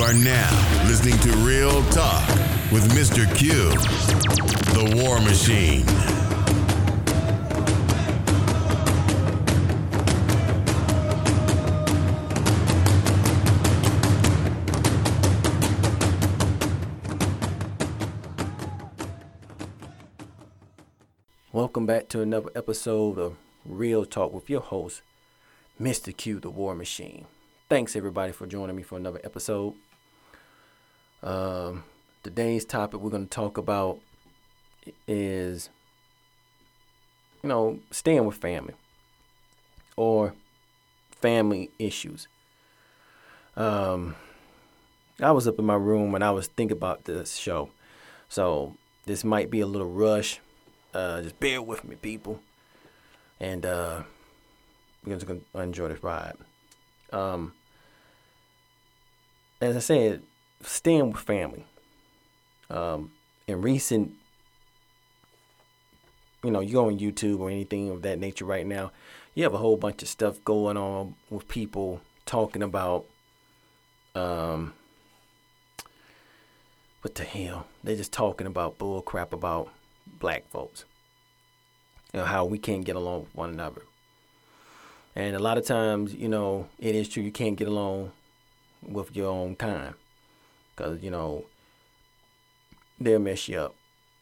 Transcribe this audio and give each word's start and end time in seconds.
You 0.00 0.06
are 0.06 0.14
now 0.14 0.86
listening 0.88 1.18
to 1.18 1.30
Real 1.44 1.82
Talk 1.90 2.26
with 2.72 2.90
Mr. 2.92 3.26
Q, 3.36 3.68
the 4.72 4.96
War 4.96 5.20
Machine. 5.20 5.84
Welcome 21.52 21.84
back 21.84 22.08
to 22.08 22.22
another 22.22 22.48
episode 22.54 23.18
of 23.18 23.36
Real 23.66 24.06
Talk 24.06 24.32
with 24.32 24.48
your 24.48 24.62
host, 24.62 25.02
Mr. 25.78 26.16
Q, 26.16 26.40
the 26.40 26.48
War 26.48 26.74
Machine. 26.74 27.26
Thanks 27.68 27.94
everybody 27.94 28.32
for 28.32 28.46
joining 28.46 28.76
me 28.76 28.82
for 28.82 28.96
another 28.96 29.20
episode. 29.22 29.74
Um, 31.22 31.84
today's 32.22 32.64
topic 32.64 33.00
we're 33.00 33.10
going 33.10 33.26
to 33.26 33.30
talk 33.30 33.58
about 33.58 33.98
is, 35.06 35.68
you 37.42 37.48
know, 37.48 37.78
staying 37.90 38.24
with 38.24 38.36
family 38.36 38.74
or 39.96 40.32
family 41.10 41.70
issues. 41.78 42.26
Um, 43.54 44.16
I 45.20 45.32
was 45.32 45.46
up 45.46 45.58
in 45.58 45.66
my 45.66 45.74
room 45.74 46.14
and 46.14 46.24
I 46.24 46.30
was 46.30 46.46
thinking 46.46 46.76
about 46.76 47.04
this 47.04 47.36
show, 47.36 47.68
so 48.30 48.76
this 49.04 49.22
might 49.22 49.50
be 49.50 49.60
a 49.60 49.66
little 49.66 49.90
rush. 49.90 50.40
Uh, 50.94 51.20
just 51.20 51.38
bear 51.38 51.60
with 51.60 51.84
me, 51.84 51.96
people, 51.96 52.40
and 53.38 53.66
uh, 53.66 54.02
we're 55.04 55.16
just 55.16 55.26
gonna 55.26 55.40
enjoy 55.54 55.88
this 55.88 56.02
ride. 56.02 56.36
Um, 57.12 57.52
as 59.60 59.76
I 59.76 59.80
said, 59.80 60.22
staying 60.62 61.12
with 61.12 61.20
family. 61.20 61.64
Um, 62.68 63.12
in 63.46 63.62
recent, 63.62 64.12
you 66.44 66.50
know, 66.50 66.60
you 66.60 66.74
go 66.74 66.86
on 66.86 66.98
YouTube 66.98 67.40
or 67.40 67.50
anything 67.50 67.90
of 67.90 68.02
that 68.02 68.18
nature 68.18 68.44
right 68.44 68.66
now, 68.66 68.92
you 69.34 69.42
have 69.42 69.54
a 69.54 69.58
whole 69.58 69.76
bunch 69.76 70.02
of 70.02 70.08
stuff 70.08 70.42
going 70.44 70.76
on 70.76 71.14
with 71.28 71.48
people 71.48 72.00
talking 72.26 72.62
about, 72.62 73.06
um, 74.14 74.74
what 77.02 77.14
the 77.14 77.24
hell? 77.24 77.66
They're 77.82 77.96
just 77.96 78.12
talking 78.12 78.46
about 78.46 78.78
bull 78.78 79.02
crap 79.02 79.32
about 79.32 79.68
black 80.06 80.48
folks. 80.50 80.84
You 82.12 82.20
know, 82.20 82.26
how 82.26 82.44
we 82.44 82.58
can't 82.58 82.84
get 82.84 82.96
along 82.96 83.20
with 83.22 83.34
one 83.34 83.50
another. 83.50 83.82
And 85.14 85.34
a 85.34 85.40
lot 85.40 85.58
of 85.58 85.64
times, 85.64 86.14
you 86.14 86.28
know, 86.28 86.68
it 86.78 86.94
is 86.94 87.08
true 87.08 87.22
you 87.22 87.32
can't 87.32 87.56
get 87.56 87.68
along 87.68 88.12
with 88.82 89.14
your 89.16 89.30
own 89.30 89.56
kind. 89.56 89.94
Because, 90.80 91.02
you 91.02 91.10
know, 91.10 91.44
they'll 92.98 93.18
mess 93.18 93.48
you 93.48 93.58
up. 93.58 93.74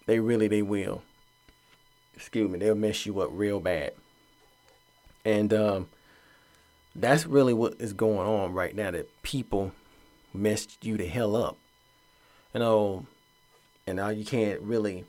They 0.07 0.19
really, 0.19 0.49
they 0.49 0.63
will. 0.63 1.03
Excuse 2.17 2.51
me, 2.51 2.59
they'll 2.59 2.75
mess 2.75 3.07
you 3.07 3.21
up 3.21 3.31
real 3.33 3.61
bad. 3.61 3.93
And 5.25 5.53
um, 5.55 5.89
that's 6.97 7.27
really 7.27 7.55
what 7.55 7.75
is 7.79 7.93
going 7.93 8.27
on 8.27 8.53
right 8.53 8.75
now 8.75 8.91
that 8.91 9.23
people 9.23 9.73
messed 10.35 10.85
you 10.85 10.97
the 10.97 11.07
hell 11.07 11.37
up. 11.37 11.57
You 12.53 12.61
know, 12.61 13.07
and 13.87 13.97
now 13.97 14.09
you 14.09 14.25
can't 14.25 14.61
really 14.63 15.05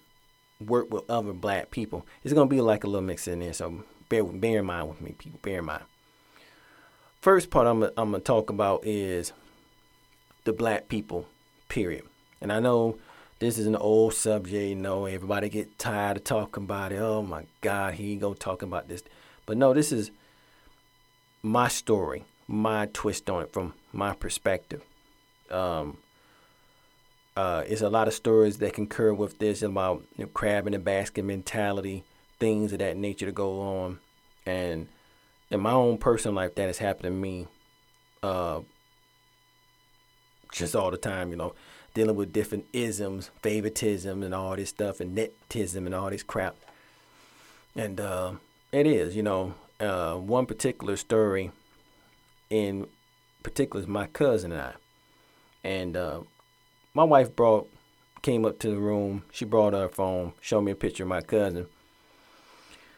work 0.59 0.91
with 0.93 1.09
other 1.09 1.33
black 1.33 1.71
people. 1.71 2.05
It's 2.23 2.33
gonna 2.33 2.49
be 2.49 2.61
like 2.61 2.83
a 2.83 2.87
little 2.87 3.01
mix 3.01 3.27
in 3.27 3.39
there, 3.39 3.53
so 3.53 3.83
bear 4.09 4.23
bear 4.23 4.59
in 4.59 4.65
mind 4.65 4.89
with 4.89 5.01
me, 5.01 5.15
people. 5.17 5.39
Bear 5.41 5.59
in 5.59 5.65
mind. 5.65 5.83
First 7.21 7.49
part 7.49 7.67
I'm 7.67 7.83
I'm 7.83 8.11
gonna 8.11 8.19
talk 8.19 8.49
about 8.49 8.85
is 8.85 9.33
the 10.43 10.53
black 10.53 10.89
people, 10.89 11.27
period. 11.69 12.03
And 12.41 12.51
I 12.51 12.59
know 12.59 12.97
this 13.39 13.57
is 13.57 13.67
an 13.67 13.75
old 13.75 14.13
subject. 14.13 14.53
You 14.53 14.75
know, 14.75 15.05
everybody 15.05 15.49
get 15.49 15.79
tired 15.79 16.17
of 16.17 16.23
talking 16.25 16.63
about 16.63 16.91
it. 16.91 16.97
Oh 16.97 17.21
my 17.21 17.45
God, 17.61 17.93
he 17.93 18.15
go 18.17 18.33
talking 18.33 18.67
about 18.67 18.89
this. 18.89 19.03
But 19.45 19.57
no, 19.57 19.73
this 19.73 19.91
is 19.91 20.11
my 21.41 21.69
story, 21.69 22.25
my 22.47 22.87
twist 22.91 23.29
on 23.29 23.43
it 23.43 23.53
from 23.53 23.73
my 23.93 24.13
perspective. 24.13 24.83
Um, 25.49 25.97
uh, 27.35 27.63
it's 27.65 27.81
a 27.81 27.89
lot 27.89 28.07
of 28.07 28.13
stories 28.13 28.57
that 28.57 28.73
concur 28.73 29.13
with 29.13 29.39
this 29.39 29.61
about 29.61 30.03
you 30.17 30.25
know, 30.25 30.29
crab 30.33 30.67
in 30.67 30.73
the 30.73 30.79
basket 30.79 31.23
mentality, 31.23 32.03
things 32.39 32.73
of 32.73 32.79
that 32.79 32.97
nature 32.97 33.25
to 33.25 33.31
go 33.31 33.61
on. 33.61 33.99
And 34.45 34.87
in 35.49 35.61
my 35.61 35.71
own 35.71 35.97
personal 35.97 36.35
life, 36.35 36.55
that 36.55 36.67
has 36.67 36.79
happened 36.79 37.03
to 37.03 37.11
me 37.11 37.47
uh, 38.21 38.59
just 40.51 40.75
all 40.75 40.91
the 40.91 40.97
time, 40.97 41.31
you 41.31 41.37
know, 41.37 41.53
dealing 41.93 42.15
with 42.15 42.33
different 42.33 42.65
isms, 42.73 43.29
favoritism, 43.41 44.23
and 44.23 44.33
all 44.33 44.55
this 44.55 44.69
stuff, 44.69 44.99
and 44.99 45.15
nepotism, 45.15 45.85
and 45.85 45.95
all 45.95 46.09
this 46.09 46.23
crap. 46.23 46.55
And 47.75 47.99
uh, 47.99 48.33
it 48.71 48.85
is, 48.85 49.15
you 49.15 49.23
know, 49.23 49.55
uh, 49.79 50.15
one 50.15 50.45
particular 50.45 50.97
story 50.97 51.51
in 52.49 52.87
particular 53.43 53.81
is 53.81 53.87
my 53.87 54.07
cousin 54.07 54.51
and 54.51 54.61
I. 54.61 54.73
And 55.63 55.95
uh, 55.95 56.21
my 56.93 57.03
wife 57.03 57.35
brought 57.35 57.69
came 58.21 58.45
up 58.45 58.59
to 58.59 58.69
the 58.69 58.77
room. 58.77 59.23
She 59.31 59.45
brought 59.45 59.73
her 59.73 59.87
phone, 59.87 60.33
showed 60.41 60.61
me 60.61 60.71
a 60.71 60.75
picture 60.75 61.03
of 61.03 61.09
my 61.09 61.21
cousin. 61.21 61.67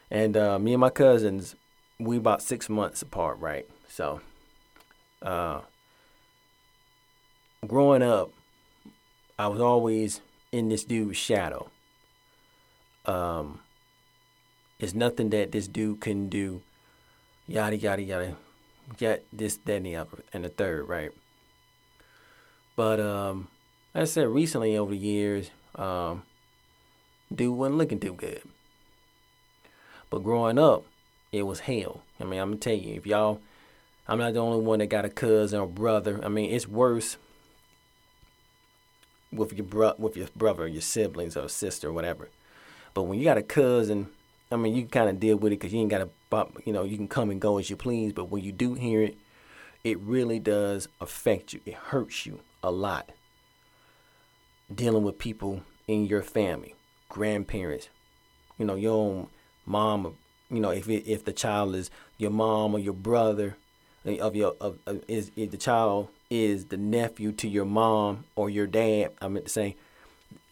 And 0.09 0.35
uh, 0.35 0.59
me 0.59 0.73
and 0.73 0.81
my 0.81 0.89
cousins, 0.89 1.55
we 1.99 2.17
about 2.17 2.41
six 2.41 2.69
months 2.69 3.01
apart, 3.01 3.39
right? 3.39 3.67
So, 3.87 4.21
uh, 5.21 5.61
growing 7.67 8.01
up, 8.01 8.31
I 9.37 9.47
was 9.47 9.61
always 9.61 10.21
in 10.51 10.69
this 10.69 10.83
dude's 10.83 11.17
shadow. 11.17 11.69
Um, 13.05 13.59
it's 14.79 14.95
nothing 14.95 15.29
that 15.29 15.51
this 15.51 15.67
dude 15.67 16.01
couldn't 16.01 16.29
do. 16.29 16.61
Yada 17.47 17.77
yada 17.77 18.01
yada. 18.01 18.35
Get 18.97 19.25
this, 19.31 19.57
that, 19.65 19.75
and 19.75 19.85
the 19.85 19.95
other, 19.95 20.23
and 20.33 20.43
the 20.43 20.49
third, 20.49 20.87
right? 20.87 21.11
But 22.75 22.99
um, 22.99 23.47
like 23.93 24.01
I 24.01 24.05
said 24.05 24.27
recently 24.27 24.75
over 24.75 24.91
the 24.91 24.97
years, 24.97 25.51
um, 25.75 26.23
dude 27.33 27.55
wasn't 27.55 27.77
looking 27.77 27.99
too 27.99 28.13
good. 28.13 28.41
But 30.09 30.23
growing 30.23 30.57
up, 30.57 30.83
it 31.31 31.43
was 31.43 31.61
hell. 31.61 32.01
I 32.19 32.23
mean, 32.23 32.39
I'm 32.39 32.49
gonna 32.49 32.59
tell 32.59 32.73
you, 32.73 32.95
if 32.95 33.05
y'all, 33.05 33.39
I'm 34.07 34.17
not 34.17 34.33
the 34.33 34.39
only 34.39 34.65
one 34.65 34.79
that 34.79 34.87
got 34.87 35.05
a 35.05 35.09
cousin 35.09 35.59
or 35.59 35.67
brother. 35.67 36.19
I 36.23 36.27
mean, 36.27 36.51
it's 36.51 36.67
worse 36.67 37.17
with 39.31 39.53
your 39.53 39.65
bro- 39.65 39.95
with 39.97 40.17
your 40.17 40.27
brother, 40.35 40.67
your 40.67 40.81
siblings, 40.81 41.37
or 41.37 41.47
sister, 41.49 41.89
or 41.89 41.93
whatever. 41.93 42.29
But 42.93 43.03
when 43.03 43.19
you 43.19 43.25
got 43.25 43.37
a 43.37 43.43
cousin, 43.43 44.09
I 44.51 44.57
mean, 44.57 44.75
you 44.75 44.81
can 44.83 44.91
kind 44.91 45.09
of 45.09 45.19
deal 45.19 45.37
with 45.37 45.53
it 45.53 45.59
because 45.59 45.73
you 45.73 45.79
ain't 45.79 45.89
got 45.89 46.09
to, 46.31 46.47
you 46.65 46.73
know, 46.73 46.83
you 46.83 46.97
can 46.97 47.07
come 47.07 47.29
and 47.29 47.39
go 47.39 47.57
as 47.57 47.69
you 47.69 47.75
please. 47.77 48.11
But 48.13 48.25
when 48.25 48.43
you 48.43 48.51
do 48.51 48.73
hear 48.73 49.01
it, 49.01 49.17
it 49.83 49.99
really 49.99 50.39
does 50.39 50.87
affect 50.99 51.53
you. 51.53 51.61
It 51.65 51.73
hurts 51.73 52.25
you 52.25 52.41
a 52.61 52.71
lot. 52.71 53.11
Dealing 54.73 55.03
with 55.03 55.17
people 55.17 55.63
in 55.87 56.05
your 56.05 56.21
family, 56.21 56.75
grandparents, 57.09 57.89
you 58.57 58.65
know, 58.65 58.75
your 58.75 58.93
own 58.93 59.27
mom, 59.65 60.15
you 60.49 60.59
know, 60.59 60.69
if 60.69 60.87
it, 60.89 61.09
if 61.09 61.25
the 61.25 61.33
child 61.33 61.75
is 61.75 61.89
your 62.17 62.31
mom 62.31 62.75
or 62.75 62.79
your 62.79 62.93
brother, 62.93 63.57
eh, 64.05 64.17
of 64.19 64.35
your 64.35 64.55
of, 64.61 64.79
of 64.85 65.03
is 65.07 65.31
if 65.35 65.51
the 65.51 65.57
child 65.57 66.09
is 66.31 66.65
the 66.67 66.77
nephew 66.77 67.33
to 67.33 67.47
your 67.47 67.65
mom 67.65 68.23
or 68.37 68.49
your 68.49 68.65
dad, 68.65 69.11
I 69.21 69.27
meant 69.27 69.45
to 69.45 69.51
say, 69.51 69.75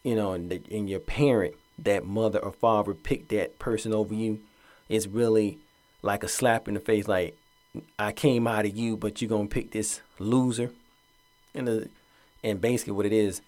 you 0.03 0.13
know, 0.13 0.33
and, 0.33 0.51
the, 0.51 0.61
and 0.69 0.89
your 0.89 0.99
parent, 0.99 1.55
that 1.79 2.05
mother 2.05 2.37
or 2.39 2.51
father 2.51 2.93
picked 2.93 3.29
that 3.29 3.57
person 3.57 3.93
over 3.93 4.13
you, 4.13 4.41
it's 4.89 5.07
really 5.07 5.57
like 6.01 6.23
a 6.23 6.27
slap 6.27 6.67
in 6.67 6.73
the 6.73 6.81
face. 6.81 7.07
Like 7.07 7.37
I 7.97 8.11
came 8.11 8.45
out 8.45 8.65
of 8.65 8.75
you, 8.75 8.97
but 8.97 9.21
you're 9.21 9.29
gonna 9.29 9.47
pick 9.47 9.71
this 9.71 10.01
loser, 10.19 10.71
and 11.55 11.67
the, 11.67 11.89
and 12.43 12.59
basically 12.59 12.93
what 12.93 13.05
it 13.05 13.13
is 13.13 13.41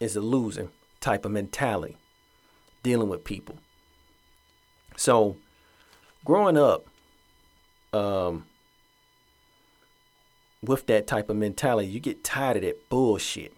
is 0.00 0.16
a 0.16 0.20
loser 0.22 0.70
type 1.00 1.26
of 1.26 1.32
mentality 1.32 1.98
dealing 2.82 3.10
with 3.10 3.24
people. 3.24 3.58
So, 4.96 5.36
growing 6.24 6.56
up, 6.56 6.86
um, 7.92 8.46
with 10.62 10.86
that 10.86 11.06
type 11.06 11.30
of 11.30 11.36
mentality, 11.36 11.88
you 11.88 12.00
get 12.00 12.22
tired 12.22 12.56
of 12.56 12.62
that 12.62 12.88
bullshit. 12.88 13.52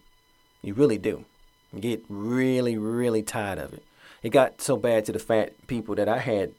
You 0.62 0.74
really 0.74 0.98
do. 0.98 1.24
You 1.72 1.80
get 1.80 2.04
really, 2.08 2.76
really 2.76 3.22
tired 3.22 3.58
of 3.58 3.72
it. 3.72 3.82
It 4.22 4.30
got 4.30 4.60
so 4.60 4.76
bad 4.76 5.04
to 5.06 5.12
the 5.12 5.18
fact 5.18 5.66
people 5.66 5.94
that 5.96 6.08
I 6.08 6.18
had 6.18 6.52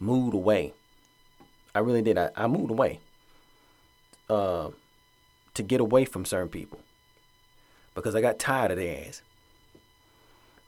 moved 0.00 0.34
away. 0.34 0.72
I 1.74 1.78
really 1.78 2.02
did. 2.02 2.18
I, 2.18 2.30
I 2.34 2.46
moved 2.48 2.70
away 2.70 2.98
uh, 4.28 4.70
to 5.54 5.62
get 5.62 5.80
away 5.80 6.04
from 6.04 6.24
certain 6.24 6.48
people 6.48 6.80
because 7.94 8.14
I 8.14 8.20
got 8.20 8.38
tired 8.38 8.72
of 8.72 8.78
their 8.78 9.06
ass. 9.06 9.22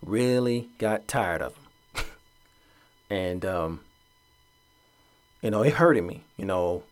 Really 0.04 0.68
got 0.78 1.08
tired 1.08 1.42
of 1.42 1.54
them. 1.94 2.04
and, 3.10 3.44
um, 3.44 3.80
you 5.42 5.50
know, 5.50 5.62
it 5.62 5.74
hurted 5.74 6.04
me. 6.04 6.22
You 6.36 6.44
know, 6.44 6.84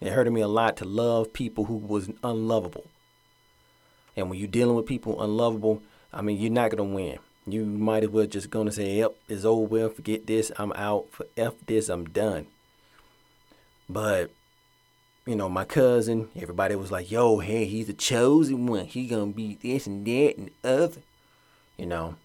it 0.00 0.12
hurted 0.12 0.32
me 0.32 0.40
a 0.40 0.48
lot 0.48 0.76
to 0.78 0.84
love 0.84 1.32
people 1.32 1.64
who 1.64 1.74
was 1.74 2.10
unlovable. 2.22 2.86
And 4.16 4.30
when 4.30 4.38
you're 4.38 4.48
dealing 4.48 4.76
with 4.76 4.86
people 4.86 5.22
unlovable, 5.22 5.82
I 6.12 6.22
mean, 6.22 6.40
you're 6.40 6.50
not 6.50 6.70
gonna 6.70 6.84
win. 6.84 7.18
You 7.46 7.64
might 7.64 8.04
as 8.04 8.10
well 8.10 8.26
just 8.26 8.50
gonna 8.50 8.72
say, 8.72 8.96
"Yep, 8.98 9.16
it's 9.28 9.44
over. 9.44 9.62
Well, 9.66 9.88
forget 9.88 10.26
this. 10.26 10.52
I'm 10.58 10.72
out. 10.72 11.10
For 11.10 11.26
f 11.36 11.54
this, 11.66 11.88
I'm 11.88 12.04
done." 12.06 12.46
But 13.88 14.30
you 15.26 15.36
know, 15.36 15.48
my 15.48 15.64
cousin, 15.64 16.30
everybody 16.36 16.74
was 16.74 16.90
like, 16.90 17.10
"Yo, 17.10 17.38
hey, 17.38 17.66
he's 17.66 17.86
the 17.86 17.92
chosen 17.92 18.66
one. 18.66 18.86
He 18.86 19.06
gonna 19.06 19.32
be 19.32 19.58
this 19.62 19.86
and 19.86 20.06
that 20.06 20.36
and 20.36 20.50
other," 20.64 21.02
you 21.76 21.86
know. 21.86 22.16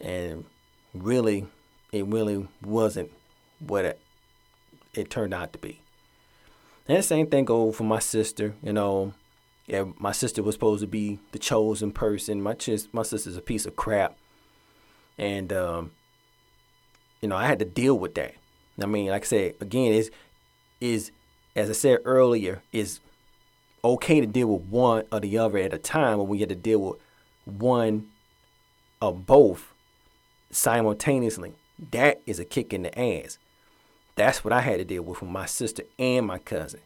And 0.00 0.44
really, 0.92 1.46
it 1.92 2.04
really 2.06 2.48
wasn't 2.62 3.10
what 3.60 3.84
it, 3.84 4.00
it 4.94 5.08
turned 5.08 5.32
out 5.32 5.52
to 5.52 5.58
be. 5.58 5.80
And 6.88 6.98
the 6.98 7.02
same 7.02 7.26
thing 7.26 7.44
go 7.44 7.72
for 7.72 7.84
my 7.84 7.98
sister. 7.98 8.54
You 8.62 8.72
know, 8.72 9.14
yeah, 9.66 9.84
my 9.98 10.12
sister 10.12 10.42
was 10.42 10.54
supposed 10.54 10.82
to 10.82 10.86
be 10.86 11.18
the 11.32 11.38
chosen 11.38 11.90
person. 11.90 12.40
My 12.40 12.54
ch- 12.54 12.92
my 12.92 13.02
sister's 13.02 13.36
a 13.36 13.42
piece 13.42 13.66
of 13.66 13.76
crap, 13.76 14.16
and 15.18 15.52
um, 15.52 15.90
you 17.20 17.28
know 17.28 17.36
I 17.36 17.46
had 17.46 17.58
to 17.58 17.64
deal 17.64 17.98
with 17.98 18.14
that. 18.14 18.34
I 18.80 18.86
mean, 18.86 19.08
like 19.08 19.22
I 19.22 19.26
said 19.26 19.54
again, 19.60 19.92
is 19.92 20.10
is 20.80 21.10
as 21.56 21.70
I 21.70 21.72
said 21.72 21.98
earlier, 22.04 22.62
is 22.72 23.00
okay 23.82 24.20
to 24.20 24.26
deal 24.26 24.48
with 24.48 24.62
one 24.68 25.04
or 25.10 25.20
the 25.20 25.38
other 25.38 25.58
at 25.58 25.72
a 25.72 25.78
time, 25.78 26.18
but 26.18 26.24
we 26.24 26.40
had 26.40 26.50
to 26.50 26.54
deal 26.54 26.80
with 26.80 27.00
one 27.44 28.08
or 29.00 29.14
both 29.14 29.72
simultaneously. 30.50 31.54
That 31.90 32.20
is 32.26 32.38
a 32.38 32.44
kick 32.44 32.72
in 32.72 32.82
the 32.82 32.98
ass. 32.98 33.38
That's 34.16 34.42
what 34.42 34.52
I 34.52 34.62
had 34.62 34.78
to 34.78 34.84
deal 34.84 35.02
with 35.02 35.20
with 35.20 35.30
my 35.30 35.46
sister 35.46 35.84
and 35.98 36.26
my 36.26 36.38
cousin. 36.38 36.80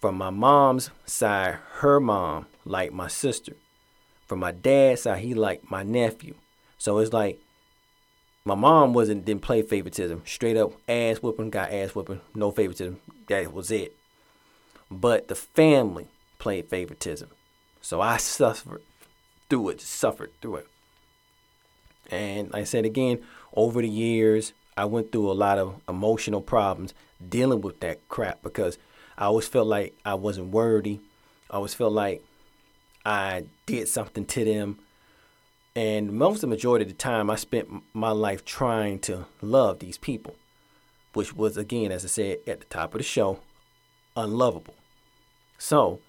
From 0.00 0.16
my 0.16 0.30
mom's 0.30 0.90
side, 1.06 1.58
her 1.78 2.00
mom 2.00 2.46
liked 2.64 2.92
my 2.92 3.08
sister. 3.08 3.54
From 4.26 4.40
my 4.40 4.50
dad's 4.52 5.02
side, 5.02 5.20
he 5.20 5.32
liked 5.32 5.70
my 5.70 5.82
nephew. 5.84 6.34
So 6.76 6.98
it's 6.98 7.12
like 7.12 7.40
my 8.44 8.54
mom 8.54 8.92
wasn't 8.92 9.24
didn't 9.24 9.42
play 9.42 9.62
favoritism. 9.62 10.22
Straight 10.26 10.56
up 10.56 10.72
ass 10.88 11.18
whooping, 11.18 11.50
got 11.50 11.72
ass 11.72 11.94
whooping, 11.94 12.20
no 12.34 12.50
favoritism. 12.50 13.00
That 13.28 13.52
was 13.52 13.70
it. 13.70 13.96
But 14.90 15.28
the 15.28 15.34
family 15.34 16.08
played 16.38 16.68
favoritism. 16.68 17.30
So 17.80 18.00
I 18.00 18.16
suffered 18.18 18.82
through 19.48 19.70
it, 19.70 19.80
suffered 19.80 20.32
through 20.42 20.56
it. 20.56 20.66
And 22.10 22.52
like 22.52 22.62
I 22.62 22.64
said 22.64 22.84
again, 22.84 23.20
over 23.52 23.80
the 23.80 23.88
years, 23.88 24.52
I 24.76 24.84
went 24.84 25.10
through 25.10 25.30
a 25.30 25.32
lot 25.32 25.58
of 25.58 25.80
emotional 25.88 26.40
problems 26.40 26.92
dealing 27.26 27.62
with 27.62 27.80
that 27.80 28.06
crap 28.08 28.42
because 28.42 28.78
I 29.16 29.24
always 29.26 29.48
felt 29.48 29.66
like 29.66 29.94
I 30.04 30.14
wasn't 30.14 30.52
worthy. 30.52 31.00
I 31.50 31.56
always 31.56 31.74
felt 31.74 31.92
like 31.92 32.22
I 33.04 33.44
did 33.64 33.88
something 33.88 34.26
to 34.26 34.44
them. 34.44 34.78
And 35.74 36.12
most 36.12 36.36
of 36.36 36.40
the 36.42 36.46
majority 36.48 36.84
of 36.84 36.88
the 36.88 36.96
time, 36.96 37.30
I 37.30 37.36
spent 37.36 37.68
my 37.94 38.10
life 38.10 38.44
trying 38.44 38.98
to 39.00 39.26
love 39.40 39.78
these 39.78 39.98
people, 39.98 40.34
which 41.12 41.34
was, 41.34 41.56
again, 41.56 41.92
as 41.92 42.04
I 42.04 42.08
said 42.08 42.38
at 42.46 42.60
the 42.60 42.66
top 42.66 42.94
of 42.94 42.98
the 42.98 43.04
show, 43.04 43.40
unlovable. 44.16 44.74
So, 45.58 46.00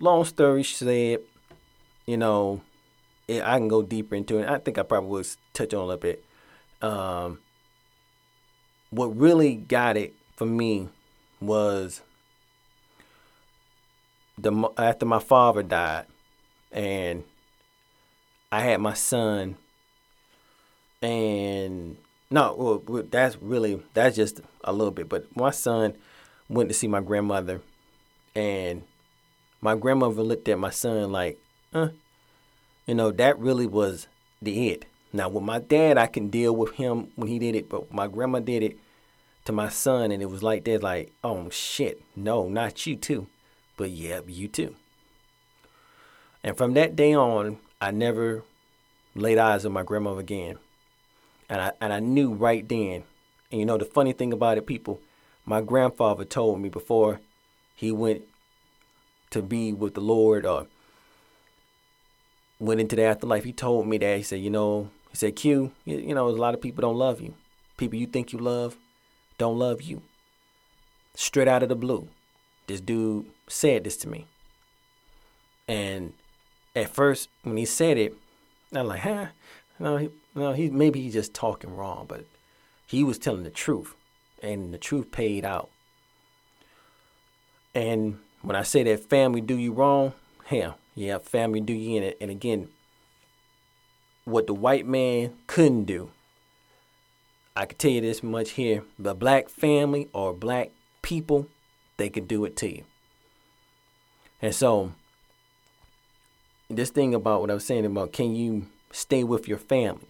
long 0.00 0.24
story 0.24 0.64
said, 0.64 1.20
you 2.06 2.16
know, 2.16 2.62
I 3.28 3.58
can 3.58 3.68
go 3.68 3.82
deeper 3.82 4.14
into 4.14 4.38
it. 4.38 4.48
I 4.48 4.58
think 4.58 4.78
I 4.78 4.82
probably 4.82 5.10
will 5.10 5.24
touch 5.52 5.74
on 5.74 5.80
a 5.80 5.86
little 5.86 6.00
bit. 6.00 6.24
Um, 6.80 7.40
what 8.90 9.16
really 9.16 9.54
got 9.54 9.96
it 9.96 10.14
for 10.36 10.46
me 10.46 10.88
was 11.40 12.02
the 14.36 14.70
after 14.76 15.04
my 15.04 15.18
father 15.18 15.62
died, 15.62 16.06
and 16.72 17.24
I 18.50 18.60
had 18.60 18.80
my 18.80 18.94
son, 18.94 19.56
and 21.02 21.96
no, 22.30 22.82
well, 22.86 23.02
that's 23.10 23.36
really 23.42 23.82
that's 23.94 24.16
just 24.16 24.40
a 24.64 24.72
little 24.72 24.92
bit. 24.92 25.08
But 25.08 25.34
my 25.36 25.50
son 25.50 25.94
went 26.48 26.68
to 26.68 26.74
see 26.74 26.88
my 26.88 27.00
grandmother, 27.00 27.60
and 28.34 28.82
my 29.60 29.74
grandmother 29.74 30.22
looked 30.22 30.48
at 30.48 30.58
my 30.58 30.70
son 30.70 31.12
like, 31.12 31.38
"Huh," 31.72 31.90
you 32.86 32.94
know, 32.94 33.10
that 33.10 33.38
really 33.38 33.66
was 33.66 34.06
the 34.40 34.68
it. 34.68 34.86
Now 35.12 35.28
with 35.28 35.44
my 35.44 35.58
dad, 35.58 35.96
I 35.98 36.06
can 36.06 36.28
deal 36.28 36.54
with 36.54 36.74
him 36.74 37.08
when 37.16 37.28
he 37.28 37.38
did 37.38 37.54
it, 37.54 37.68
but 37.68 37.92
my 37.92 38.06
grandma 38.06 38.40
did 38.40 38.62
it 38.62 38.76
to 39.46 39.52
my 39.52 39.68
son, 39.70 40.10
and 40.10 40.22
it 40.22 40.26
was 40.26 40.42
like 40.42 40.64
that, 40.64 40.82
like, 40.82 41.12
oh 41.24 41.48
shit, 41.48 42.02
no, 42.14 42.48
not 42.48 42.86
you 42.86 42.96
too, 42.96 43.26
but 43.76 43.90
yeah, 43.90 44.20
you 44.26 44.48
too. 44.48 44.76
And 46.44 46.56
from 46.56 46.74
that 46.74 46.94
day 46.94 47.14
on, 47.14 47.58
I 47.80 47.90
never 47.90 48.44
laid 49.14 49.38
eyes 49.38 49.64
on 49.64 49.72
my 49.72 49.82
grandmother 49.82 50.20
again, 50.20 50.58
and 51.48 51.60
I 51.60 51.72
and 51.80 51.92
I 51.92 52.00
knew 52.00 52.32
right 52.32 52.68
then. 52.68 53.04
And 53.50 53.60
you 53.60 53.64
know 53.64 53.78
the 53.78 53.86
funny 53.86 54.12
thing 54.12 54.32
about 54.32 54.58
it, 54.58 54.66
people, 54.66 55.00
my 55.46 55.62
grandfather 55.62 56.26
told 56.26 56.60
me 56.60 56.68
before 56.68 57.20
he 57.74 57.90
went 57.90 58.22
to 59.30 59.40
be 59.40 59.72
with 59.72 59.94
the 59.94 60.00
Lord 60.00 60.44
or 60.44 60.66
went 62.60 62.80
into 62.80 62.96
the 62.96 63.02
afterlife. 63.02 63.44
He 63.44 63.52
told 63.52 63.86
me 63.86 63.96
that 63.98 64.16
he 64.18 64.22
said, 64.22 64.40
you 64.40 64.50
know, 64.50 64.90
he 65.10 65.16
said, 65.16 65.36
Q, 65.36 65.72
you, 65.84 66.14
know, 66.14 66.28
a 66.28 66.30
lot 66.30 66.54
of 66.54 66.60
people 66.60 66.82
don't 66.82 66.96
love 66.96 67.20
you. 67.20 67.34
People 67.76 67.98
you 67.98 68.06
think 68.06 68.32
you 68.32 68.38
love 68.38 68.76
don't 69.38 69.58
love 69.58 69.82
you. 69.82 70.02
Straight 71.14 71.48
out 71.48 71.62
of 71.62 71.68
the 71.68 71.76
blue, 71.76 72.08
this 72.66 72.80
dude 72.80 73.26
said 73.48 73.84
this 73.84 73.96
to 73.98 74.08
me. 74.08 74.26
And 75.66 76.12
at 76.74 76.90
first, 76.90 77.28
when 77.42 77.56
he 77.56 77.64
said 77.64 77.98
it, 77.98 78.14
I'm 78.72 78.86
like, 78.86 79.00
huh? 79.00 79.26
No, 79.78 79.96
he, 79.96 80.10
no, 80.34 80.52
he 80.52 80.70
maybe 80.70 81.00
he's 81.00 81.14
just 81.14 81.34
talking 81.34 81.74
wrong, 81.74 82.06
but 82.08 82.24
he 82.86 83.04
was 83.04 83.18
telling 83.18 83.44
the 83.44 83.50
truth, 83.50 83.94
and 84.42 84.72
the 84.72 84.78
truth 84.78 85.10
paid 85.10 85.44
out. 85.44 85.70
And 87.74 88.18
when 88.42 88.56
I 88.56 88.62
say 88.62 88.82
that 88.84 89.08
family 89.08 89.40
do 89.40 89.56
you 89.56 89.72
wrong, 89.72 90.12
hell, 90.46 90.78
yeah, 90.94 91.18
family 91.18 91.60
do 91.60 91.72
you 91.72 91.96
in 91.96 92.02
it. 92.02 92.18
And 92.20 92.30
again, 92.30 92.68
what 94.28 94.46
the 94.46 94.54
white 94.54 94.86
man 94.86 95.32
couldn't 95.46 95.84
do, 95.84 96.10
I 97.56 97.66
can 97.66 97.78
tell 97.78 97.90
you 97.90 98.00
this 98.00 98.22
much 98.22 98.50
here: 98.50 98.84
the 98.98 99.14
black 99.14 99.48
family 99.48 100.08
or 100.12 100.32
black 100.32 100.70
people, 101.02 101.48
they 101.96 102.08
can 102.08 102.26
do 102.26 102.44
it 102.44 102.56
to 102.58 102.68
you. 102.68 102.84
And 104.40 104.54
so, 104.54 104.92
this 106.68 106.90
thing 106.90 107.14
about 107.14 107.40
what 107.40 107.50
I 107.50 107.54
was 107.54 107.64
saying 107.64 107.86
about 107.86 108.12
can 108.12 108.34
you 108.34 108.66
stay 108.92 109.24
with 109.24 109.48
your 109.48 109.58
family? 109.58 110.06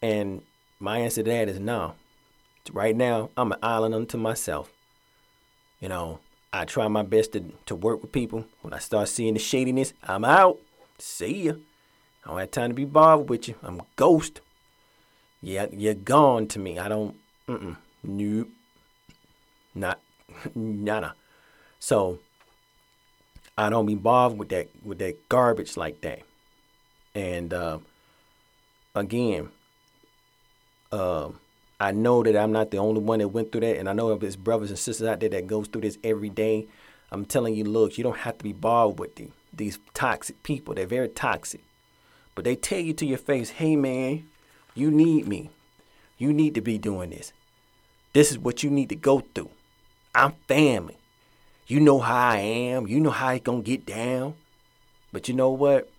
And 0.00 0.42
my 0.78 0.98
answer 0.98 1.22
to 1.22 1.30
that 1.30 1.48
is 1.48 1.58
no. 1.58 1.94
Right 2.72 2.96
now, 2.96 3.30
I'm 3.36 3.52
an 3.52 3.58
island 3.62 3.94
unto 3.94 4.16
myself. 4.16 4.70
You 5.80 5.88
know, 5.88 6.20
I 6.52 6.64
try 6.64 6.88
my 6.88 7.02
best 7.02 7.32
to, 7.32 7.44
to 7.66 7.74
work 7.74 8.00
with 8.00 8.12
people. 8.12 8.46
When 8.62 8.72
I 8.72 8.78
start 8.78 9.08
seeing 9.08 9.34
the 9.34 9.40
shadiness, 9.40 9.92
I'm 10.02 10.24
out. 10.24 10.60
See 10.98 11.42
ya. 11.42 11.54
I 12.24 12.30
don't 12.30 12.38
have 12.38 12.50
time 12.50 12.70
to 12.70 12.74
be 12.74 12.84
bothered 12.84 13.28
with 13.28 13.48
you. 13.48 13.54
I'm 13.62 13.80
a 13.80 13.86
ghost. 13.96 14.40
Yeah, 15.42 15.66
you're 15.70 15.94
gone 15.94 16.46
to 16.48 16.58
me. 16.58 16.78
I 16.78 16.88
don't. 16.88 17.16
Mm-mm. 17.48 17.76
Nope. 18.02 18.48
Not. 19.74 20.00
Nada. 20.54 21.14
So. 21.78 22.18
I 23.56 23.70
don't 23.70 23.86
be 23.86 23.94
bothered 23.94 24.38
with 24.38 24.48
that 24.48 24.68
with 24.84 24.98
that 24.98 25.28
garbage 25.28 25.76
like 25.76 26.00
that. 26.00 26.22
And 27.14 27.54
uh, 27.54 27.78
again, 28.94 29.50
uh, 30.90 31.28
I 31.78 31.92
know 31.92 32.22
that 32.22 32.36
I'm 32.36 32.52
not 32.52 32.70
the 32.70 32.78
only 32.78 33.00
one 33.00 33.20
that 33.20 33.28
went 33.28 33.52
through 33.52 33.60
that, 33.62 33.78
and 33.78 33.88
I 33.88 33.92
know 33.92 34.16
there's 34.16 34.36
brothers 34.36 34.70
and 34.70 34.78
sisters 34.78 35.06
out 35.06 35.20
there 35.20 35.28
that 35.28 35.46
goes 35.46 35.68
through 35.68 35.82
this 35.82 35.98
every 36.02 36.30
day. 36.30 36.66
I'm 37.12 37.24
telling 37.24 37.54
you, 37.54 37.64
look, 37.64 37.96
you 37.96 38.02
don't 38.02 38.18
have 38.18 38.38
to 38.38 38.44
be 38.44 38.52
bothered 38.52 38.98
with 38.98 39.14
the, 39.14 39.28
these 39.52 39.78
toxic 39.92 40.42
people. 40.42 40.74
They're 40.74 40.86
very 40.86 41.08
toxic, 41.08 41.60
but 42.34 42.44
they 42.44 42.56
tell 42.56 42.80
you 42.80 42.92
to 42.94 43.06
your 43.06 43.18
face, 43.18 43.50
"Hey, 43.50 43.76
man, 43.76 44.28
you 44.74 44.90
need 44.90 45.28
me. 45.28 45.50
You 46.18 46.32
need 46.32 46.54
to 46.54 46.60
be 46.60 46.78
doing 46.78 47.10
this. 47.10 47.32
This 48.12 48.30
is 48.30 48.38
what 48.38 48.62
you 48.62 48.70
need 48.70 48.88
to 48.90 48.96
go 48.96 49.20
through. 49.34 49.50
I'm 50.14 50.34
family. 50.46 50.96
You 51.66 51.80
know 51.80 51.98
how 51.98 52.30
I 52.30 52.38
am. 52.38 52.86
You 52.86 53.00
know 53.00 53.10
how 53.10 53.28
I 53.28 53.38
gonna 53.38 53.62
get 53.62 53.86
down. 53.86 54.34
But 55.12 55.28
you 55.28 55.34
know 55.34 55.50
what? 55.50 55.90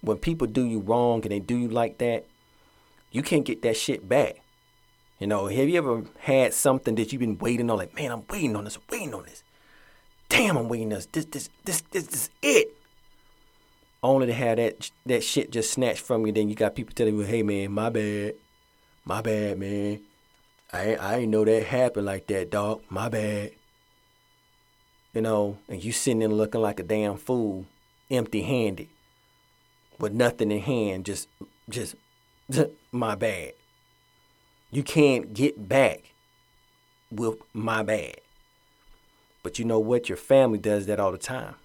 When 0.00 0.16
people 0.18 0.46
do 0.46 0.64
you 0.64 0.80
wrong 0.80 1.22
and 1.22 1.30
they 1.30 1.40
do 1.40 1.56
you 1.56 1.68
like 1.68 1.98
that, 1.98 2.26
you 3.10 3.22
can't 3.22 3.44
get 3.44 3.62
that 3.62 3.76
shit 3.76 4.08
back. 4.08 4.36
You 5.18 5.26
know, 5.26 5.46
have 5.48 5.68
you 5.68 5.76
ever 5.76 6.04
had 6.20 6.54
something 6.54 6.94
that 6.94 7.12
you've 7.12 7.20
been 7.20 7.38
waiting 7.38 7.70
on? 7.70 7.76
Like, 7.76 7.94
man, 7.94 8.10
I'm 8.10 8.24
waiting 8.30 8.56
on 8.56 8.64
this, 8.64 8.78
waiting 8.90 9.14
on 9.14 9.24
this. 9.24 9.42
Damn, 10.28 10.56
I'm 10.56 10.68
waiting 10.68 10.92
on 10.92 10.98
this. 10.98 11.06
This, 11.06 11.24
this, 11.26 11.50
this, 11.64 11.82
this, 11.90 12.06
this 12.06 12.22
is 12.22 12.30
it. 12.40 12.76
Only 14.02 14.26
to 14.28 14.34
have 14.34 14.56
that 14.56 14.90
that 15.06 15.22
shit 15.22 15.50
just 15.50 15.72
snatched 15.72 16.00
from 16.00 16.26
you. 16.26 16.32
Then 16.32 16.48
you 16.48 16.54
got 16.54 16.74
people 16.74 16.94
telling 16.94 17.16
you, 17.16 17.22
"Hey, 17.22 17.42
man, 17.42 17.72
my 17.72 17.90
bad, 17.90 18.34
my 19.04 19.20
bad, 19.20 19.58
man. 19.58 20.00
I 20.72 20.94
I 20.94 21.16
ain't 21.18 21.30
know 21.30 21.44
that 21.44 21.64
happened 21.64 22.06
like 22.06 22.26
that, 22.28 22.50
dog. 22.50 22.82
My 22.88 23.08
bad." 23.08 23.52
you 25.12 25.20
know, 25.20 25.58
and 25.68 25.82
you 25.82 25.92
sitting 25.92 26.20
there 26.20 26.28
looking 26.28 26.60
like 26.60 26.78
a 26.78 26.84
damn 26.84 27.16
fool, 27.16 27.66
empty 28.10 28.42
handed, 28.42 28.88
with 29.98 30.12
nothing 30.12 30.50
in 30.50 30.60
hand, 30.60 31.04
just, 31.04 31.28
just, 31.68 31.96
my 32.92 33.14
bad. 33.14 33.52
You 34.70 34.82
can't 34.82 35.34
get 35.34 35.68
back 35.68 36.12
with 37.10 37.38
my 37.52 37.82
bad. 37.82 38.20
But 39.42 39.58
you 39.58 39.64
know 39.64 39.80
what? 39.80 40.08
Your 40.08 40.18
family 40.18 40.58
does 40.58 40.86
that 40.86 41.00
all 41.00 41.10
the 41.10 41.18
time. 41.18 41.56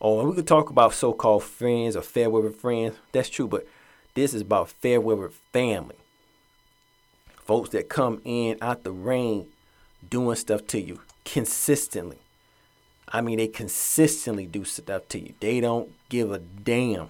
Oh, 0.00 0.20
and 0.20 0.28
we 0.28 0.34
could 0.34 0.46
talk 0.46 0.70
about 0.70 0.94
so-called 0.94 1.44
friends 1.44 1.96
or 1.96 2.02
fair 2.02 2.28
weather 2.28 2.50
friends. 2.50 2.96
That's 3.12 3.30
true, 3.30 3.48
but 3.48 3.66
this 4.14 4.34
is 4.34 4.42
about 4.42 4.68
fair 4.68 5.00
weather 5.00 5.30
family. 5.52 5.96
Folks 7.36 7.70
that 7.70 7.88
come 7.88 8.20
in 8.24 8.58
out 8.60 8.82
the 8.82 8.92
rain 8.92 9.46
doing 10.08 10.36
stuff 10.36 10.66
to 10.68 10.80
you 10.80 11.00
consistently. 11.24 12.18
I 13.08 13.20
mean, 13.20 13.38
they 13.38 13.48
consistently 13.48 14.46
do 14.46 14.64
stuff 14.64 15.08
to 15.10 15.20
you. 15.20 15.34
They 15.40 15.60
don't 15.60 15.90
give 16.08 16.32
a 16.32 16.38
damn. 16.38 17.08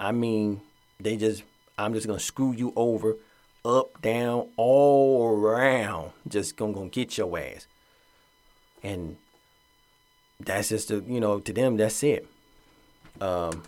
I 0.00 0.12
mean, 0.12 0.62
they 0.98 1.16
just, 1.16 1.42
I'm 1.76 1.92
just 1.92 2.06
going 2.06 2.18
to 2.18 2.24
screw 2.24 2.52
you 2.52 2.72
over, 2.76 3.16
up, 3.64 4.00
down, 4.00 4.48
all 4.56 5.28
around. 5.28 6.12
Just 6.26 6.56
going 6.56 6.74
to 6.74 6.88
get 6.88 7.18
your 7.18 7.38
ass. 7.38 7.66
And 8.82 9.16
that's 10.40 10.68
just, 10.68 10.88
the, 10.88 11.02
you 11.06 11.20
know, 11.20 11.40
to 11.40 11.52
them, 11.52 11.76
that's 11.76 12.02
it. 12.02 12.26
Um, 13.20 13.62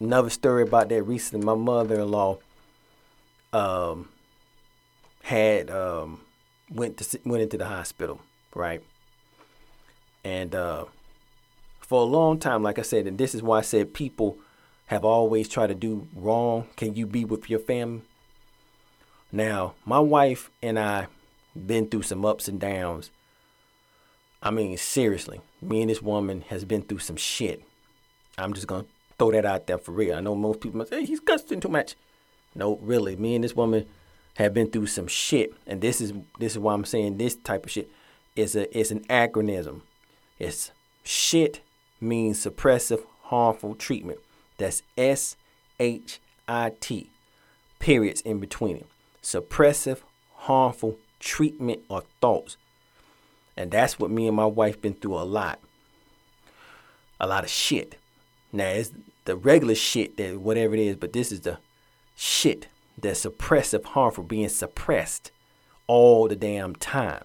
another 0.00 0.30
story 0.30 0.62
about 0.62 0.88
that 0.88 1.02
recently, 1.02 1.44
my 1.44 1.54
mother 1.54 2.00
in 2.00 2.10
law 2.10 2.38
um, 3.52 4.08
had 5.22 5.70
um, 5.70 6.22
went 6.70 6.96
to 6.98 7.20
went 7.24 7.42
into 7.42 7.58
the 7.58 7.66
hospital, 7.66 8.20
right? 8.54 8.82
And 10.24 10.54
uh, 10.54 10.86
for 11.80 12.00
a 12.00 12.04
long 12.04 12.38
time, 12.38 12.62
like 12.62 12.78
I 12.78 12.82
said, 12.82 13.06
and 13.06 13.18
this 13.18 13.34
is 13.34 13.42
why 13.42 13.58
I 13.58 13.62
said 13.62 13.92
people 13.92 14.38
have 14.86 15.04
always 15.04 15.48
tried 15.48 15.68
to 15.68 15.74
do 15.74 16.06
wrong. 16.14 16.68
Can 16.76 16.94
you 16.94 17.06
be 17.06 17.24
with 17.24 17.50
your 17.50 17.60
family? 17.60 18.02
Now, 19.30 19.74
my 19.84 19.98
wife 19.98 20.50
and 20.62 20.78
I 20.78 21.06
been 21.54 21.88
through 21.88 22.02
some 22.02 22.24
ups 22.24 22.48
and 22.48 22.60
downs. 22.60 23.10
I 24.42 24.50
mean, 24.50 24.76
seriously, 24.76 25.40
me 25.60 25.82
and 25.82 25.90
this 25.90 26.02
woman 26.02 26.42
has 26.48 26.64
been 26.64 26.82
through 26.82 26.98
some 26.98 27.16
shit. 27.16 27.62
I'm 28.36 28.52
just 28.52 28.66
gonna 28.66 28.86
throw 29.18 29.30
that 29.30 29.44
out 29.44 29.66
there 29.66 29.78
for 29.78 29.92
real. 29.92 30.16
I 30.16 30.20
know 30.20 30.34
most 30.34 30.60
people 30.60 30.78
must 30.78 30.90
say 30.90 31.04
he's 31.04 31.20
cussing 31.20 31.60
too 31.60 31.68
much. 31.68 31.94
No, 32.54 32.76
really, 32.82 33.14
me 33.16 33.36
and 33.36 33.44
this 33.44 33.54
woman 33.54 33.86
have 34.34 34.52
been 34.52 34.70
through 34.70 34.86
some 34.86 35.06
shit, 35.06 35.54
and 35.66 35.80
this 35.80 36.00
is 36.00 36.12
this 36.38 36.52
is 36.52 36.58
why 36.58 36.74
I'm 36.74 36.84
saying 36.84 37.18
this 37.18 37.36
type 37.36 37.64
of 37.64 37.70
shit 37.70 37.90
is 38.34 38.56
a 38.56 38.76
it's 38.76 38.90
an 38.90 39.00
acronym. 39.04 39.82
It's 40.38 40.72
shit 41.04 41.60
means 42.00 42.44
suppressive 42.44 43.04
harmful 43.24 43.74
treatment. 43.76 44.18
That's 44.58 44.82
S 44.98 45.36
H 45.78 46.20
I 46.48 46.72
T. 46.80 47.10
Periods 47.78 48.20
in 48.22 48.40
between 48.40 48.76
it. 48.76 48.86
Suppressive 49.22 50.00
harmful 50.34 50.98
treatment 51.20 51.82
or 51.88 52.02
thoughts. 52.20 52.56
And 53.56 53.70
that's 53.70 53.98
what 53.98 54.10
me 54.10 54.26
and 54.26 54.36
my 54.36 54.46
wife 54.46 54.80
been 54.80 54.94
through 54.94 55.18
a 55.18 55.24
lot. 55.24 55.60
A 57.20 57.26
lot 57.26 57.44
of 57.44 57.50
shit. 57.50 57.98
Now 58.52 58.68
it's 58.68 58.92
the 59.24 59.36
regular 59.36 59.74
shit 59.74 60.16
that 60.16 60.40
whatever 60.40 60.74
it 60.74 60.80
is, 60.80 60.96
but 60.96 61.12
this 61.12 61.30
is 61.32 61.40
the 61.40 61.58
shit 62.16 62.68
that's 62.98 63.24
suppressive 63.24 63.84
harmful 63.84 64.24
being 64.24 64.48
suppressed 64.48 65.30
all 65.86 66.28
the 66.28 66.36
damn 66.36 66.74
time. 66.74 67.24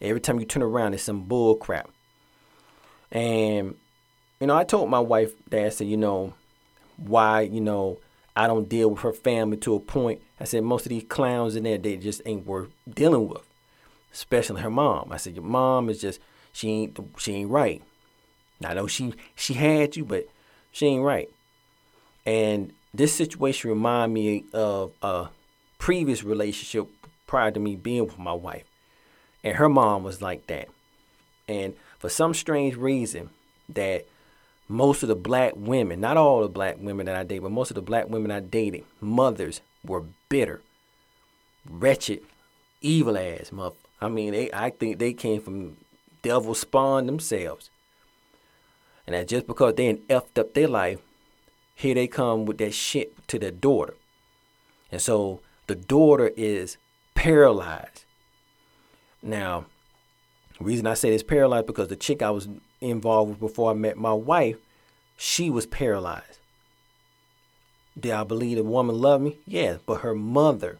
Every 0.00 0.20
time 0.20 0.40
you 0.40 0.46
turn 0.46 0.62
around, 0.62 0.94
it's 0.94 1.04
some 1.04 1.22
bull 1.22 1.56
crap. 1.56 1.90
And, 3.10 3.76
you 4.40 4.46
know, 4.46 4.56
I 4.56 4.64
told 4.64 4.90
my 4.90 4.98
wife 4.98 5.32
that 5.50 5.64
I 5.64 5.68
said, 5.68 5.86
you 5.86 5.96
know, 5.96 6.34
why, 6.96 7.42
you 7.42 7.60
know, 7.60 7.98
I 8.34 8.46
don't 8.46 8.68
deal 8.68 8.90
with 8.90 9.00
her 9.00 9.12
family 9.12 9.58
to 9.58 9.74
a 9.74 9.80
point. 9.80 10.22
I 10.40 10.44
said, 10.44 10.64
most 10.64 10.86
of 10.86 10.90
these 10.90 11.04
clowns 11.08 11.54
in 11.54 11.64
there, 11.64 11.78
they 11.78 11.96
just 11.96 12.22
ain't 12.24 12.46
worth 12.46 12.70
dealing 12.88 13.28
with, 13.28 13.42
especially 14.12 14.60
her 14.60 14.70
mom. 14.70 15.12
I 15.12 15.16
said, 15.16 15.34
your 15.34 15.44
mom 15.44 15.88
is 15.88 16.00
just, 16.00 16.20
she 16.52 16.70
ain't, 16.70 16.98
she 17.18 17.34
ain't 17.34 17.50
right. 17.50 17.82
I 18.64 18.74
know 18.74 18.86
she, 18.86 19.14
she 19.34 19.54
had 19.54 19.96
you, 19.96 20.04
but 20.04 20.28
she 20.70 20.86
ain't 20.86 21.02
right. 21.02 21.28
And 22.24 22.72
this 22.94 23.12
situation 23.12 23.70
remind 23.70 24.14
me 24.14 24.44
of 24.52 24.92
a 25.02 25.28
previous 25.78 26.22
relationship 26.22 26.88
prior 27.26 27.50
to 27.50 27.58
me 27.58 27.74
being 27.74 28.06
with 28.06 28.18
my 28.18 28.32
wife. 28.32 28.64
And 29.42 29.56
her 29.56 29.68
mom 29.68 30.04
was 30.04 30.22
like 30.22 30.46
that. 30.46 30.68
And 31.48 31.74
for 31.98 32.08
some 32.08 32.34
strange 32.34 32.76
reason 32.76 33.30
that 33.70 34.06
most 34.68 35.02
of 35.02 35.08
the 35.08 35.16
black 35.16 35.54
women, 35.56 36.00
not 36.00 36.16
all 36.16 36.42
the 36.42 36.48
black 36.48 36.76
women 36.78 37.06
that 37.06 37.16
I 37.16 37.24
dated, 37.24 37.42
but 37.42 37.52
most 37.52 37.70
of 37.70 37.74
the 37.74 37.82
black 37.82 38.08
women 38.08 38.30
I 38.30 38.40
dated, 38.40 38.84
mothers 39.00 39.60
were 39.84 40.04
bitter, 40.28 40.60
wretched, 41.68 42.20
evil 42.80 43.18
ass 43.18 43.50
mother. 43.50 43.76
I 44.02 44.08
mean, 44.08 44.32
they 44.32 44.50
I 44.52 44.70
think 44.70 44.98
they 44.98 45.12
came 45.12 45.40
from 45.40 45.76
devil 46.22 46.54
spawn 46.54 47.06
themselves. 47.06 47.70
And 49.06 49.14
that 49.14 49.28
just 49.28 49.46
because 49.46 49.74
they 49.74 49.94
effed 49.94 50.38
up 50.38 50.54
their 50.54 50.68
life, 50.68 51.00
here 51.74 51.94
they 51.94 52.08
come 52.08 52.44
with 52.44 52.58
that 52.58 52.74
shit 52.74 53.28
to 53.28 53.38
their 53.38 53.52
daughter. 53.52 53.94
And 54.90 55.00
so 55.00 55.40
the 55.68 55.76
daughter 55.76 56.32
is 56.36 56.78
paralyzed. 57.14 58.04
Now, 59.22 59.66
the 60.58 60.64
reason 60.64 60.86
I 60.88 60.94
say 60.94 61.10
this 61.10 61.22
paralyzed 61.22 61.66
because 61.66 61.88
the 61.88 61.96
chick 61.96 62.22
I 62.22 62.30
was 62.30 62.48
involved 62.80 63.30
with 63.30 63.40
before 63.40 63.70
I 63.70 63.74
met 63.74 63.96
my 63.96 64.12
wife, 64.12 64.56
she 65.16 65.48
was 65.48 65.66
paralyzed. 65.66 66.38
Did 67.98 68.12
I 68.12 68.24
believe 68.24 68.56
the 68.56 68.64
woman 68.64 68.98
loved 68.98 69.22
me? 69.22 69.38
Yeah, 69.46 69.76
but 69.86 70.00
her 70.00 70.14
mother 70.14 70.78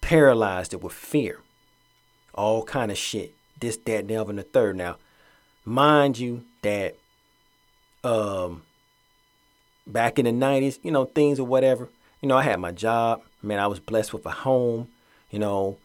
paralyzed 0.00 0.72
it 0.72 0.82
with 0.82 0.92
fear. 0.92 1.40
All 2.34 2.62
kind 2.64 2.90
of 2.90 2.98
shit. 2.98 3.34
This, 3.58 3.76
that, 3.78 4.00
and 4.00 4.08
the 4.08 4.16
other, 4.16 4.30
and 4.30 4.38
the 4.38 4.44
third. 4.44 4.76
Now, 4.76 4.96
mind 5.64 6.18
you 6.18 6.44
that 6.62 6.96
um 8.04 8.62
back 9.86 10.18
in 10.18 10.26
the 10.26 10.30
90s, 10.30 10.78
you 10.82 10.90
know, 10.90 11.06
things 11.06 11.40
or 11.40 11.46
whatever. 11.46 11.88
You 12.20 12.28
know, 12.28 12.36
I 12.36 12.42
had 12.42 12.60
my 12.60 12.72
job. 12.72 13.22
Man, 13.42 13.58
I 13.58 13.66
was 13.66 13.80
blessed 13.80 14.12
with 14.12 14.26
a 14.26 14.30
home. 14.30 14.88
You 15.30 15.38
know, 15.38 15.78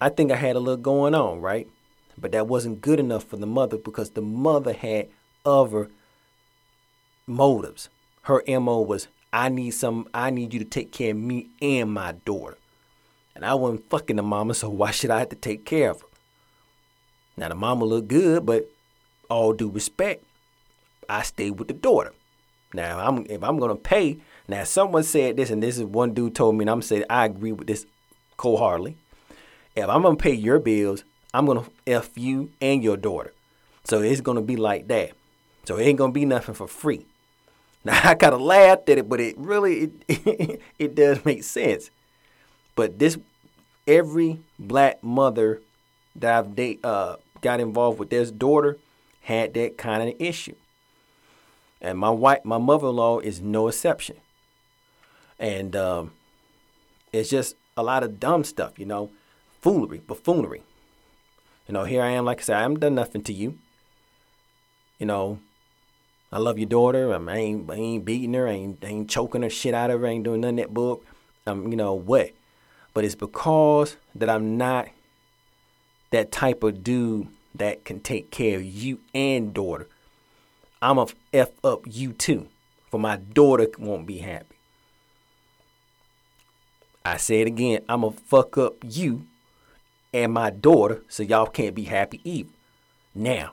I 0.00 0.08
think 0.08 0.30
I 0.30 0.36
had 0.36 0.56
a 0.56 0.60
little 0.60 0.76
going 0.76 1.14
on, 1.14 1.40
right? 1.40 1.68
But 2.18 2.32
that 2.32 2.46
wasn't 2.46 2.82
good 2.82 3.00
enough 3.00 3.24
for 3.24 3.36
the 3.36 3.46
mother 3.46 3.78
because 3.78 4.10
the 4.10 4.22
mother 4.22 4.72
had 4.72 5.08
other 5.44 5.90
motives. 7.26 7.88
Her 8.22 8.42
MO 8.46 8.80
was, 8.80 9.08
I 9.32 9.48
need 9.48 9.70
some, 9.70 10.08
I 10.12 10.30
need 10.30 10.52
you 10.52 10.58
to 10.60 10.66
take 10.66 10.92
care 10.92 11.12
of 11.12 11.16
me 11.16 11.48
and 11.62 11.92
my 11.92 12.12
daughter. 12.12 12.58
And 13.34 13.44
I 13.44 13.54
wasn't 13.54 13.88
fucking 13.88 14.16
the 14.16 14.22
mama, 14.22 14.54
so 14.54 14.68
why 14.68 14.90
should 14.90 15.10
I 15.10 15.20
have 15.20 15.28
to 15.30 15.36
take 15.36 15.64
care 15.64 15.90
of 15.90 16.00
her? 16.00 16.06
Now 17.36 17.48
the 17.48 17.54
mama 17.54 17.84
looked 17.84 18.08
good, 18.08 18.44
but 18.44 18.68
all 19.28 19.52
due 19.52 19.70
respect, 19.70 20.24
I 21.08 21.22
stayed 21.22 21.58
with 21.58 21.68
the 21.68 21.74
daughter. 21.74 22.12
Now, 22.72 23.00
I'm 23.00 23.26
if 23.28 23.42
I'm 23.42 23.58
gonna 23.58 23.76
pay. 23.76 24.18
Now, 24.46 24.64
someone 24.64 25.02
said 25.02 25.36
this, 25.36 25.50
and 25.50 25.62
this 25.62 25.78
is 25.78 25.84
one 25.84 26.14
dude 26.14 26.34
told 26.34 26.56
me, 26.56 26.62
and 26.64 26.70
I'm 26.70 26.82
saying 26.82 27.04
I 27.10 27.24
agree 27.24 27.52
with 27.52 27.66
this 27.66 27.86
wholeheartedly. 28.38 28.96
If 29.76 29.88
I'm 29.88 30.02
gonna 30.02 30.16
pay 30.16 30.34
your 30.34 30.58
bills, 30.58 31.04
I'm 31.32 31.46
gonna 31.46 31.64
f 31.86 32.10
you 32.16 32.50
and 32.60 32.82
your 32.82 32.96
daughter. 32.96 33.32
So 33.84 34.02
it's 34.02 34.20
gonna 34.20 34.42
be 34.42 34.56
like 34.56 34.88
that. 34.88 35.12
So 35.64 35.76
it 35.76 35.84
ain't 35.84 35.98
gonna 35.98 36.12
be 36.12 36.24
nothing 36.24 36.54
for 36.54 36.68
free. 36.68 37.06
Now 37.84 38.00
I 38.04 38.14
kind 38.14 38.34
of 38.34 38.40
laughed 38.40 38.88
at 38.88 38.98
it, 38.98 39.08
but 39.08 39.20
it 39.20 39.36
really 39.38 39.90
it, 40.08 40.60
it 40.78 40.94
does 40.94 41.24
make 41.24 41.42
sense. 41.42 41.90
But 42.74 42.98
this 42.98 43.18
every 43.86 44.40
black 44.58 45.02
mother 45.02 45.60
that 46.16 46.38
I've 46.38 46.56
date, 46.56 46.84
uh, 46.84 47.16
got 47.40 47.60
involved 47.60 47.98
with 47.98 48.10
their 48.10 48.24
daughter 48.26 48.78
had 49.22 49.54
that 49.54 49.78
kind 49.78 50.08
of 50.08 50.14
issue. 50.18 50.54
And 51.80 51.98
my 51.98 52.10
wife, 52.10 52.44
my 52.44 52.58
mother-in-law 52.58 53.20
is 53.20 53.40
no 53.40 53.68
exception. 53.68 54.16
And 55.38 55.74
um, 55.74 56.12
it's 57.12 57.30
just 57.30 57.56
a 57.76 57.82
lot 57.82 58.02
of 58.02 58.20
dumb 58.20 58.44
stuff, 58.44 58.78
you 58.78 58.84
know, 58.84 59.10
foolery, 59.60 59.98
buffoonery. 59.98 60.62
You 61.66 61.74
know, 61.74 61.84
here 61.84 62.02
I 62.02 62.10
am, 62.10 62.24
like 62.24 62.40
I 62.40 62.42
said, 62.42 62.56
I 62.56 62.62
haven't 62.62 62.80
done 62.80 62.94
nothing 62.94 63.22
to 63.22 63.32
you. 63.32 63.58
You 64.98 65.06
know, 65.06 65.38
I 66.30 66.38
love 66.38 66.58
your 66.58 66.68
daughter. 66.68 67.14
I 67.14 67.36
ain't, 67.36 67.70
I 67.70 67.74
ain't 67.74 68.04
beating 68.04 68.34
her. 68.34 68.46
I 68.46 68.52
ain't, 68.52 68.84
I 68.84 68.88
ain't 68.88 69.10
choking 69.10 69.42
her 69.42 69.50
shit 69.50 69.72
out 69.72 69.90
of 69.90 70.00
her. 70.00 70.06
I 70.06 70.10
ain't 70.10 70.24
doing 70.24 70.44
of 70.44 70.56
that 70.56 70.74
book. 70.74 71.04
Um, 71.46 71.70
you 71.70 71.76
know 71.76 71.94
what? 71.94 72.32
But 72.92 73.04
it's 73.04 73.14
because 73.14 73.96
that 74.14 74.28
I'm 74.28 74.56
not 74.56 74.88
that 76.10 76.32
type 76.32 76.62
of 76.62 76.82
dude 76.82 77.28
that 77.54 77.84
can 77.84 78.00
take 78.00 78.30
care 78.30 78.58
of 78.58 78.64
you 78.64 79.00
and 79.14 79.54
daughter. 79.54 79.88
I'm 80.82 80.98
a 80.98 81.06
f 81.32 81.50
up 81.62 81.82
you 81.86 82.12
too, 82.12 82.48
for 82.90 82.98
my 82.98 83.16
daughter 83.16 83.68
won't 83.78 84.06
be 84.06 84.18
happy. 84.18 84.56
I 87.04 87.16
say 87.16 87.40
it 87.40 87.46
again, 87.46 87.82
I'm 87.88 88.04
a 88.04 88.10
fuck 88.10 88.58
up 88.58 88.76
you 88.82 89.26
and 90.12 90.32
my 90.32 90.50
daughter, 90.50 91.02
so 91.08 91.22
y'all 91.22 91.46
can't 91.46 91.74
be 91.74 91.84
happy 91.84 92.20
either. 92.24 92.50
Now, 93.14 93.52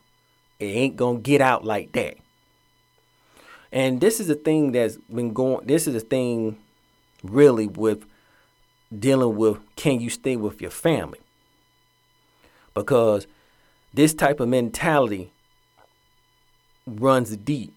it 0.59 0.65
ain't 0.65 0.95
gonna 0.95 1.19
get 1.19 1.41
out 1.41 1.63
like 1.63 1.91
that. 1.93 2.15
And 3.71 4.01
this 4.01 4.19
is 4.19 4.27
the 4.27 4.35
thing 4.35 4.71
that's 4.71 4.97
been 4.97 5.33
going. 5.33 5.65
This 5.65 5.87
is 5.87 5.93
the 5.93 5.99
thing, 5.99 6.57
really, 7.23 7.67
with 7.67 8.05
dealing 8.97 9.35
with 9.35 9.59
can 9.75 9.99
you 9.99 10.09
stay 10.09 10.35
with 10.35 10.61
your 10.61 10.71
family? 10.71 11.19
Because 12.73 13.27
this 13.93 14.13
type 14.13 14.39
of 14.39 14.49
mentality 14.49 15.31
runs 16.85 17.35
deep. 17.37 17.73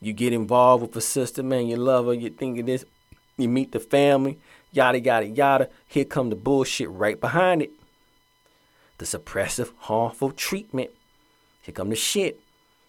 You 0.00 0.12
get 0.12 0.32
involved 0.32 0.82
with 0.82 0.96
a 0.96 1.00
sister, 1.00 1.42
man, 1.42 1.68
you 1.68 1.76
love 1.76 2.06
her, 2.06 2.12
you 2.12 2.28
think 2.30 2.58
of 2.58 2.66
this, 2.66 2.84
you 3.36 3.48
meet 3.48 3.72
the 3.72 3.80
family, 3.80 4.38
yada 4.72 5.00
yada 5.00 5.26
yada. 5.26 5.68
Here 5.86 6.04
come 6.04 6.30
the 6.30 6.36
bullshit 6.36 6.90
right 6.90 7.20
behind 7.20 7.62
it. 7.62 7.70
The 8.98 9.04
suppressive, 9.04 9.72
harmful 9.78 10.32
treatment. 10.32 10.90
Here 11.62 11.72
come 11.72 11.90
the 11.90 11.96
shit. 11.96 12.40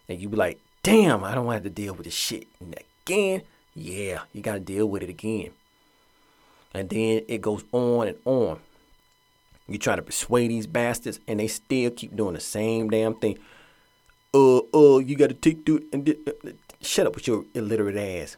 And 0.08 0.20
you 0.20 0.28
be 0.28 0.36
like, 0.36 0.60
damn, 0.82 1.24
I 1.24 1.34
don't 1.34 1.46
want 1.46 1.62
to 1.62 1.70
to 1.70 1.74
deal 1.74 1.94
with 1.94 2.04
this 2.04 2.14
shit 2.14 2.46
and 2.60 2.74
again. 3.04 3.42
Yeah, 3.74 4.20
you 4.32 4.42
gotta 4.42 4.60
deal 4.60 4.86
with 4.86 5.02
it 5.02 5.08
again. 5.08 5.50
And 6.74 6.90
then 6.90 7.22
it 7.28 7.40
goes 7.40 7.64
on 7.72 8.08
and 8.08 8.18
on. 8.24 8.58
You 9.68 9.78
try 9.78 9.96
to 9.96 10.02
persuade 10.02 10.48
these 10.48 10.66
bastards, 10.66 11.20
and 11.26 11.40
they 11.40 11.46
still 11.46 11.90
keep 11.90 12.14
doing 12.14 12.34
the 12.34 12.40
same 12.40 12.90
damn 12.90 13.14
thing. 13.14 13.38
Uh, 14.34 14.58
uh, 14.74 14.98
you 14.98 15.16
gotta 15.16 15.34
take 15.34 15.64
dude 15.64 15.84
and 15.92 16.08
uh, 16.08 16.32
uh, 16.48 16.50
shut 16.82 17.06
up 17.06 17.14
with 17.14 17.26
your 17.26 17.44
illiterate 17.54 17.96
ass. 17.96 18.36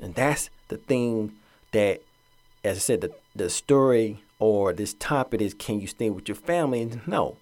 And 0.00 0.14
that's 0.14 0.50
the 0.68 0.78
thing 0.78 1.32
that, 1.72 2.02
as 2.64 2.78
I 2.78 2.80
said, 2.80 3.02
the 3.02 3.12
the 3.36 3.50
story 3.50 4.22
or 4.38 4.72
this 4.72 4.94
topic 4.94 5.42
is, 5.42 5.54
can 5.54 5.80
you 5.80 5.86
stay 5.86 6.10
with 6.10 6.28
your 6.28 6.36
family? 6.36 6.80
And 6.80 7.06
no, 7.06 7.36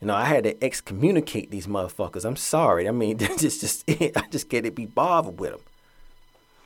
you 0.00 0.06
know, 0.06 0.14
I 0.14 0.24
had 0.24 0.44
to 0.44 0.64
excommunicate 0.64 1.50
these 1.50 1.66
motherfuckers. 1.66 2.24
I'm 2.24 2.36
sorry. 2.36 2.88
I 2.88 2.92
mean, 2.92 3.16
that's 3.18 3.42
just 3.42 3.60
just 3.60 3.84
I 3.88 4.26
just 4.30 4.48
can't 4.48 4.74
be 4.74 4.86
bothered 4.86 5.40
with 5.40 5.52
them. 5.52 5.60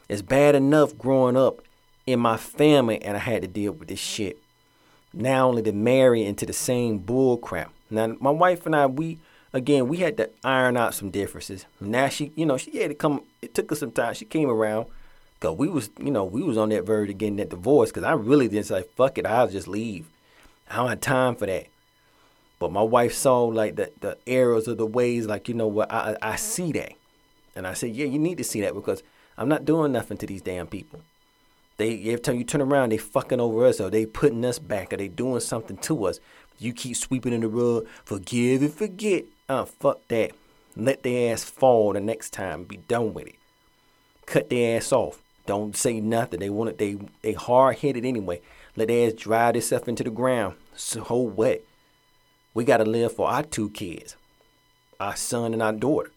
It's 0.09 0.23
bad 0.23 0.55
enough 0.55 0.99
growing 0.99 1.37
up 1.37 1.63
in 2.07 2.21
my 2.21 2.37
family, 2.37 3.03
and 3.03 3.17
I 3.17 3.21
had 3.21 3.43
to 3.43 3.49
deal 3.49 3.73
with 3.73 3.89
this 3.89 3.99
shit. 3.99 4.39
Now 5.13 5.49
only 5.49 5.63
to 5.63 5.73
marry 5.73 6.25
into 6.25 6.45
the 6.45 6.53
same 6.53 6.99
bull 6.99 7.39
crap. 7.39 7.73
Now 7.91 8.17
my 8.21 8.31
wife 8.31 8.67
and 8.67 8.75
I, 8.75 8.87
we 8.87 9.19
again, 9.53 9.89
we 9.89 9.99
had 9.99 10.17
to 10.17 10.31
iron 10.43 10.77
out 10.77 10.95
some 10.95 11.11
differences. 11.11 11.65
Now 11.81 12.09
she, 12.09 12.33
you 12.35 12.45
know, 12.45 12.57
she 12.57 12.79
had 12.79 12.91
to 12.91 12.95
come. 12.95 13.23
It 13.41 13.55
took 13.55 13.71
her 13.71 13.77
some 13.77 13.93
time. 13.93 14.15
She 14.15 14.25
came 14.25 14.51
around. 14.51 14.87
Cause 15.41 15.57
we 15.59 15.69
was, 15.69 15.91
you 15.99 16.11
know, 16.11 16.25
we 16.25 16.43
was 16.43 16.57
on 16.57 16.71
that 16.71 16.87
verge 16.87 17.11
of 17.11 17.19
getting 17.19 17.37
that 17.37 17.51
divorce. 17.51 17.93
Cause 17.93 18.03
I 18.03 18.13
really 18.13 18.49
didn't 18.49 18.67
say, 18.67 18.85
fuck 18.97 19.19
it, 19.19 19.27
I'll 19.27 19.49
just 19.49 19.69
leave. 19.69 20.07
I 20.71 20.77
don't 20.77 20.89
have 20.89 21.01
time 21.01 21.37
for 21.37 21.47
that. 21.47 21.67
But 22.59 22.73
my 22.73 22.83
wife 22.83 23.13
saw 23.13 23.45
like 23.45 23.77
the, 23.77 23.93
the 24.01 24.17
errors 24.27 24.69
of 24.69 24.79
the 24.79 24.87
ways, 24.87 25.27
like, 25.27 25.49
you 25.49 25.55
know 25.55 25.67
what, 25.67 25.93
I, 25.93 26.17
I 26.23 26.37
see 26.37 26.73
that. 26.73 26.93
And 27.55 27.67
I 27.67 27.75
said, 27.75 27.95
yeah, 27.95 28.07
you 28.07 28.19
need 28.19 28.39
to 28.39 28.45
see 28.45 28.63
that 28.63 28.75
because 28.75 29.03
I'm 29.37 29.49
not 29.49 29.65
doing 29.65 29.93
nothing 29.93 30.17
to 30.19 30.27
these 30.27 30.43
damn 30.43 30.67
people. 30.67 31.01
They 31.77 31.99
every 32.01 32.21
time 32.21 32.37
you 32.37 32.45
turn 32.45 32.61
around, 32.61 32.93
they 32.93 32.99
fucking 32.99 33.41
over 33.41 33.67
us 33.67 33.81
or 33.81 33.91
they 33.91 34.07
putting 34.07 34.45
us 34.45 34.59
back 34.59 34.93
or 34.93 34.97
they 34.97 35.09
doing 35.09 35.41
something 35.41 35.77
to 35.79 36.07
us. 36.07 36.21
You 36.59 36.73
keep 36.73 36.97
sweeping 36.97 37.33
in 37.33 37.41
the 37.41 37.49
rug, 37.49 37.87
forgive 38.05 38.63
and 38.63 38.73
forget. 38.73 39.25
Uh, 39.49 39.65
fuck 39.65 40.07
that. 40.09 40.33
Let 40.77 41.03
their 41.03 41.33
ass 41.33 41.45
fall 41.45 41.93
the 41.93 42.01
next 42.01 42.33
time. 42.33 42.65
Be 42.65 42.77
done 42.77 43.15
with 43.15 43.27
it. 43.29 43.37
Cut 44.27 44.51
their 44.51 44.77
ass 44.77 44.93
off. 44.93 45.21
Don't 45.47 45.77
say 45.77 46.01
nothing. 46.01 46.41
They 46.41 46.51
want 46.51 46.71
it. 46.71 46.79
They 46.79 46.97
they 47.23 47.33
hard 47.33 47.79
headed 47.79 48.05
anyway. 48.05 48.41
Let 48.77 48.89
their 48.89 49.09
ass 49.09 49.15
drive 49.15 49.55
themselves 49.55 49.89
into 49.89 50.05
the 50.05 50.11
ground. 50.11 50.55
So 50.75 51.03
what? 51.03 51.63
We 52.55 52.65
got 52.65 52.79
to 52.79 52.85
live 52.85 53.13
for 53.13 53.29
our 53.29 53.43
two 53.43 53.71
kids, 53.71 54.17
our 55.01 55.17
son 55.17 55.53
and 55.53 55.63
our 55.63 55.73
daughter. 55.73 56.13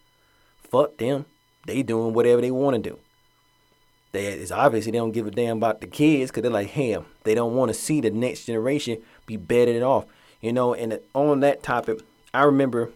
Fuck 0.70 0.98
them. 0.98 1.26
They 1.66 1.82
doing 1.82 2.14
whatever 2.14 2.42
they 2.42 2.52
want 2.52 2.76
to 2.76 2.90
do. 2.92 3.00
They, 4.18 4.26
it's 4.26 4.52
obviously 4.52 4.92
they 4.92 4.98
don't 4.98 5.12
give 5.12 5.28
a 5.28 5.32
damn 5.32 5.58
about 5.58 5.82
the 5.82 5.88
kids 5.88 6.32
because 6.32 6.42
they're 6.42 6.52
like, 6.52 6.70
hell, 6.70 7.06
they 7.24 7.36
don't 7.36 7.56
want 7.56 7.70
to 7.70 7.74
see 7.74 8.02
the 8.02 8.10
next 8.10 8.46
generation 8.46 9.02
be 9.26 9.38
bedded 9.38 9.84
off. 9.84 10.06
You 10.42 10.54
know, 10.54 10.74
and 10.74 11.00
on 11.14 11.40
that 11.42 11.64
topic, 11.64 12.00
I 12.34 12.44
remember 12.44 12.90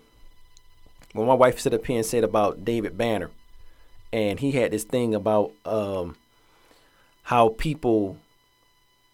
when 1.14 1.28
my 1.28 1.34
wife 1.34 1.60
stood 1.60 1.74
up 1.74 1.86
here 1.86 1.98
and 1.98 2.06
said 2.06 2.24
about 2.24 2.66
David 2.66 2.98
Banner, 2.98 3.30
and 4.12 4.40
he 4.40 4.52
had 4.52 4.72
this 4.72 4.84
thing 4.84 5.14
about 5.14 5.52
um, 5.66 6.16
how 7.24 7.50
people, 7.50 8.18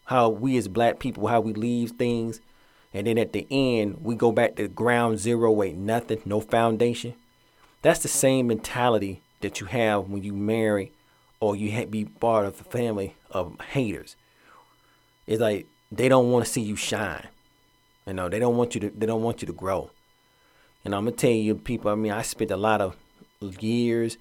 how 0.05 0.29
we 0.29 0.57
as 0.57 0.67
black 0.67 0.99
people, 0.99 1.27
how 1.27 1.41
we 1.41 1.53
leave 1.53 1.91
things 1.91 2.41
and 2.93 3.05
then 3.05 3.17
at 3.17 3.33
the 3.33 3.45
end 3.51 3.97
we 4.01 4.15
go 4.15 4.31
back 4.31 4.55
to 4.55 4.67
ground 4.67 5.19
zero 5.19 5.61
ain't 5.61 5.77
nothing 5.77 6.19
no 6.25 6.39
foundation 6.39 7.13
that's 7.81 7.99
the 7.99 8.07
same 8.07 8.47
mentality 8.47 9.21
that 9.41 9.59
you 9.59 9.67
have 9.67 10.09
when 10.09 10.23
you 10.23 10.33
marry 10.33 10.91
or 11.39 11.55
you 11.55 11.85
be 11.85 12.05
part 12.05 12.45
of 12.45 12.57
the 12.57 12.63
family 12.63 13.15
of 13.31 13.59
haters. 13.71 14.15
It's 15.25 15.41
like 15.41 15.67
they 15.91 16.09
don't 16.09 16.31
want 16.31 16.45
to 16.45 16.51
see 16.51 16.61
you 16.61 16.75
shine. 16.75 17.27
You 18.05 18.13
know 18.13 18.29
they 18.29 18.39
don't 18.39 18.57
want 18.57 18.75
you 18.75 18.81
to 18.81 18.89
they 18.89 19.05
don't 19.05 19.23
want 19.23 19.41
you 19.41 19.45
to 19.47 19.53
grow. 19.53 19.91
And 20.85 20.95
i'm 20.95 21.03
gonna 21.03 21.15
tell 21.15 21.29
you 21.29 21.55
people 21.55 21.91
i 21.91 21.95
mean 21.95 22.13
i 22.13 22.21
spent 22.21 22.49
a 22.49 22.55
lot 22.55 22.79
of 22.79 22.95
years 23.61 24.17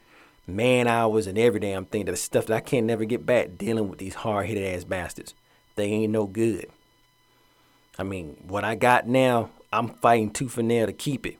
man 0.48 0.88
hours 0.88 1.26
and 1.26 1.38
every 1.38 1.60
damn 1.60 1.84
thing 1.84 2.04
that 2.06 2.16
stuff 2.16 2.46
that 2.46 2.56
i 2.56 2.60
can't 2.60 2.86
never 2.86 3.04
get 3.04 3.24
back 3.24 3.56
dealing 3.56 3.88
with 3.88 3.98
these 3.98 4.14
hard-headed 4.14 4.74
ass 4.74 4.84
bastards. 4.84 5.34
They 5.76 5.84
ain't 5.84 6.12
no 6.12 6.26
good. 6.26 6.66
I 7.98 8.02
mean, 8.02 8.36
what 8.46 8.64
I 8.64 8.74
got 8.74 9.06
now, 9.06 9.50
I'm 9.72 9.88
fighting 9.88 10.30
tooth 10.30 10.58
and 10.58 10.68
nail 10.68 10.86
to 10.86 10.92
keep 10.92 11.26
it. 11.26 11.38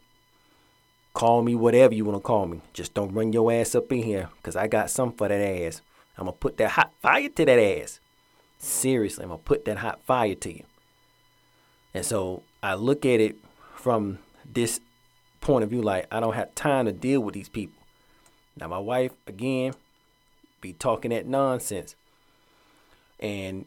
Call 1.17 1.41
me 1.41 1.55
whatever 1.55 1.95
you 1.95 2.05
want 2.05 2.17
to 2.17 2.21
call 2.21 2.45
me. 2.45 2.61
Just 2.75 2.93
don't 2.93 3.15
run 3.15 3.33
your 3.33 3.51
ass 3.51 3.75
up 3.75 3.91
in 3.91 4.03
here 4.03 4.29
because 4.37 4.55
I 4.55 4.67
got 4.67 4.91
something 4.91 5.17
for 5.17 5.29
that 5.29 5.41
ass. 5.41 5.81
I'm 6.19 6.25
going 6.25 6.35
to 6.35 6.39
put 6.39 6.59
that 6.59 6.73
hot 6.73 6.93
fire 7.01 7.31
to 7.31 7.45
that 7.47 7.59
ass. 7.59 8.01
Seriously, 8.59 9.23
I'm 9.23 9.31
going 9.31 9.41
to 9.41 9.45
put 9.45 9.65
that 9.65 9.79
hot 9.79 10.03
fire 10.03 10.35
to 10.35 10.53
you. 10.55 10.65
And 11.95 12.05
so 12.05 12.43
I 12.63 12.75
look 12.75 13.07
at 13.07 13.19
it 13.21 13.37
from 13.77 14.19
this 14.45 14.79
point 15.41 15.65
of 15.65 15.71
view 15.71 15.81
like, 15.81 16.07
I 16.13 16.21
don't 16.21 16.35
have 16.35 16.55
time 16.55 16.85
to 16.85 16.93
deal 16.93 17.23
with 17.23 17.33
these 17.33 17.49
people. 17.49 17.83
Now, 18.61 18.69
my 18.69 18.79
wife, 18.79 19.13
again, 19.27 19.73
be 20.61 20.75
talking 20.75 21.13
that 21.13 21.27
nonsense. 21.27 21.97
And 23.19 23.65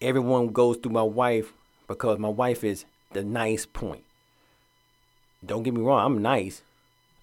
everyone 0.00 0.48
goes 0.48 0.78
through 0.78 0.92
my 0.92 1.02
wife 1.02 1.52
because 1.88 2.18
my 2.18 2.30
wife 2.30 2.64
is 2.64 2.86
the 3.12 3.22
nice 3.22 3.66
point. 3.66 4.04
Don't 5.44 5.62
get 5.62 5.74
me 5.74 5.82
wrong, 5.82 6.02
I'm 6.02 6.22
nice. 6.22 6.62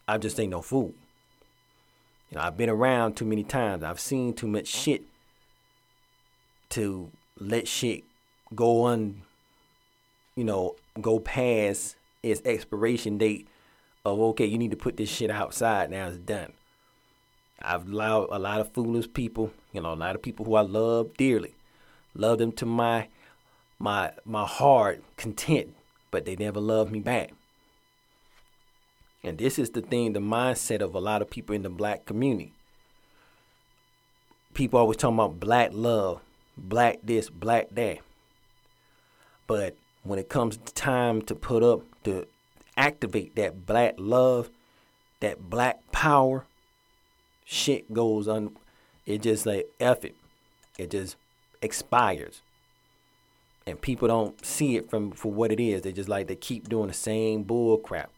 I 0.07 0.17
just 0.17 0.39
ain't 0.39 0.51
no 0.51 0.61
fool. 0.61 0.93
You 2.29 2.37
know, 2.37 2.41
I've 2.41 2.57
been 2.57 2.69
around 2.69 3.15
too 3.15 3.25
many 3.25 3.43
times. 3.43 3.83
I've 3.83 3.99
seen 3.99 4.33
too 4.33 4.47
much 4.47 4.67
shit 4.67 5.03
to 6.69 7.09
let 7.39 7.67
shit 7.67 8.03
go 8.55 8.83
on, 8.83 9.21
you 10.35 10.43
know, 10.43 10.75
go 11.01 11.19
past 11.19 11.95
its 12.21 12.41
expiration 12.45 13.17
date 13.17 13.47
of 14.05 14.19
okay, 14.19 14.45
you 14.45 14.57
need 14.57 14.71
to 14.71 14.77
put 14.77 14.97
this 14.97 15.09
shit 15.09 15.29
outside 15.29 15.89
now 15.89 16.07
it's 16.07 16.17
done. 16.17 16.53
I've 17.61 17.87
allowed 17.87 18.27
a 18.31 18.39
lot 18.39 18.59
of 18.59 18.71
foolish 18.73 19.11
people, 19.13 19.51
you 19.71 19.81
know, 19.81 19.93
a 19.93 19.95
lot 19.95 20.15
of 20.15 20.21
people 20.21 20.45
who 20.45 20.55
I 20.55 20.61
love 20.61 21.15
dearly. 21.15 21.53
Love 22.15 22.39
them 22.39 22.51
to 22.53 22.65
my 22.65 23.07
my 23.79 24.11
my 24.25 24.45
heart 24.45 25.03
content, 25.17 25.75
but 26.11 26.25
they 26.25 26.35
never 26.35 26.59
loved 26.59 26.91
me 26.91 26.99
back. 26.99 27.31
And 29.23 29.37
this 29.37 29.57
is 29.57 29.69
the 29.71 29.81
thing, 29.81 30.13
the 30.13 30.19
mindset 30.19 30.81
of 30.81 30.93
a 30.93 30.99
lot 30.99 31.21
of 31.21 31.29
people 31.29 31.55
in 31.55 31.63
the 31.63 31.69
black 31.69 32.05
community. 32.05 32.51
People 34.53 34.79
always 34.79 34.97
talking 34.97 35.15
about 35.15 35.39
black 35.39 35.71
love, 35.73 36.21
black 36.57 36.99
this, 37.03 37.29
black 37.29 37.69
that. 37.71 37.99
But 39.47 39.75
when 40.03 40.19
it 40.19 40.29
comes 40.29 40.57
time 40.57 41.21
to 41.23 41.35
put 41.35 41.63
up 41.63 41.81
to 42.03 42.27
activate 42.75 43.35
that 43.35 43.65
black 43.65 43.95
love, 43.97 44.49
that 45.21 45.49
black 45.49 45.79
power, 45.91 46.45
shit 47.45 47.93
goes 47.93 48.27
on. 48.27 48.55
It 49.05 49.21
just 49.21 49.45
like 49.45 49.67
F 49.79 50.03
it. 50.05 50.15
It 50.77 50.91
just 50.91 51.15
expires 51.61 52.41
and 53.65 53.79
people 53.79 54.07
don't 54.07 54.45
see 54.45 54.75
it 54.75 54.89
from 54.89 55.11
for 55.11 55.31
what 55.31 55.51
it 55.51 55.59
is. 55.59 55.81
They 55.81 55.91
just 55.91 56.09
like 56.09 56.27
they 56.27 56.35
keep 56.35 56.67
doing 56.67 56.87
the 56.87 56.93
same 56.93 57.43
bull 57.43 57.77
crap 57.77 58.09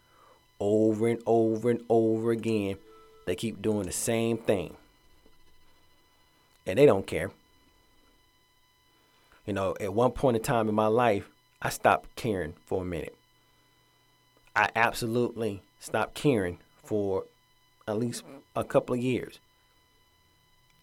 over 0.60 1.08
and 1.08 1.22
over 1.26 1.70
and 1.70 1.84
over 1.89 2.32
again. 2.32 2.78
They 3.26 3.36
keep 3.36 3.62
doing 3.62 3.86
the 3.86 3.91
same 3.91 4.38
thing. 4.38 4.76
And 6.65 6.78
they 6.78 6.86
don't 6.86 7.08
care. 7.08 7.32
You 9.46 9.54
know, 9.54 9.76
at 9.80 9.94
one 9.94 10.12
point 10.12 10.38
in 10.38 10.44
time 10.44 10.70
in 10.70 10.76
my 10.76 10.88
life, 10.88 11.30
I 11.62 11.70
stopped 11.70 12.15
caring 12.15 12.54
for 12.65 12.82
a 12.82 12.86
minute. 12.86 13.15
I 14.56 14.70
absolutely 14.76 15.62
stopped 15.80 16.15
caring 16.15 16.60
for 16.84 17.26
at 17.88 17.98
least 17.98 18.24
a 18.56 18.63
couple 18.63 18.96
of 18.96 19.02
years. 19.02 19.39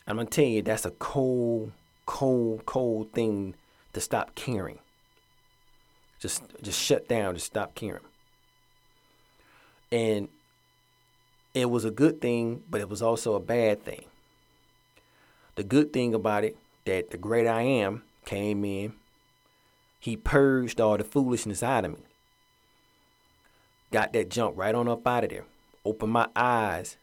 I'm 0.07 0.17
gonna 0.17 0.29
tell 0.29 0.45
you 0.45 0.63
that's 0.63 0.85
a 0.85 0.91
cold, 0.91 1.73
cold, 2.07 2.67
cold 2.67 3.13
thing 3.13 3.55
to 3.93 4.01
stop 4.01 4.35
caring. 4.35 4.79
Just 6.21 6.43
just 6.63 6.81
shut 6.81 7.09
down, 7.09 7.35
just 7.35 7.47
stop 7.47 7.75
caring. 7.75 8.03
And 9.93 10.29
it 11.55 11.71
was 11.71 11.85
a 11.85 11.91
good 11.91 12.21
thing, 12.23 12.63
but 12.69 12.81
it 12.81 12.89
was 12.89 13.03
also 13.03 13.35
a 13.35 13.41
bad 13.41 13.85
thing. 13.85 14.07
The 15.55 15.63
good 15.63 15.93
thing 15.93 16.15
about 16.15 16.45
it 16.45 16.57
that 16.87 17.11
the 17.11 17.19
great 17.19 17.47
I 17.47 17.61
am 17.61 18.03
came 18.25 18.65
in, 18.65 18.95
he 20.01 20.17
purged 20.17 20.81
all 20.81 20.97
the 20.97 21.05
foolishness 21.05 21.63
out 21.63 21.85
of 21.85 21.93
me. 21.93 22.05
Got 23.93 24.15
that 24.15 24.31
junk 24.31 24.57
right 24.57 24.75
on 24.75 24.89
up 24.89 25.07
out 25.07 25.25
of 25.25 25.31
there. 25.31 25.45
Opened 25.85 26.13
my 26.13 26.27
eyes, 26.35 26.97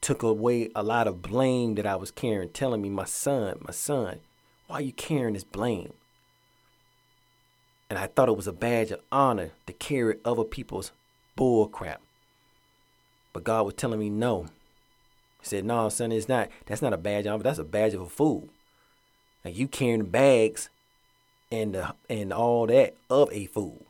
took 0.00 0.24
away 0.24 0.70
a 0.74 0.82
lot 0.82 1.06
of 1.06 1.22
blame 1.22 1.76
that 1.76 1.86
I 1.86 1.94
was 1.94 2.10
carrying, 2.10 2.48
telling 2.48 2.82
me, 2.82 2.90
my 2.90 3.04
son, 3.04 3.58
my 3.60 3.72
son, 3.72 4.18
why 4.66 4.76
are 4.76 4.82
you 4.82 4.92
carrying 4.92 5.34
this 5.34 5.44
blame? 5.44 5.92
And 7.88 7.98
I 7.98 8.08
thought 8.08 8.28
it 8.28 8.36
was 8.36 8.48
a 8.48 8.52
badge 8.52 8.90
of 8.90 9.00
honor 9.12 9.52
to 9.66 9.72
carry 9.72 10.16
other 10.24 10.42
people's 10.42 10.90
bull 11.36 11.68
crap. 11.68 12.00
But 13.34 13.44
God 13.44 13.66
was 13.66 13.74
telling 13.74 14.00
me 14.00 14.08
no. 14.08 14.46
He 15.40 15.46
said, 15.46 15.66
No, 15.66 15.90
son, 15.90 16.12
it's 16.12 16.28
not. 16.28 16.48
That's 16.64 16.80
not 16.80 16.94
a 16.94 16.96
badge 16.96 17.26
of 17.26 17.34
honor. 17.34 17.42
That's 17.42 17.58
a 17.58 17.64
badge 17.64 17.92
of 17.92 18.00
a 18.00 18.08
fool. 18.08 18.48
Like 19.44 19.58
you 19.58 19.68
carrying 19.68 20.04
bags 20.04 20.70
and 21.52 21.74
the, 21.74 21.94
and 22.08 22.32
all 22.32 22.66
that 22.68 22.94
of 23.10 23.30
a 23.30 23.44
fool. 23.46 23.84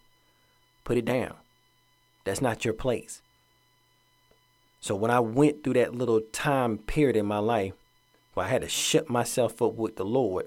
Put 0.83 0.97
it 0.97 1.05
down. 1.05 1.35
That's 2.25 2.41
not 2.41 2.65
your 2.65 2.75
place. 2.75 3.23
So 4.81 4.97
when 4.97 5.11
I 5.11 5.21
went 5.21 5.63
through 5.63 5.75
that 5.75 5.95
little 5.95 6.21
time 6.33 6.79
period 6.79 7.17
in 7.17 7.27
my 7.27 7.39
life 7.39 7.75
where 8.33 8.47
I 8.47 8.49
had 8.49 8.63
to 8.63 8.69
shut 8.69 9.09
myself 9.09 9.63
up 9.63 9.75
with 9.75 9.97
the 9.97 10.05
Lord, 10.05 10.47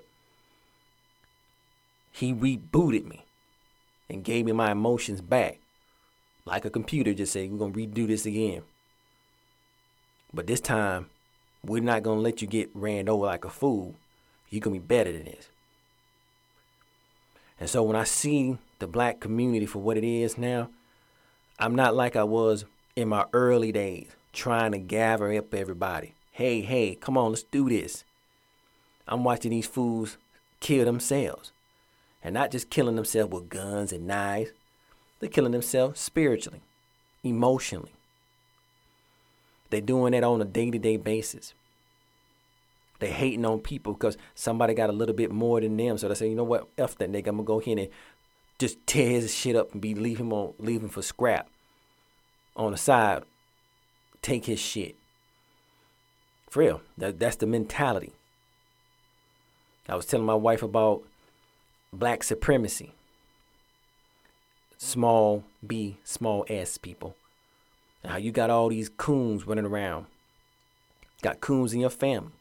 He 2.11 2.33
rebooted 2.33 3.05
me 3.05 3.25
and 4.09 4.23
gave 4.23 4.45
me 4.45 4.51
my 4.51 4.71
emotions 4.71 5.21
back. 5.21 5.59
Like 6.45 6.65
a 6.65 6.69
computer 6.69 7.13
just 7.13 7.33
said, 7.33 7.51
we're 7.51 7.57
going 7.57 7.73
to 7.73 7.79
redo 7.79 8.07
this 8.07 8.25
again. 8.25 8.63
But 10.33 10.47
this 10.47 10.61
time, 10.61 11.09
we're 11.63 11.81
not 11.81 12.03
going 12.03 12.19
to 12.19 12.23
let 12.23 12.41
you 12.41 12.47
get 12.47 12.69
ran 12.73 13.09
over 13.09 13.25
like 13.25 13.45
a 13.45 13.49
fool. 13.49 13.95
You're 14.49 14.61
going 14.61 14.75
to 14.75 14.81
be 14.81 14.87
better 14.87 15.11
than 15.11 15.25
this. 15.25 15.49
And 17.59 17.69
so 17.69 17.83
when 17.83 17.95
I 17.95 18.03
see 18.03 18.57
the 18.79 18.87
black 18.87 19.19
community 19.19 19.65
for 19.65 19.79
what 19.79 19.97
it 19.97 20.03
is 20.03 20.37
now, 20.37 20.69
I'm 21.59 21.75
not 21.75 21.95
like 21.95 22.15
I 22.15 22.23
was 22.23 22.65
in 22.95 23.09
my 23.09 23.25
early 23.33 23.71
days 23.71 24.09
trying 24.31 24.71
to 24.73 24.77
gather 24.77 25.33
up 25.33 25.53
everybody. 25.53 26.13
Hey, 26.31 26.61
hey, 26.61 26.95
come 26.95 27.17
on, 27.17 27.31
let's 27.31 27.43
do 27.43 27.67
this. 27.67 28.03
I'm 29.07 29.23
watching 29.23 29.51
these 29.51 29.65
fools 29.65 30.17
kill 30.59 30.85
themselves. 30.85 31.51
And 32.23 32.33
not 32.33 32.51
just 32.51 32.69
killing 32.69 32.95
themselves 32.95 33.31
with 33.31 33.49
guns 33.49 33.91
and 33.91 34.05
knives, 34.05 34.51
they're 35.19 35.29
killing 35.29 35.51
themselves 35.51 35.99
spiritually, 35.99 36.61
emotionally. 37.23 37.91
They're 39.69 39.81
doing 39.81 40.11
that 40.11 40.23
on 40.23 40.41
a 40.41 40.45
day 40.45 40.71
to 40.71 40.79
day 40.79 40.97
basis. 40.97 41.53
They 42.99 43.11
hating 43.11 43.45
on 43.45 43.59
people 43.59 43.93
because 43.93 44.17
somebody 44.33 44.73
got 44.73 44.89
a 44.89 44.93
little 44.93 45.15
bit 45.15 45.31
more 45.31 45.61
than 45.61 45.77
them. 45.77 45.97
So 45.97 46.07
they 46.07 46.15
say, 46.15 46.29
you 46.29 46.35
know 46.35 46.43
what, 46.43 46.67
F 46.77 46.97
that 46.97 47.11
nigga, 47.11 47.27
I'm 47.27 47.37
gonna 47.37 47.43
go 47.43 47.59
here 47.59 47.77
and 47.77 47.89
just 48.57 48.85
tear 48.87 49.09
his 49.11 49.33
shit 49.33 49.55
up 49.55 49.71
and 49.73 49.81
be 49.81 49.93
leave 49.93 50.17
him 50.17 50.33
on 50.33 50.53
leave 50.57 50.81
him 50.81 50.89
for 50.89 51.01
scrap. 51.01 51.47
On 52.55 52.71
the 52.71 52.77
side, 52.77 53.23
take 54.21 54.45
his 54.45 54.59
shit. 54.59 54.95
For 56.49 56.59
real. 56.59 56.81
That, 56.97 57.19
that's 57.19 57.35
the 57.35 57.45
mentality. 57.45 58.13
I 59.87 59.95
was 59.95 60.05
telling 60.05 60.25
my 60.25 60.33
wife 60.33 60.63
about 60.63 61.03
black 61.93 62.23
supremacy. 62.23 62.93
Small 64.77 65.43
B, 65.65 65.97
small 66.03 66.45
S 66.49 66.77
people. 66.77 67.15
And 68.07 68.13
how 68.13 68.19
you 68.19 68.31
got 68.31 68.49
all 68.49 68.69
these 68.69 68.87
coons 68.87 69.45
running 69.45 69.65
around. 69.65 70.05
Got 71.21 71.41
coons 71.41 71.73
in 71.73 71.81
your 71.81 71.89
family 71.89 72.31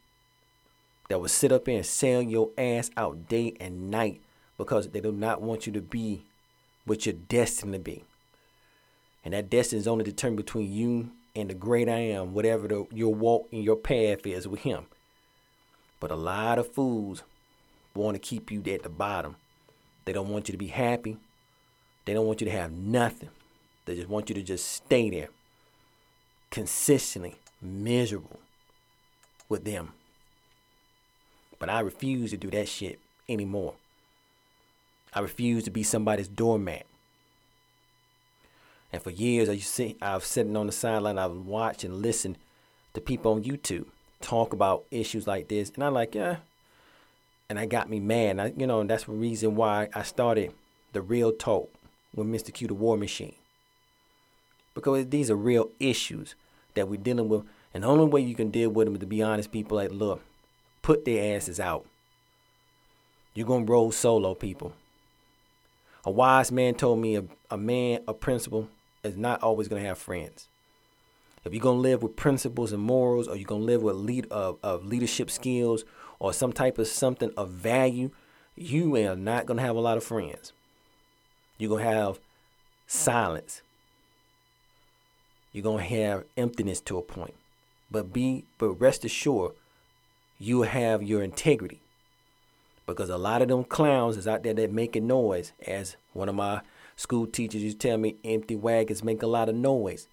that 1.09 1.19
will 1.19 1.27
sit 1.27 1.51
up 1.51 1.67
and 1.67 1.85
sell 1.85 2.21
your 2.21 2.51
ass 2.57 2.89
out 2.95 3.27
day 3.27 3.53
and 3.59 3.91
night 3.91 4.21
because 4.57 4.87
they 4.87 5.01
do 5.01 5.11
not 5.11 5.41
want 5.41 5.67
you 5.67 5.73
to 5.73 5.81
be 5.81 6.23
what 6.85 7.05
you're 7.05 7.15
destined 7.27 7.73
to 7.73 7.79
be. 7.79 8.05
And 9.25 9.33
that 9.33 9.49
destiny 9.49 9.81
is 9.81 9.89
only 9.89 10.05
determined 10.05 10.37
between 10.37 10.71
you 10.71 11.11
and 11.35 11.49
the 11.49 11.53
great 11.53 11.89
I 11.89 11.99
am, 11.99 12.33
whatever 12.33 12.69
the, 12.69 12.87
your 12.93 13.13
walk 13.13 13.49
and 13.51 13.61
your 13.61 13.75
path 13.75 14.25
is 14.25 14.47
with 14.47 14.61
Him. 14.61 14.85
But 15.99 16.11
a 16.11 16.15
lot 16.15 16.59
of 16.59 16.71
fools 16.71 17.23
want 17.93 18.15
to 18.15 18.19
keep 18.19 18.51
you 18.51 18.63
at 18.71 18.83
the 18.83 18.89
bottom. 18.89 19.35
They 20.05 20.13
don't 20.13 20.29
want 20.29 20.47
you 20.47 20.53
to 20.53 20.57
be 20.57 20.67
happy. 20.67 21.17
They 22.05 22.13
don't 22.13 22.25
want 22.25 22.39
you 22.39 22.45
to 22.45 22.51
have 22.51 22.71
nothing. 22.71 23.31
They 23.83 23.95
just 23.95 24.07
want 24.07 24.29
you 24.29 24.35
to 24.35 24.41
just 24.41 24.65
stay 24.65 25.09
there 25.09 25.27
consistently 26.49 27.35
miserable 27.61 28.39
with 29.49 29.65
them. 29.65 29.93
But 31.59 31.69
I 31.69 31.79
refuse 31.79 32.31
to 32.31 32.37
do 32.37 32.49
that 32.51 32.67
shit 32.67 32.99
anymore. 33.27 33.73
I 35.13 35.19
refuse 35.21 35.63
to 35.63 35.71
be 35.71 35.83
somebody's 35.83 36.27
doormat. 36.27 36.85
And 38.93 39.01
for 39.01 39.09
years, 39.09 39.49
I 39.49 39.57
see, 39.57 39.97
I've 40.01 40.23
sitting 40.23 40.55
on 40.55 40.67
the 40.67 40.71
sideline, 40.71 41.17
I've 41.17 41.31
watched 41.31 41.83
and 41.83 42.01
listened 42.01 42.37
to 42.93 43.01
people 43.01 43.33
on 43.33 43.43
YouTube 43.43 43.85
talk 44.21 44.53
about 44.53 44.85
issues 44.91 45.27
like 45.27 45.47
this, 45.47 45.71
and 45.75 45.83
I'm 45.83 45.93
like, 45.93 46.15
yeah. 46.15 46.37
And 47.49 47.57
I 47.57 47.65
got 47.65 47.89
me 47.89 47.99
mad. 47.99 48.39
I, 48.39 48.53
you 48.57 48.67
know, 48.67 48.83
that's 48.83 49.05
the 49.05 49.13
reason 49.13 49.55
why 49.55 49.87
I 49.93 50.03
started 50.03 50.53
the 50.91 51.01
Real 51.01 51.31
Talk 51.31 51.69
with 52.13 52.27
Mr. 52.27 52.53
Q, 52.53 52.67
the 52.67 52.73
War 52.73 52.97
Machine. 52.97 53.35
Because 54.77 55.07
these 55.07 55.31
are 55.31 55.35
real 55.35 55.69
issues 55.79 56.35
that 56.75 56.87
we're 56.87 57.01
dealing 57.01 57.29
with, 57.29 57.43
and 57.73 57.83
the 57.83 57.87
only 57.87 58.05
way 58.05 58.21
you 58.21 58.35
can 58.35 58.51
deal 58.51 58.69
with 58.69 58.85
them 58.85 58.95
is 58.95 58.99
to 58.99 59.07
be 59.07 59.23
honest. 59.23 59.51
People 59.51 59.77
like, 59.77 59.91
look, 59.91 60.21
put 60.83 61.03
their 61.03 61.35
asses 61.35 61.59
out. 61.59 61.85
You're 63.33 63.47
gonna 63.47 63.65
roll 63.65 63.91
solo, 63.91 64.35
people. 64.35 64.73
A 66.05 66.11
wise 66.11 66.51
man 66.51 66.75
told 66.75 66.99
me 66.99 67.15
a, 67.17 67.23
a 67.51 67.57
man, 67.57 68.01
a 68.07 68.13
principal, 68.13 68.69
is 69.03 69.17
not 69.17 69.41
always 69.41 69.67
going 69.67 69.81
to 69.81 69.87
have 69.87 69.97
friends. 69.97 70.47
If 71.43 71.53
you're 71.53 71.61
going 71.61 71.77
to 71.77 71.81
live 71.81 72.01
with 72.01 72.15
principles 72.15 72.71
and 72.71 72.81
morals, 72.81 73.27
or 73.27 73.35
you're 73.35 73.45
going 73.45 73.61
to 73.61 73.65
live 73.65 73.81
with 73.81 73.95
lead 73.95 74.27
of, 74.31 74.57
of 74.63 74.85
leadership 74.85 75.29
skills, 75.29 75.83
or 76.19 76.31
some 76.31 76.53
type 76.53 76.77
of 76.77 76.87
something 76.87 77.31
of 77.35 77.49
value, 77.49 78.11
you 78.55 78.95
are 78.95 79.15
not 79.15 79.45
going 79.45 79.57
to 79.57 79.63
have 79.63 79.75
a 79.75 79.81
lot 79.81 79.97
of 79.97 80.03
friends. 80.03 80.53
You're 81.57 81.69
going 81.69 81.83
to 81.83 81.91
have 81.91 82.19
silence. 82.85 83.61
You're 85.57 85.63
going 85.63 85.89
to 85.89 85.95
have 85.95 86.23
emptiness 86.37 86.79
to 86.81 86.99
a 86.99 87.01
point. 87.01 87.33
But 87.89 88.13
be 88.13 88.43
but 88.59 88.79
rest 88.79 89.03
assured, 89.03 89.53
you 90.37 90.61
have 90.61 91.01
your 91.01 91.23
integrity. 91.23 91.79
Because 92.85 93.09
a 93.09 93.17
lot 93.17 93.41
of 93.41 93.47
them 93.47 93.63
clowns 93.63 94.17
is 94.17 94.27
out 94.27 94.43
there 94.43 94.53
that 94.53 94.71
making 94.71 95.07
noise, 95.07 95.53
as 95.65 95.95
one 96.13 96.29
of 96.29 96.35
my 96.35 96.61
School 96.95 97.25
teachers 97.25 97.63
used 97.63 97.79
to 97.79 97.87
tell 97.87 97.97
me 97.97 98.17
empty 98.23 98.55
wagons 98.55 99.03
make 99.03 99.23
a 99.23 99.27
lot 99.27 99.49
of 99.49 99.55
noise. 99.55 100.07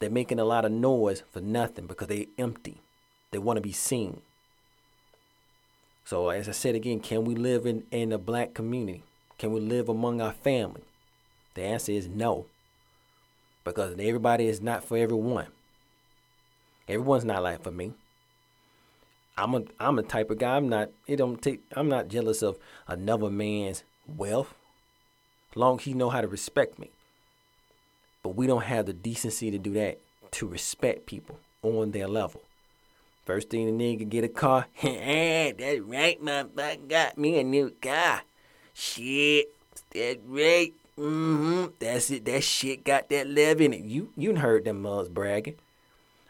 They're 0.00 0.10
making 0.10 0.40
a 0.40 0.44
lot 0.44 0.64
of 0.64 0.72
noise 0.72 1.22
for 1.30 1.40
nothing 1.40 1.86
because 1.86 2.08
they're 2.08 2.26
empty. 2.36 2.78
They 3.30 3.38
want 3.38 3.58
to 3.58 3.60
be 3.60 3.72
seen. 3.72 4.22
So, 6.04 6.30
as 6.30 6.48
I 6.48 6.52
said 6.52 6.74
again, 6.74 6.98
can 6.98 7.24
we 7.24 7.36
live 7.36 7.64
in, 7.64 7.84
in 7.92 8.12
a 8.12 8.18
black 8.18 8.54
community? 8.54 9.04
Can 9.38 9.52
we 9.52 9.60
live 9.60 9.88
among 9.88 10.20
our 10.20 10.32
family? 10.32 10.82
The 11.54 11.62
answer 11.62 11.92
is 11.92 12.08
no. 12.08 12.46
Because 13.68 13.92
everybody 13.92 14.46
is 14.46 14.60
not 14.60 14.84
for 14.84 14.96
everyone. 14.96 15.46
Everyone's 16.88 17.24
not 17.24 17.42
like 17.42 17.62
for 17.62 17.70
me. 17.70 17.92
I'm 19.36 19.54
a 19.54 19.62
I'm 19.78 19.98
a 19.98 20.02
type 20.02 20.30
of 20.30 20.38
guy. 20.38 20.56
I'm 20.56 20.68
not 20.68 20.90
it 21.06 21.16
don't 21.16 21.40
take 21.40 21.60
I'm 21.76 21.88
not 21.88 22.08
jealous 22.08 22.42
of 22.42 22.58
another 22.88 23.30
man's 23.30 23.84
wealth 24.06 24.54
long 25.54 25.78
he 25.78 25.92
know 25.92 26.10
how 26.10 26.20
to 26.20 26.28
respect 26.28 26.78
me. 26.78 26.90
But 28.22 28.30
we 28.30 28.46
don't 28.46 28.64
have 28.64 28.86
the 28.86 28.92
decency 28.92 29.50
to 29.50 29.58
do 29.58 29.72
that, 29.74 29.98
to 30.32 30.46
respect 30.46 31.06
people 31.06 31.38
on 31.62 31.90
their 31.90 32.08
level. 32.08 32.42
First 33.26 33.50
thing 33.50 33.66
the 33.66 33.84
nigga 33.84 34.08
get 34.08 34.24
a 34.24 34.28
car, 34.28 34.66
hey, 34.72 35.52
that's 35.56 35.80
right, 35.80 36.22
motherfucker, 36.22 36.88
got 36.88 37.18
me 37.18 37.38
a 37.38 37.44
new 37.44 37.70
car. 37.82 38.22
Shit, 38.72 39.48
that's 39.92 40.20
right. 40.26 40.72
Mm-hmm. 40.98 41.66
That's 41.78 42.10
it. 42.10 42.24
That 42.24 42.42
shit 42.42 42.84
got 42.84 43.08
that 43.10 43.28
love 43.28 43.60
in 43.60 43.72
it. 43.72 43.84
You 43.84 44.10
you 44.16 44.34
heard 44.34 44.64
them 44.64 44.82
mugs 44.82 45.08
bragging. 45.08 45.54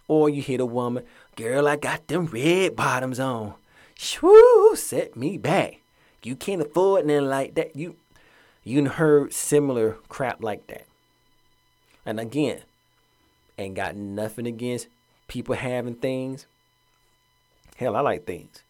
Or 0.07 0.29
you 0.29 0.43
hit 0.43 0.61
a 0.61 0.67
woman, 0.67 1.05
girl, 1.37 1.69
I 1.69 1.77
got 1.77 2.09
them 2.09 2.27
red 2.27 2.75
bottoms 2.75 3.21
on. 3.21 3.55
Shoo, 3.95 4.75
set 4.75 5.17
me 5.17 5.37
back. 5.37 5.81
You 6.23 6.35
can't 6.35 6.63
afford 6.63 7.07
nothing 7.07 7.27
like 7.27 7.55
that. 7.55 7.77
You 7.77 7.97
you 8.65 8.85
heard 8.87 9.33
similar 9.33 9.97
crap 10.09 10.43
like 10.43 10.67
that. 10.67 10.87
And 12.05 12.21
again, 12.21 12.61
ain't 13.59 13.75
got 13.75 13.97
nothing 13.97 14.47
against 14.47 14.89
people 15.29 15.55
having 15.55 15.95
things. 15.95 16.47
Hell, 17.77 17.97
I 17.97 18.01
like 18.01 18.27
things. 18.27 18.63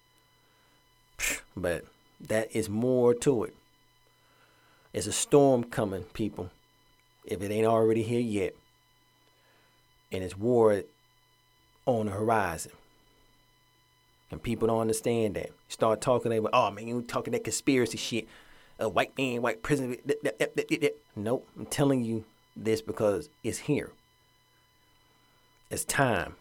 But 1.56 1.84
that 2.20 2.54
is 2.54 2.68
more 2.68 3.14
to 3.14 3.44
it. 3.44 3.54
It's 4.92 5.07
a 5.07 5.12
storm 5.12 5.64
coming, 5.64 6.05
people. 6.14 6.51
If 7.24 7.42
it 7.42 7.51
ain't 7.51 7.66
already 7.66 8.03
here 8.03 8.20
yet. 8.20 8.55
And 10.11 10.24
it's 10.24 10.37
war 10.37 10.83
on 11.85 12.07
the 12.07 12.12
horizon. 12.12 12.72
And 14.31 14.42
people 14.42 14.68
don't 14.68 14.81
understand 14.81 15.35
that. 15.37 15.51
Start 15.68 16.01
talking 16.01 16.31
they 16.31 16.38
about, 16.38 16.53
oh 16.55 16.70
man, 16.70 16.87
you 16.87 17.03
talking 17.03 17.33
that 17.33 17.44
conspiracy 17.44 17.98
shit. 17.98 18.29
A 18.79 18.88
white 18.88 19.16
man, 19.18 19.42
white 19.42 19.62
prison. 19.62 19.96
Nope. 21.16 21.48
I'm 21.59 21.66
telling 21.66 22.05
you 22.05 22.24
this 22.57 22.81
because 22.81 23.29
it's 23.42 23.59
here. 23.59 23.90
It's 25.70 25.85
time. 25.85 26.37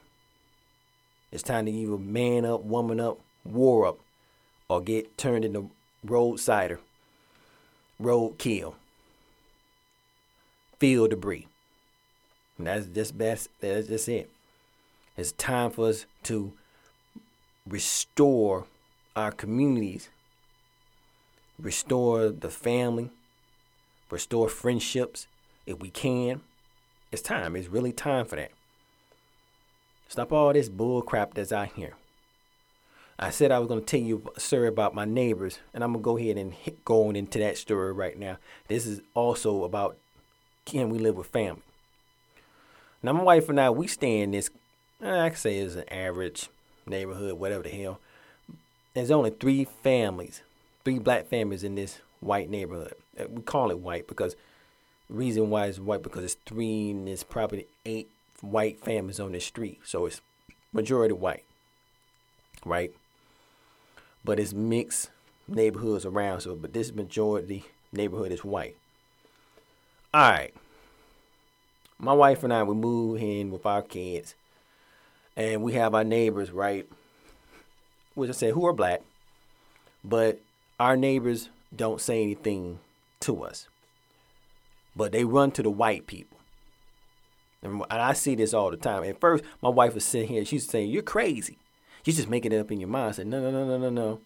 It's 1.31 1.43
time 1.43 1.65
to 1.65 1.71
either 1.71 1.97
man 1.97 2.45
up, 2.45 2.63
woman 2.63 2.99
up, 2.99 3.19
war 3.43 3.85
up, 3.85 3.99
or 4.69 4.81
get 4.81 5.17
turned 5.17 5.43
into 5.43 5.69
roadsider, 6.05 6.79
road 7.99 8.37
kill, 8.37 8.75
field 10.79 11.09
debris. 11.09 11.47
And 12.57 12.67
that's 12.67 12.87
just 12.87 13.17
best. 13.17 13.49
That's 13.59 13.87
just 13.87 14.09
it. 14.09 14.29
It's 15.15 15.31
time 15.31 15.71
for 15.71 15.89
us 15.89 16.05
to 16.23 16.53
restore 17.67 18.65
our 19.15 19.31
communities, 19.31 20.09
restore 21.59 22.29
the 22.29 22.49
family, 22.49 23.09
restore 24.09 24.49
friendships 24.49 25.27
if 25.65 25.79
we 25.79 25.89
can. 25.89 26.41
It's 27.11 27.21
time. 27.21 27.55
It's 27.55 27.67
really 27.67 27.91
time 27.91 28.25
for 28.25 28.35
that. 28.35 28.51
Stop 30.07 30.31
all 30.31 30.53
this 30.53 30.69
bull 30.69 31.01
crap 31.01 31.33
that's 31.33 31.51
out 31.51 31.73
here. 31.73 31.93
I 33.19 33.31
said 33.31 33.51
I 33.51 33.57
was 33.57 33.67
going 33.67 33.79
to 33.79 33.85
tell 33.85 33.99
you 33.99 34.21
a 34.35 34.39
story 34.39 34.67
about 34.67 34.93
my 34.93 35.05
neighbors, 35.05 35.57
and 35.73 35.83
I'm 35.83 35.93
going 35.93 36.01
to 36.01 36.05
go 36.05 36.17
ahead 36.17 36.37
and 36.37 36.53
hit, 36.53 36.85
go 36.85 37.07
on 37.07 37.15
into 37.15 37.39
that 37.39 37.57
story 37.57 37.91
right 37.91 38.17
now. 38.17 38.37
This 38.67 38.85
is 38.85 39.01
also 39.15 39.63
about 39.63 39.97
can 40.65 40.89
we 40.89 40.99
live 40.99 41.15
with 41.15 41.27
family. 41.27 41.63
Now, 43.01 43.13
my 43.13 43.23
wife 43.23 43.49
and 43.49 43.59
I, 43.59 43.69
we 43.71 43.87
stay 43.87 44.19
in 44.19 44.31
this, 44.31 44.51
I 45.01 45.29
can 45.29 45.37
say 45.37 45.57
it's 45.57 45.75
an 45.75 45.89
average 45.89 46.49
neighborhood, 46.85 47.39
whatever 47.39 47.63
the 47.63 47.69
hell. 47.69 47.99
There's 48.93 49.11
only 49.11 49.31
three 49.31 49.65
families, 49.65 50.41
three 50.83 50.99
black 50.99 51.27
families 51.27 51.63
in 51.63 51.75
this 51.75 51.99
white 52.19 52.49
neighborhood. 52.49 52.93
Uh, 53.19 53.25
we 53.29 53.41
call 53.41 53.71
it 53.71 53.79
white 53.79 54.07
because 54.07 54.35
the 55.07 55.15
reason 55.15 55.49
why 55.49 55.67
it's 55.67 55.79
white 55.79 56.03
because 56.03 56.23
it's 56.23 56.37
three 56.45 56.91
and 56.91 57.07
there's 57.07 57.23
probably 57.23 57.67
eight 57.85 58.09
white 58.41 58.79
families 58.83 59.19
on 59.19 59.31
the 59.31 59.39
street. 59.39 59.79
So 59.85 60.05
it's 60.05 60.21
majority 60.73 61.13
white, 61.13 61.45
right? 62.65 62.91
But 64.27 64.41
it's 64.41 64.51
mixed 64.53 65.09
neighborhoods 65.47 66.05
around. 66.05 66.41
So, 66.41 66.53
but 66.53 66.73
this 66.73 66.93
majority 66.93 67.63
neighborhood 67.93 68.33
is 68.33 68.43
white. 68.43 68.75
All 70.13 70.29
right. 70.29 70.53
My 71.97 72.11
wife 72.11 72.43
and 72.43 72.51
I, 72.51 72.63
we 72.63 72.75
move 72.75 73.21
in 73.21 73.51
with 73.51 73.65
our 73.65 73.81
kids, 73.81 74.35
and 75.37 75.63
we 75.63 75.73
have 75.73 75.95
our 75.95 76.03
neighbors, 76.03 76.51
right? 76.51 76.85
Which 78.15 78.29
I 78.29 78.33
said, 78.33 78.53
who 78.53 78.67
are 78.67 78.73
black, 78.73 79.01
but 80.03 80.41
our 80.77 80.97
neighbors 80.97 81.47
don't 81.73 82.01
say 82.01 82.21
anything 82.21 82.79
to 83.21 83.43
us. 83.43 83.69
But 84.93 85.13
they 85.13 85.23
run 85.23 85.51
to 85.51 85.63
the 85.63 85.69
white 85.69 86.05
people. 86.05 86.37
And 87.63 87.83
I 87.89 88.11
see 88.11 88.35
this 88.35 88.53
all 88.53 88.71
the 88.71 88.77
time. 88.77 89.05
At 89.05 89.21
first, 89.21 89.45
my 89.61 89.69
wife 89.69 89.93
was 89.93 90.03
sitting 90.03 90.27
here. 90.27 90.43
She's 90.43 90.67
saying, 90.67 90.89
"You're 90.89 91.01
crazy. 91.01 91.57
You're 92.07 92.15
just 92.15 92.29
making 92.29 92.53
it 92.53 92.59
up 92.59 92.71
in 92.71 92.79
your 92.79 92.87
mind." 92.87 93.09
I 93.09 93.11
said, 93.11 93.27
"No, 93.27 93.41
no, 93.41 93.51
no, 93.51 93.65
no, 93.65 93.77
no, 93.77 93.89
no. 93.89 94.19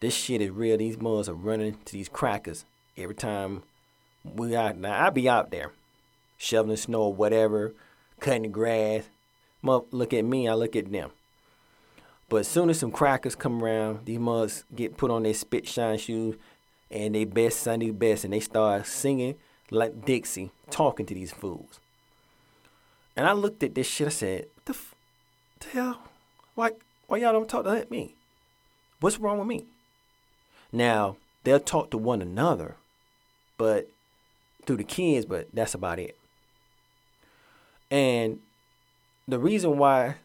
This 0.00 0.14
shit 0.14 0.40
is 0.40 0.50
real. 0.50 0.78
These 0.78 1.00
mugs 1.00 1.28
are 1.28 1.34
running 1.34 1.76
to 1.84 1.92
these 1.92 2.08
crackers 2.08 2.64
every 2.96 3.14
time 3.14 3.62
we 4.24 4.56
out. 4.56 4.78
Now 4.78 5.06
I 5.06 5.10
be 5.10 5.28
out 5.28 5.50
there, 5.50 5.72
shoveling 6.38 6.78
snow 6.78 7.02
or 7.02 7.14
whatever, 7.14 7.74
cutting 8.20 8.42
the 8.42 8.48
grass. 8.48 9.04
Mother, 9.60 9.84
look 9.90 10.14
at 10.14 10.24
me. 10.24 10.48
I 10.48 10.54
look 10.54 10.74
at 10.74 10.90
them. 10.90 11.10
But 12.30 12.38
as 12.38 12.48
soon 12.48 12.70
as 12.70 12.78
some 12.78 12.90
crackers 12.90 13.34
come 13.34 13.62
around, 13.62 14.06
these 14.06 14.18
mugs 14.18 14.64
get 14.74 14.96
put 14.96 15.10
on 15.10 15.24
their 15.24 15.34
spit 15.34 15.68
shine 15.68 15.98
shoes 15.98 16.36
and 16.90 17.14
they 17.14 17.24
best 17.24 17.60
Sunday 17.60 17.90
best, 17.90 18.24
and 18.24 18.32
they 18.32 18.40
start 18.40 18.86
singing 18.86 19.34
like 19.70 20.04
Dixie, 20.04 20.52
talking 20.70 21.06
to 21.06 21.14
these 21.14 21.32
fools. 21.32 21.80
And 23.16 23.26
I 23.26 23.32
looked 23.32 23.62
at 23.62 23.74
this 23.74 23.86
shit. 23.86 24.06
I 24.06 24.10
said, 24.10 24.46
"The, 24.64 24.72
f- 24.72 24.94
the 25.60 25.68
hell? 25.68 26.02
Why? 26.54 26.72
Why 27.06 27.18
y'all 27.18 27.32
don't 27.32 27.48
talk 27.48 27.64
to 27.64 27.86
me? 27.90 28.14
What's 29.00 29.18
wrong 29.18 29.38
with 29.38 29.48
me?" 29.48 29.66
Now 30.72 31.16
they'll 31.44 31.60
talk 31.60 31.90
to 31.90 31.98
one 31.98 32.22
another, 32.22 32.76
but 33.58 33.88
through 34.66 34.78
the 34.78 34.84
kids. 34.84 35.26
But 35.26 35.48
that's 35.52 35.74
about 35.74 35.98
it. 35.98 36.16
And 37.90 38.40
the 39.28 39.38
reason 39.38 39.78
why 39.78 40.16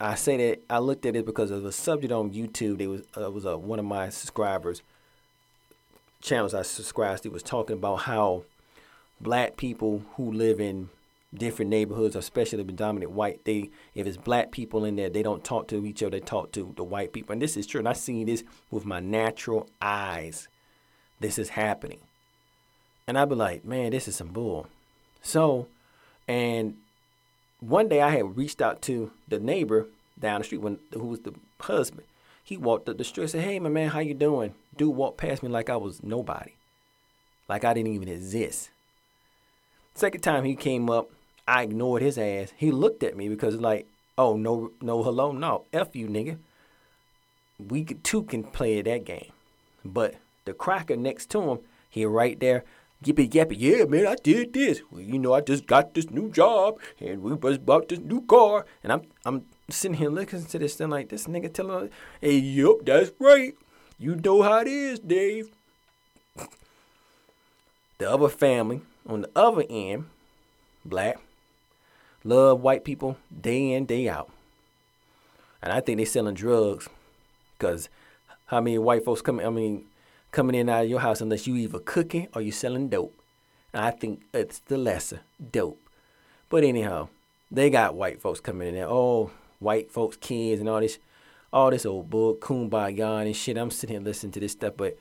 I 0.00 0.14
say 0.14 0.36
that 0.36 0.62
I 0.68 0.78
looked 0.78 1.06
at 1.06 1.16
it 1.16 1.24
because 1.24 1.50
of 1.50 1.64
a 1.64 1.72
subject 1.72 2.12
on 2.12 2.30
YouTube. 2.30 2.78
There 2.78 2.90
was 2.90 3.02
uh, 3.16 3.30
was 3.30 3.46
uh, 3.46 3.56
one 3.56 3.78
of 3.78 3.84
my 3.84 4.10
subscribers 4.10 4.82
channels 6.20 6.54
I 6.54 6.62
subscribed 6.62 7.22
to 7.22 7.28
was 7.30 7.42
talking 7.42 7.74
about 7.74 7.96
how 8.00 8.42
black 9.20 9.56
people 9.56 10.02
who 10.16 10.32
live 10.32 10.60
in 10.60 10.90
different 11.34 11.70
neighborhoods, 11.70 12.16
especially 12.16 12.62
the 12.62 12.72
dominant 12.72 13.12
white, 13.12 13.44
they 13.44 13.70
if 13.94 14.06
it's 14.06 14.16
black 14.16 14.50
people 14.52 14.84
in 14.84 14.96
there, 14.96 15.10
they 15.10 15.22
don't 15.22 15.44
talk 15.44 15.68
to 15.68 15.84
each 15.86 16.02
other, 16.02 16.18
they 16.18 16.24
talk 16.24 16.52
to 16.52 16.72
the 16.76 16.84
white 16.84 17.12
people. 17.12 17.32
And 17.32 17.42
this 17.42 17.56
is 17.56 17.66
true. 17.66 17.78
And 17.78 17.88
I 17.88 17.92
seen 17.92 18.26
this 18.26 18.44
with 18.70 18.84
my 18.84 19.00
natural 19.00 19.68
eyes. 19.80 20.48
This 21.20 21.38
is 21.38 21.50
happening. 21.50 22.00
And 23.06 23.18
I'd 23.18 23.28
be 23.28 23.34
like, 23.34 23.64
man, 23.64 23.90
this 23.90 24.08
is 24.08 24.16
some 24.16 24.28
bull. 24.28 24.66
So, 25.22 25.68
and 26.26 26.76
one 27.60 27.88
day 27.88 28.02
I 28.02 28.10
had 28.10 28.36
reached 28.36 28.60
out 28.60 28.82
to 28.82 29.10
the 29.28 29.38
neighbor 29.38 29.86
down 30.18 30.40
the 30.40 30.44
street 30.44 30.60
when 30.60 30.78
who 30.92 31.06
was 31.06 31.20
the 31.20 31.34
husband. 31.60 32.06
He 32.42 32.56
walked 32.56 32.88
up 32.88 32.98
the 32.98 33.04
street 33.04 33.24
and 33.24 33.30
said, 33.30 33.44
Hey 33.44 33.58
my 33.58 33.68
man, 33.68 33.88
how 33.88 34.00
you 34.00 34.14
doing? 34.14 34.54
Dude 34.76 34.94
walked 34.94 35.18
past 35.18 35.42
me 35.42 35.48
like 35.48 35.68
I 35.68 35.76
was 35.76 36.02
nobody. 36.02 36.52
Like 37.48 37.64
I 37.64 37.74
didn't 37.74 37.92
even 37.92 38.08
exist. 38.08 38.70
Second 39.94 40.20
time 40.20 40.44
he 40.44 40.54
came 40.54 40.90
up, 40.90 41.10
I 41.48 41.62
ignored 41.64 42.02
his 42.02 42.18
ass. 42.18 42.52
He 42.56 42.70
looked 42.70 43.02
at 43.02 43.16
me 43.16 43.28
because 43.28 43.56
like, 43.56 43.86
oh 44.18 44.36
no, 44.36 44.72
no, 44.80 45.02
hello, 45.02 45.32
no, 45.32 45.64
f 45.72 45.94
you, 45.94 46.08
nigga. 46.08 46.38
We 47.58 47.84
two 47.84 48.24
can 48.24 48.44
play 48.44 48.82
that 48.82 49.04
game, 49.04 49.32
but 49.84 50.16
the 50.44 50.52
cracker 50.52 50.96
next 50.96 51.30
to 51.30 51.40
him, 51.42 51.58
he 51.88 52.04
right 52.04 52.38
there, 52.38 52.64
yippy 53.02 53.30
yappy, 53.30 53.56
yeah, 53.58 53.84
man, 53.84 54.06
I 54.06 54.16
did 54.22 54.52
this. 54.52 54.82
Well, 54.90 55.00
you 55.00 55.18
know, 55.18 55.32
I 55.32 55.40
just 55.40 55.66
got 55.66 55.94
this 55.94 56.10
new 56.10 56.30
job, 56.30 56.78
and 57.00 57.22
we 57.22 57.36
just 57.36 57.64
bought 57.64 57.88
this 57.88 58.00
new 58.00 58.20
car, 58.22 58.66
and 58.82 58.92
I'm, 58.92 59.02
I'm 59.24 59.46
sitting 59.70 59.96
here 59.96 60.10
listening 60.10 60.44
to 60.46 60.58
this 60.58 60.74
thing 60.74 60.90
like 60.90 61.08
this 61.08 61.26
nigga 61.26 61.52
telling, 61.52 61.90
hey, 62.20 62.36
yup, 62.36 62.84
that's 62.84 63.10
right. 63.18 63.54
You 63.98 64.16
know 64.16 64.42
how 64.42 64.58
it 64.58 64.68
is, 64.68 64.98
Dave. 64.98 65.48
The 67.98 68.10
other 68.10 68.28
family 68.28 68.82
on 69.08 69.22
the 69.22 69.30
other 69.34 69.64
end, 69.70 70.06
black, 70.84 71.18
love 72.26 72.60
white 72.60 72.84
people 72.84 73.16
day 73.40 73.72
in, 73.72 73.86
day 73.86 74.08
out. 74.08 74.30
And 75.62 75.72
I 75.72 75.80
think 75.80 75.98
they 75.98 76.04
selling 76.04 76.34
drugs 76.34 76.88
because 77.58 77.88
how 78.46 78.60
many 78.60 78.78
white 78.78 79.04
folks 79.04 79.22
coming, 79.22 79.46
I 79.46 79.50
mean, 79.50 79.84
coming 80.32 80.54
in 80.54 80.68
out 80.68 80.84
of 80.84 80.90
your 80.90 81.00
house 81.00 81.20
unless 81.20 81.46
you 81.46 81.56
either 81.56 81.78
cooking 81.78 82.28
or 82.34 82.42
you 82.42 82.52
selling 82.52 82.88
dope. 82.88 83.14
And 83.72 83.84
I 83.84 83.90
think 83.90 84.22
it's 84.32 84.58
the 84.60 84.76
lesser, 84.76 85.20
dope. 85.52 85.80
But 86.48 86.64
anyhow, 86.64 87.08
they 87.50 87.70
got 87.70 87.94
white 87.94 88.20
folks 88.20 88.40
coming 88.40 88.68
in 88.68 88.74
there. 88.74 88.88
Oh, 88.88 89.30
white 89.58 89.90
folks, 89.90 90.16
kids, 90.16 90.60
and 90.60 90.68
all 90.68 90.80
this, 90.80 90.98
all 91.52 91.70
this 91.70 91.86
old 91.86 92.10
bull, 92.10 92.34
kumbaya 92.34 93.24
and 93.24 93.36
shit. 93.36 93.56
I'm 93.56 93.70
sitting 93.70 93.96
here 93.96 94.04
listening 94.04 94.32
to 94.32 94.40
this 94.40 94.52
stuff, 94.52 94.74
but 94.76 94.98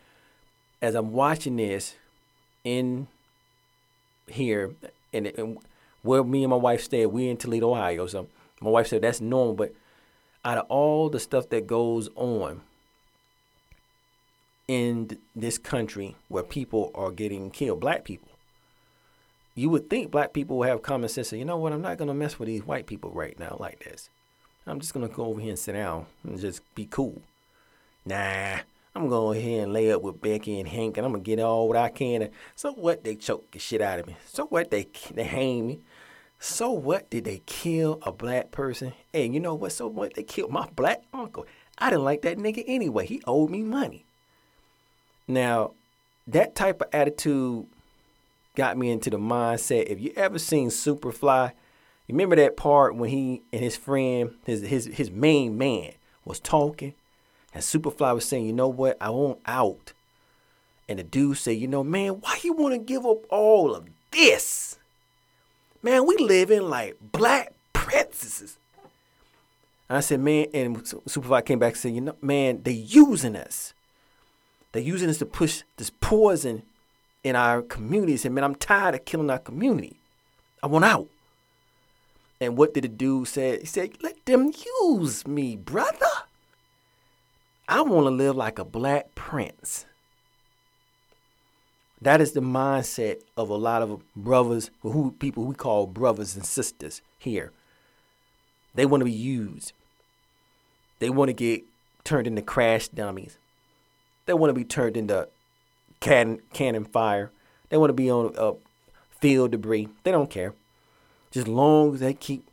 as 0.81 0.95
I'm 0.95 1.11
watching 1.11 1.57
this 1.57 1.95
in 2.63 3.07
here, 4.27 4.71
and, 5.13 5.27
and 5.27 5.57
where 6.05 6.23
me 6.23 6.43
and 6.43 6.51
my 6.51 6.55
wife 6.55 6.83
stayed, 6.83 7.07
we 7.07 7.29
in 7.29 7.37
Toledo, 7.37 7.71
Ohio. 7.71 8.05
So 8.05 8.27
my 8.61 8.69
wife 8.69 8.87
said 8.87 9.01
that's 9.01 9.21
normal, 9.21 9.55
but 9.55 9.73
out 10.43 10.59
of 10.59 10.65
all 10.69 11.09
the 11.09 11.19
stuff 11.19 11.49
that 11.49 11.65
goes 11.65 12.09
on 12.15 12.61
in 14.67 15.17
this 15.35 15.57
country 15.57 16.15
where 16.27 16.43
people 16.43 16.91
are 16.93 17.11
getting 17.11 17.49
killed, 17.49 17.79
black 17.79 18.03
people, 18.03 18.29
you 19.55 19.69
would 19.69 19.89
think 19.89 20.11
black 20.11 20.33
people 20.33 20.57
would 20.57 20.69
have 20.69 20.81
common 20.81 21.09
sense. 21.09 21.29
Say, 21.29 21.39
you 21.39 21.45
know 21.45 21.57
what? 21.57 21.73
I'm 21.73 21.81
not 21.81 21.97
gonna 21.97 22.13
mess 22.13 22.37
with 22.37 22.47
these 22.47 22.65
white 22.65 22.85
people 22.85 23.09
right 23.11 23.37
now 23.39 23.57
like 23.59 23.83
this. 23.83 24.09
I'm 24.67 24.79
just 24.79 24.93
gonna 24.93 25.07
go 25.07 25.25
over 25.25 25.39
here 25.39 25.51
and 25.51 25.59
sit 25.59 25.73
down 25.73 26.05
and 26.23 26.39
just 26.39 26.61
be 26.75 26.85
cool. 26.85 27.21
Nah, 28.05 28.59
I'm 28.95 29.03
gonna 29.03 29.09
go 29.09 29.31
ahead 29.31 29.63
and 29.63 29.73
lay 29.73 29.91
up 29.91 30.01
with 30.01 30.21
Becky 30.21 30.59
and 30.59 30.67
Hank, 30.67 30.97
and 30.97 31.05
I'm 31.05 31.13
gonna 31.13 31.23
get 31.23 31.39
all 31.39 31.67
what 31.67 31.77
I 31.77 31.89
can. 31.89 32.21
And 32.21 32.31
So 32.55 32.73
what? 32.73 33.03
They 33.03 33.15
choke 33.15 33.49
the 33.51 33.59
shit 33.59 33.81
out 33.81 33.99
of 33.99 34.07
me. 34.07 34.17
So 34.27 34.45
what? 34.45 34.69
They 34.69 34.87
they 35.13 35.23
hang 35.23 35.67
me. 35.67 35.79
So 36.39 36.71
what? 36.71 37.09
Did 37.09 37.25
they 37.25 37.41
kill 37.45 37.99
a 38.03 38.11
black 38.11 38.51
person? 38.51 38.93
Hey, 39.11 39.27
you 39.27 39.39
know 39.39 39.55
what? 39.55 39.71
So 39.71 39.87
what? 39.87 40.13
They 40.13 40.23
killed 40.23 40.51
my 40.51 40.67
black 40.75 41.03
uncle. 41.13 41.45
I 41.77 41.89
didn't 41.89 42.05
like 42.05 42.21
that 42.21 42.37
nigga 42.37 42.63
anyway. 42.67 43.05
He 43.05 43.21
owed 43.25 43.49
me 43.49 43.61
money. 43.61 44.05
Now, 45.27 45.71
that 46.27 46.55
type 46.55 46.81
of 46.81 46.87
attitude 46.93 47.67
got 48.55 48.77
me 48.77 48.89
into 48.89 49.09
the 49.09 49.17
mindset. 49.17 49.85
If 49.87 49.99
you 49.99 50.13
ever 50.15 50.39
seen 50.39 50.69
Superfly, 50.69 51.51
you 52.07 52.13
remember 52.13 52.35
that 52.35 52.57
part 52.57 52.95
when 52.95 53.09
he 53.09 53.41
and 53.51 53.61
his 53.61 53.75
friend, 53.75 54.35
his 54.45 54.61
his 54.61 54.85
his 54.85 55.11
main 55.11 55.57
man, 55.57 55.93
was 56.23 56.39
talking, 56.39 56.93
and 57.53 57.63
Superfly 57.63 58.13
was 58.13 58.25
saying, 58.25 58.45
"You 58.45 58.53
know 58.53 58.67
what? 58.67 58.97
I 59.01 59.09
want 59.09 59.39
out." 59.45 59.93
And 60.87 60.99
the 60.99 61.03
dude 61.03 61.37
said, 61.37 61.57
"You 61.57 61.67
know, 61.67 61.83
man, 61.83 62.21
why 62.21 62.39
you 62.43 62.53
want 62.53 62.73
to 62.73 62.79
give 62.79 63.05
up 63.05 63.25
all 63.29 63.75
of 63.75 63.87
this? 64.11 64.77
Man, 65.85 66.07
we 66.07 66.17
live 66.17 66.49
in 66.49 66.67
like 66.67 66.97
black 66.99 67.53
princesses." 67.71 68.57
And 69.87 69.95
I 69.99 70.01
said, 70.01 70.19
"Man," 70.19 70.47
and 70.51 70.83
Supervisor 71.05 71.43
came 71.43 71.59
back 71.59 71.73
and 71.73 71.77
said, 71.77 71.93
"You 71.93 72.01
know, 72.01 72.15
man, 72.23 72.63
they 72.63 72.71
using 72.71 73.35
us. 73.35 73.75
They're 74.71 74.81
using 74.81 75.09
us 75.11 75.19
to 75.19 75.27
push 75.27 75.61
this 75.77 75.91
poison 76.01 76.63
in 77.23 77.35
our 77.35 77.61
communities. 77.61 78.25
And 78.25 78.33
man, 78.33 78.43
I'm 78.43 78.55
tired 78.55 78.95
of 78.95 79.05
killing 79.05 79.29
our 79.29 79.37
community. 79.37 79.97
I 80.63 80.65
want 80.65 80.85
out." 80.85 81.07
And 82.41 82.57
what 82.57 82.73
did 82.73 82.85
the 82.85 82.87
dude 82.87 83.27
say? 83.27 83.59
He 83.59 83.67
said, 83.67 84.01
"Let 84.01 84.25
them 84.25 84.51
use 84.81 85.27
me, 85.27 85.55
brother. 85.55 86.15
I 87.69 87.81
want 87.81 88.07
to 88.07 88.09
live 88.09 88.35
like 88.35 88.57
a 88.57 88.65
black 88.65 89.13
prince." 89.13 89.85
That 92.05 92.21
is 92.21 92.33
the 92.33 92.39
mindset 92.39 93.21
of 93.35 93.49
a 93.49 93.55
lot 93.55 93.81
of 93.81 94.03
brothers, 94.15 94.69
who 94.81 95.15
people 95.17 95.43
we 95.43 95.55
call 95.55 95.87
brothers 95.87 96.35
and 96.35 96.45
sisters 96.45 97.01
here. 97.17 97.51
They 98.75 98.85
want 98.85 99.01
to 99.01 99.05
be 99.05 99.11
used. 99.11 99.73
They 100.99 101.09
want 101.09 101.29
to 101.29 101.33
get 101.33 101.63
turned 102.03 102.27
into 102.27 102.43
crash 102.43 102.89
dummies. 102.89 103.39
They 104.27 104.35
want 104.35 104.51
to 104.51 104.53
be 104.53 104.63
turned 104.63 104.95
into 104.95 105.29
cannon, 105.99 106.41
cannon 106.53 106.85
fire. 106.85 107.31
They 107.69 107.77
want 107.77 107.89
to 107.89 107.95
be 107.95 108.11
on 108.11 108.35
uh, 108.37 108.53
field 109.19 109.49
debris. 109.49 109.89
They 110.03 110.11
don't 110.11 110.29
care. 110.29 110.53
Just 111.31 111.47
long 111.47 111.95
as 111.95 112.01
they 112.01 112.13
keep 112.13 112.47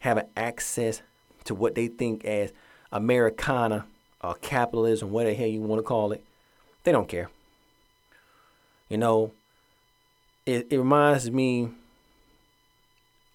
having 0.00 0.26
access 0.36 1.02
to 1.44 1.54
what 1.54 1.76
they 1.76 1.86
think 1.86 2.24
as 2.24 2.52
Americana 2.90 3.86
or 4.20 4.34
capitalism, 4.34 5.12
whatever 5.12 5.30
the 5.30 5.36
hell 5.36 5.46
you 5.46 5.60
want 5.60 5.78
to 5.78 5.84
call 5.84 6.10
it, 6.10 6.24
they 6.82 6.90
don't 6.90 7.08
care. 7.08 7.30
You 8.88 8.98
know, 8.98 9.32
it, 10.44 10.68
it 10.70 10.78
reminds 10.78 11.30
me 11.30 11.70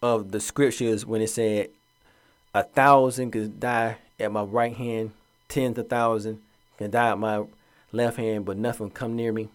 of 0.02 0.32
the 0.32 0.40
scriptures 0.40 1.06
when 1.06 1.22
it 1.22 1.30
said, 1.30 1.70
A 2.54 2.64
thousand 2.64 3.32
could 3.32 3.60
die 3.60 3.98
at 4.20 4.32
my 4.32 4.44
right 4.44 4.76
hand, 4.76 5.12
tens 5.48 5.78
of 5.78 5.90
thousands 5.90 6.40
can 6.78 6.92
die 6.92 7.12
at 7.12 7.20
my 7.20 7.44
left 7.92 8.18
hand, 8.18 8.46
but 8.46 8.58
nothing 8.58 8.90
come 8.90 9.16
near 9.16 9.32
me. 9.32 9.50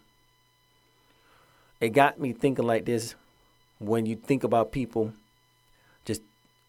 It 1.81 1.91
got 1.91 2.21
me 2.21 2.33
thinking 2.33 2.67
like 2.67 2.85
this 2.85 3.15
when 3.79 4.07
you 4.07 4.17
think 4.17 4.45
about 4.45 4.73
people, 4.73 5.13
just 6.05 6.23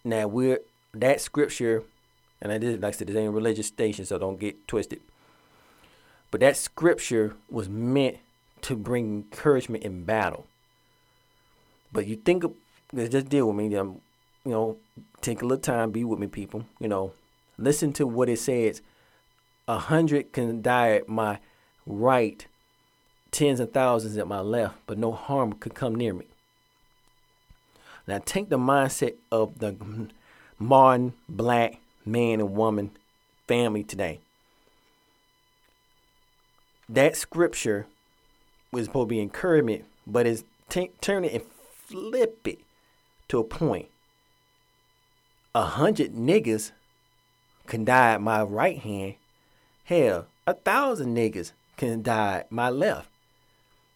now 0.03 0.27
we're 0.27 0.59
that 0.93 1.21
scripture, 1.21 1.83
and 2.41 2.51
I 2.51 2.57
did 2.57 2.81
like 2.81 2.95
I 2.95 2.97
said, 2.97 3.07
this 3.07 3.15
ain't 3.15 3.33
religious 3.33 3.67
station, 3.67 4.05
so 4.05 4.17
don't 4.17 4.39
get 4.39 4.67
twisted. 4.67 5.01
But 6.31 6.41
that 6.41 6.57
scripture 6.57 7.35
was 7.49 7.69
meant 7.69 8.17
to 8.67 8.75
bring 8.75 9.05
encouragement 9.05 9.81
in 9.85 10.03
battle. 10.03 10.45
But 11.93 12.05
you 12.05 12.17
think, 12.17 12.43
of, 12.43 12.53
just 12.93 13.29
deal 13.29 13.47
with 13.47 13.55
me. 13.55 13.73
Um, 13.77 14.01
you 14.43 14.51
know, 14.51 14.77
take 15.21 15.41
a 15.41 15.45
little 15.45 15.61
time, 15.61 15.91
be 15.91 16.03
with 16.03 16.19
me, 16.19 16.27
people. 16.27 16.65
You 16.77 16.89
know, 16.89 17.13
listen 17.57 17.93
to 17.93 18.05
what 18.05 18.27
it 18.27 18.39
says. 18.39 18.81
A 19.69 19.77
hundred 19.77 20.33
can 20.33 20.61
die 20.61 20.91
at 20.95 21.07
my 21.07 21.39
right, 21.85 22.45
tens 23.31 23.61
of 23.61 23.71
thousands 23.71 24.17
at 24.17 24.27
my 24.27 24.41
left, 24.41 24.75
but 24.85 24.97
no 24.97 25.13
harm 25.13 25.53
could 25.53 25.73
come 25.73 25.95
near 25.95 26.13
me. 26.13 26.25
Now, 28.05 28.19
take 28.25 28.49
the 28.49 28.57
mindset 28.57 29.15
of 29.31 29.59
the 29.59 29.77
modern 30.59 31.13
black 31.29 31.79
man 32.05 32.41
and 32.41 32.53
woman 32.53 32.91
family 33.47 33.85
today. 33.85 34.19
That 36.89 37.15
scripture 37.15 37.87
was 38.71 38.85
supposed 38.85 39.07
to 39.07 39.15
be 39.15 39.19
encouragement, 39.19 39.85
but 40.05 40.27
it's 40.27 40.43
t- 40.69 40.91
turn 41.01 41.25
it 41.25 41.33
and 41.33 41.43
flip 41.85 42.47
it 42.47 42.59
to 43.29 43.39
a 43.39 43.43
point. 43.43 43.87
A 45.55 45.63
hundred 45.63 46.13
niggas 46.13 46.71
can 47.65 47.85
die 47.85 48.13
at 48.13 48.21
my 48.21 48.43
right 48.43 48.79
hand. 48.79 49.15
Hell, 49.85 50.27
a 50.45 50.53
thousand 50.53 51.15
niggas 51.15 51.53
can 51.77 52.01
die 52.01 52.39
at 52.39 52.51
my 52.51 52.69
left. 52.69 53.09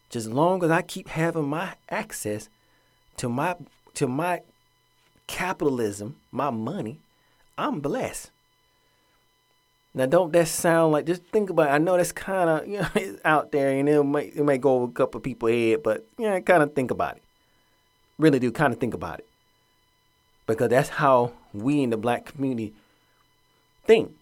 Just 0.10 0.28
long 0.28 0.64
as 0.64 0.72
I 0.72 0.82
keep 0.82 1.10
having 1.10 1.48
my 1.48 1.76
access 1.90 2.50
to 3.18 3.30
my 3.30 3.56
to 3.94 4.08
my 4.08 4.42
capitalism, 5.28 6.18
my 6.32 6.50
money, 6.50 7.00
I'm 7.58 7.80
blessed. 7.80 8.32
Now, 9.93 10.06
don't 10.06 10.32
that 10.32 10.47
sound 10.47 10.93
like? 10.93 11.06
Just 11.06 11.23
think 11.25 11.49
about. 11.49 11.67
It. 11.69 11.73
I 11.73 11.77
know 11.77 11.97
that's 11.97 12.13
kind 12.13 12.49
of 12.49 12.67
you 12.67 12.80
know 12.80 12.88
it's 12.95 13.19
out 13.25 13.51
there, 13.51 13.71
and 13.71 13.89
it 13.89 14.04
might 14.04 14.36
it 14.36 14.43
might 14.43 14.62
go 14.62 14.75
over 14.75 14.86
a 14.86 14.93
couple 14.93 15.17
of 15.17 15.23
people's 15.23 15.51
head, 15.51 15.84
but 15.84 16.06
yeah, 16.17 16.39
kind 16.39 16.63
of 16.63 16.73
think 16.73 16.91
about 16.91 17.17
it. 17.17 17.23
Really 18.17 18.39
do 18.39 18.51
kind 18.51 18.73
of 18.73 18.80
think 18.80 18.93
about 18.93 19.19
it, 19.19 19.27
because 20.47 20.69
that's 20.69 20.89
how 20.89 21.34
we 21.54 21.84
in 21.84 21.89
the 21.89 21.97
black 21.97 22.25
community 22.25 22.73
think. 23.86 24.13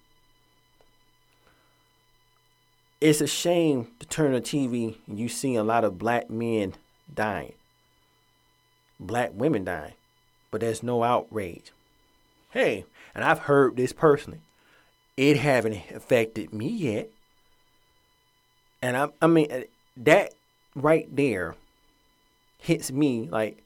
It's 3.02 3.22
a 3.22 3.28
shame 3.28 3.88
to 4.00 4.06
turn 4.08 4.36
on 4.36 4.42
TV 4.42 4.98
and 5.08 5.18
you 5.18 5.30
see 5.30 5.56
a 5.56 5.64
lot 5.64 5.86
of 5.86 5.98
black 5.98 6.30
men 6.30 6.74
dying, 7.14 7.54
black 9.00 9.32
women 9.34 9.64
dying, 9.64 9.94
but 10.52 10.60
there's 10.60 10.84
no 10.84 11.04
outrage. 11.04 11.72
Hey, 12.50 12.86
and 13.16 13.24
I've 13.24 13.40
heard 13.40 13.78
this 13.78 13.94
personally 13.94 14.42
it 15.20 15.36
haven't 15.36 15.74
affected 15.94 16.54
me 16.54 16.70
yet. 16.70 17.10
And 18.82 18.96
I, 18.96 19.10
I 19.22 19.28
mean, 19.28 19.66
that 19.98 20.34
right 20.76 21.14
there 21.14 21.56
hits 22.58 22.90
me 22.90 23.28
like 23.30 23.62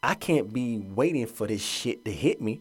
I 0.00 0.14
can't 0.14 0.52
be 0.52 0.78
waiting 0.78 1.26
for 1.26 1.48
this 1.48 1.60
shit 1.60 2.04
to 2.04 2.12
hit 2.12 2.40
me. 2.40 2.60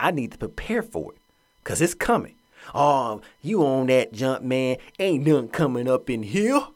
I 0.00 0.12
need 0.12 0.32
to 0.32 0.38
prepare 0.38 0.82
for 0.82 1.12
it 1.12 1.18
because 1.62 1.82
it's 1.82 1.92
coming. 1.92 2.36
Oh, 2.74 3.20
you 3.42 3.62
on 3.66 3.88
that 3.88 4.14
jump, 4.14 4.42
man. 4.42 4.78
Ain't 4.98 5.26
nothing 5.26 5.48
coming 5.48 5.86
up 5.86 6.08
in 6.08 6.22
here. 6.22 6.66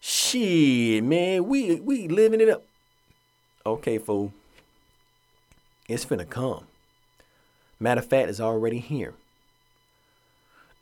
Shit, 0.00 1.02
man. 1.02 1.48
We, 1.48 1.76
we 1.76 2.08
living 2.08 2.42
it 2.42 2.50
up. 2.50 2.62
Okay, 3.64 3.96
fool. 3.96 4.34
It's 5.88 6.04
finna 6.04 6.28
come. 6.28 6.66
Matter 7.80 8.00
of 8.00 8.06
fact, 8.06 8.28
it's 8.28 8.38
already 8.38 8.80
here. 8.80 9.14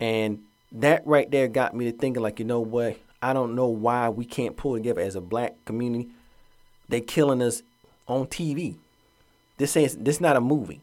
And 0.02 0.42
that 0.72 1.06
right 1.06 1.30
there 1.30 1.46
got 1.46 1.76
me 1.76 1.84
to 1.84 1.96
thinking, 1.96 2.24
like, 2.24 2.40
you 2.40 2.44
know 2.44 2.58
what? 2.58 2.98
I 3.22 3.32
don't 3.32 3.54
know 3.54 3.68
why 3.68 4.08
we 4.08 4.24
can't 4.24 4.56
pull 4.56 4.74
together 4.74 5.00
as 5.00 5.14
a 5.14 5.20
black 5.20 5.54
community. 5.64 6.08
They're 6.88 7.00
killing 7.00 7.40
us 7.40 7.62
on 8.08 8.26
TV. 8.26 8.74
This 9.58 9.76
ain't 9.76 10.04
this 10.04 10.20
not 10.20 10.34
a 10.34 10.40
movie. 10.40 10.80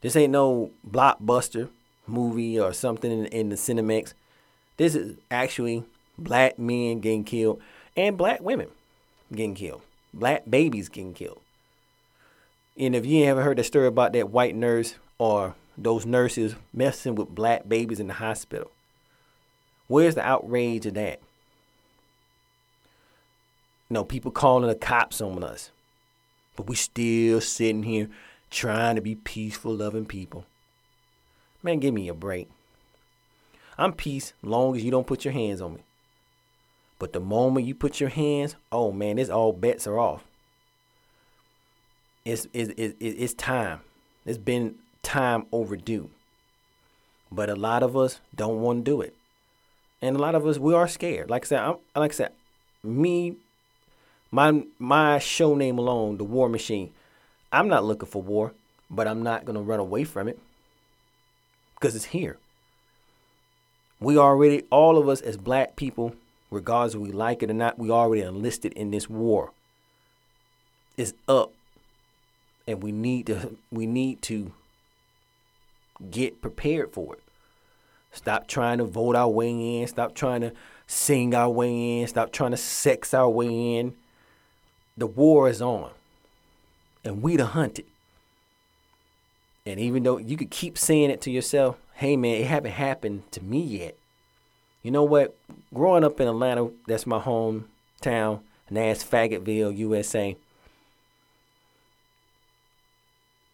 This 0.00 0.16
ain't 0.16 0.32
no 0.32 0.70
blockbuster 0.90 1.68
movie 2.06 2.58
or 2.58 2.72
something 2.72 3.12
in, 3.12 3.26
in 3.26 3.48
the 3.50 3.56
Cinemax. 3.56 4.14
This 4.78 4.94
is 4.94 5.18
actually 5.30 5.84
black 6.16 6.58
men 6.58 7.00
getting 7.00 7.24
killed 7.24 7.60
and 7.98 8.16
black 8.16 8.40
women 8.40 8.68
getting 9.30 9.54
killed. 9.54 9.82
Black 10.14 10.44
babies 10.48 10.88
getting 10.88 11.12
killed. 11.12 11.42
And 12.78 12.96
if 12.96 13.04
you 13.04 13.26
haven't 13.26 13.44
heard 13.44 13.58
the 13.58 13.64
story 13.64 13.88
about 13.88 14.14
that 14.14 14.30
white 14.30 14.56
nurse 14.56 14.94
or 15.18 15.54
those 15.76 16.06
nurses 16.06 16.54
messing 16.72 17.14
with 17.14 17.34
black 17.34 17.68
babies 17.68 18.00
in 18.00 18.08
the 18.08 18.14
hospital. 18.14 18.70
Where's 19.88 20.14
the 20.14 20.22
outrage 20.22 20.86
of 20.86 20.94
that? 20.94 21.20
You 23.88 23.94
know, 23.94 24.04
people 24.04 24.30
calling 24.30 24.68
the 24.68 24.74
cops 24.74 25.20
on 25.20 25.44
us. 25.44 25.70
But 26.56 26.66
we 26.66 26.76
still 26.76 27.40
sitting 27.40 27.82
here 27.82 28.08
trying 28.50 28.96
to 28.96 29.02
be 29.02 29.14
peaceful, 29.14 29.74
loving 29.74 30.06
people. 30.06 30.44
Man, 31.62 31.78
give 31.78 31.94
me 31.94 32.08
a 32.08 32.14
break. 32.14 32.48
I'm 33.78 33.92
peace 33.92 34.32
long 34.42 34.76
as 34.76 34.84
you 34.84 34.90
don't 34.90 35.06
put 35.06 35.24
your 35.24 35.32
hands 35.32 35.60
on 35.60 35.74
me. 35.74 35.80
But 36.98 37.12
the 37.12 37.20
moment 37.20 37.66
you 37.66 37.74
put 37.74 38.00
your 38.00 38.10
hands, 38.10 38.56
oh 38.70 38.92
man, 38.92 39.18
it's 39.18 39.30
all 39.30 39.52
bets 39.52 39.86
are 39.86 39.98
off. 39.98 40.24
It's, 42.24 42.46
it's, 42.52 42.72
it's, 42.76 42.94
it's 43.00 43.34
time. 43.34 43.80
It's 44.24 44.38
been 44.38 44.76
time 45.02 45.46
overdue. 45.52 46.10
But 47.30 47.48
a 47.48 47.56
lot 47.56 47.82
of 47.82 47.96
us 47.96 48.20
don't 48.34 48.60
want 48.60 48.84
to 48.84 48.90
do 48.90 49.00
it. 49.00 49.14
And 50.00 50.16
a 50.16 50.18
lot 50.18 50.34
of 50.34 50.46
us 50.46 50.58
we 50.58 50.74
are 50.74 50.88
scared. 50.88 51.30
Like 51.30 51.44
I 51.44 51.48
said, 51.48 51.60
I'm, 51.60 51.76
like 51.94 52.12
I 52.12 52.14
said, 52.14 52.32
me, 52.82 53.36
my 54.30 54.64
my 54.78 55.18
show 55.18 55.54
name 55.54 55.78
alone, 55.78 56.18
the 56.18 56.24
War 56.24 56.48
Machine. 56.48 56.92
I'm 57.52 57.68
not 57.68 57.84
looking 57.84 58.08
for 58.08 58.22
war, 58.22 58.52
but 58.90 59.06
I'm 59.06 59.22
not 59.22 59.44
gonna 59.44 59.62
run 59.62 59.80
away 59.80 60.04
from 60.04 60.28
it 60.28 60.38
because 61.74 61.94
it's 61.94 62.06
here. 62.06 62.38
We 64.00 64.18
already, 64.18 64.64
all 64.70 64.98
of 64.98 65.08
us 65.08 65.20
as 65.20 65.36
black 65.36 65.76
people, 65.76 66.14
regardless 66.50 66.94
if 66.94 67.00
we 67.00 67.12
like 67.12 67.42
it 67.42 67.50
or 67.50 67.54
not, 67.54 67.78
we 67.78 67.90
already 67.90 68.22
enlisted 68.22 68.72
in 68.72 68.90
this 68.90 69.08
war. 69.08 69.52
It's 70.96 71.12
up. 71.28 71.52
And 72.66 72.82
we 72.82 72.92
need 72.92 73.26
to 73.26 73.56
we 73.72 73.86
need 73.86 74.22
to 74.22 74.52
get 76.10 76.42
prepared 76.42 76.92
for 76.92 77.14
it. 77.14 77.22
Stop 78.12 78.46
trying 78.46 78.78
to 78.78 78.84
vote 78.84 79.16
our 79.16 79.28
way 79.28 79.80
in. 79.80 79.86
Stop 79.86 80.14
trying 80.14 80.42
to 80.42 80.52
sing 80.86 81.34
our 81.34 81.50
way 81.50 82.00
in. 82.00 82.06
Stop 82.06 82.32
trying 82.32 82.50
to 82.50 82.56
sex 82.56 83.14
our 83.14 83.28
way 83.28 83.76
in. 83.76 83.94
The 84.96 85.06
war 85.06 85.48
is 85.48 85.62
on. 85.62 85.90
And 87.04 87.22
we 87.22 87.36
the 87.36 87.46
hunted. 87.46 87.86
And 89.64 89.80
even 89.80 90.02
though 90.02 90.18
you 90.18 90.36
could 90.36 90.50
keep 90.50 90.76
saying 90.76 91.10
it 91.10 91.20
to 91.22 91.30
yourself, 91.30 91.76
hey 91.94 92.16
man, 92.16 92.40
it 92.40 92.46
haven't 92.46 92.72
happened 92.72 93.30
to 93.32 93.42
me 93.42 93.60
yet. 93.60 93.96
You 94.82 94.90
know 94.90 95.04
what? 95.04 95.36
Growing 95.72 96.04
up 96.04 96.20
in 96.20 96.28
Atlanta, 96.28 96.70
that's 96.86 97.06
my 97.06 97.20
hometown, 97.20 98.40
and 98.68 98.98
Fayetteville, 98.98 99.72
USA. 99.72 100.36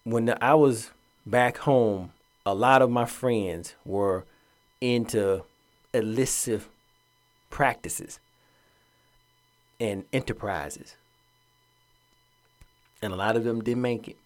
When 0.04 0.24
the, 0.24 0.42
I 0.42 0.54
was 0.54 0.90
back 1.26 1.58
home, 1.58 2.12
a 2.50 2.54
lot 2.54 2.80
of 2.80 2.90
my 2.90 3.04
friends 3.04 3.74
were 3.84 4.24
into 4.80 5.42
illicit 5.92 6.62
practices 7.50 8.20
and 9.78 10.04
enterprises. 10.12 10.96
And 13.02 13.12
a 13.12 13.16
lot 13.16 13.36
of 13.36 13.44
them 13.44 13.62
didn't 13.62 13.82
make 13.82 14.08
it. 14.08 14.16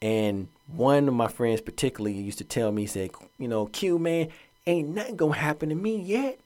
And 0.00 0.48
one 0.68 1.08
of 1.08 1.14
my 1.14 1.28
friends 1.28 1.60
particularly 1.60 2.16
used 2.16 2.38
to 2.38 2.44
tell 2.44 2.70
me, 2.72 2.82
he 2.82 2.86
said, 2.86 3.10
you 3.38 3.48
know, 3.48 3.66
Q 3.66 3.98
man, 3.98 4.28
ain't 4.66 4.90
nothing 4.90 5.16
gonna 5.16 5.34
happen 5.34 5.70
to 5.70 5.74
me 5.74 5.96
yet. 5.96 6.38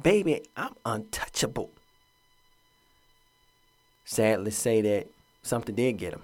Baby, 0.00 0.42
I'm 0.56 0.74
untouchable. 0.84 1.70
Sadly 4.04 4.50
say 4.52 4.82
that 4.82 5.08
something 5.42 5.74
did 5.74 5.96
get 5.96 6.12
him. 6.12 6.22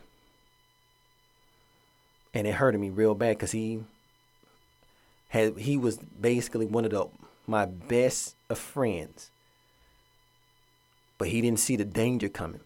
And 2.34 2.46
it 2.46 2.54
hurted 2.54 2.80
me 2.80 2.90
real 2.90 3.14
bad 3.14 3.36
because 3.36 3.52
he 3.52 3.84
had 5.28 5.56
he 5.56 5.76
was 5.76 5.98
basically 5.98 6.66
one 6.66 6.84
of 6.84 6.90
the 6.90 7.06
my 7.46 7.64
best 7.64 8.34
of 8.50 8.58
friends. 8.58 9.30
But 11.16 11.28
he 11.28 11.40
didn't 11.40 11.60
see 11.60 11.76
the 11.76 11.84
danger 11.84 12.28
coming. 12.28 12.60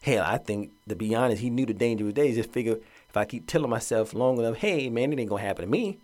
Hell, 0.00 0.24
I 0.26 0.38
think 0.38 0.70
to 0.88 0.96
be 0.96 1.14
honest, 1.14 1.42
he 1.42 1.50
knew 1.50 1.66
the 1.66 1.74
danger 1.74 2.04
was 2.04 2.14
there. 2.14 2.24
He 2.24 2.34
just 2.34 2.50
figured 2.50 2.80
if 3.08 3.16
I 3.16 3.24
keep 3.24 3.46
telling 3.46 3.70
myself 3.70 4.14
long 4.14 4.38
enough, 4.38 4.56
hey 4.56 4.88
man, 4.88 5.12
it 5.12 5.18
ain't 5.18 5.28
gonna 5.28 5.42
happen 5.42 5.64
to 5.64 5.70
me, 5.70 5.98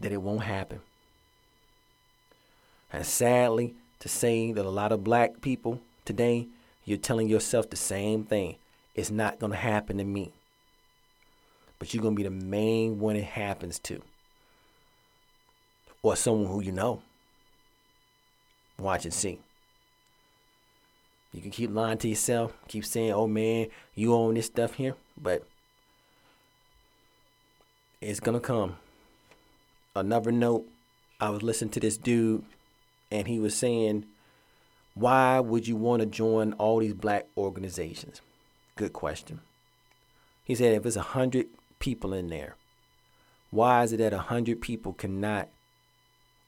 that 0.00 0.12
it 0.12 0.22
won't 0.22 0.42
happen. 0.42 0.80
And 2.92 3.04
sadly, 3.04 3.74
to 4.00 4.08
say 4.08 4.52
that 4.52 4.64
a 4.64 4.70
lot 4.70 4.92
of 4.92 5.02
black 5.02 5.40
people 5.40 5.80
today, 6.04 6.46
you're 6.84 6.98
telling 6.98 7.28
yourself 7.28 7.70
the 7.70 7.76
same 7.76 8.24
thing. 8.24 8.56
It's 8.94 9.10
not 9.10 9.38
gonna 9.40 9.56
happen 9.56 9.98
to 9.98 10.04
me. 10.04 10.32
But 11.78 11.92
you're 11.92 12.02
gonna 12.02 12.14
be 12.14 12.22
the 12.22 12.30
main 12.30 13.00
one 13.00 13.16
it 13.16 13.24
happens 13.24 13.78
to. 13.80 14.00
Or 16.02 16.16
someone 16.16 16.50
who 16.50 16.62
you 16.62 16.72
know. 16.72 17.02
Watch 18.78 19.04
and 19.04 19.14
see. 19.14 19.40
You 21.32 21.40
can 21.40 21.50
keep 21.50 21.74
lying 21.74 21.98
to 21.98 22.08
yourself, 22.08 22.56
keep 22.68 22.84
saying, 22.84 23.12
oh 23.12 23.26
man, 23.26 23.66
you 23.94 24.14
own 24.14 24.34
this 24.34 24.46
stuff 24.46 24.74
here, 24.74 24.94
but 25.20 25.44
it's 28.00 28.20
gonna 28.20 28.38
come. 28.38 28.76
Another 29.96 30.30
note, 30.30 30.66
I 31.20 31.30
was 31.30 31.42
listening 31.42 31.70
to 31.72 31.80
this 31.80 31.96
dude 31.96 32.44
and 33.10 33.26
he 33.26 33.40
was 33.40 33.56
saying, 33.56 34.06
why 34.94 35.40
would 35.40 35.66
you 35.66 35.74
want 35.74 36.00
to 36.00 36.06
join 36.06 36.52
all 36.54 36.78
these 36.78 36.94
black 36.94 37.26
organizations? 37.36 38.20
Good 38.76 38.92
question. 38.92 39.40
He 40.44 40.56
said 40.56 40.74
if 40.74 40.84
it's 40.84 40.96
a 40.96 41.02
hundred 41.02 41.46
people 41.78 42.12
in 42.12 42.28
there, 42.28 42.56
why 43.50 43.84
is 43.84 43.92
it 43.92 43.98
that 43.98 44.12
a 44.12 44.18
hundred 44.18 44.60
people 44.60 44.92
cannot 44.92 45.48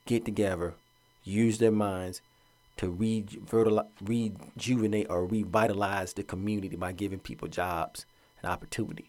get 0.05 0.25
together, 0.25 0.73
use 1.23 1.57
their 1.57 1.71
minds, 1.71 2.21
to 2.75 2.89
rejuvenate 4.01 5.07
or 5.09 5.25
revitalize 5.25 6.13
the 6.13 6.23
community 6.23 6.75
by 6.75 6.91
giving 6.91 7.19
people 7.19 7.47
jobs 7.47 8.05
and 8.41 8.51
opportunity? 8.51 9.05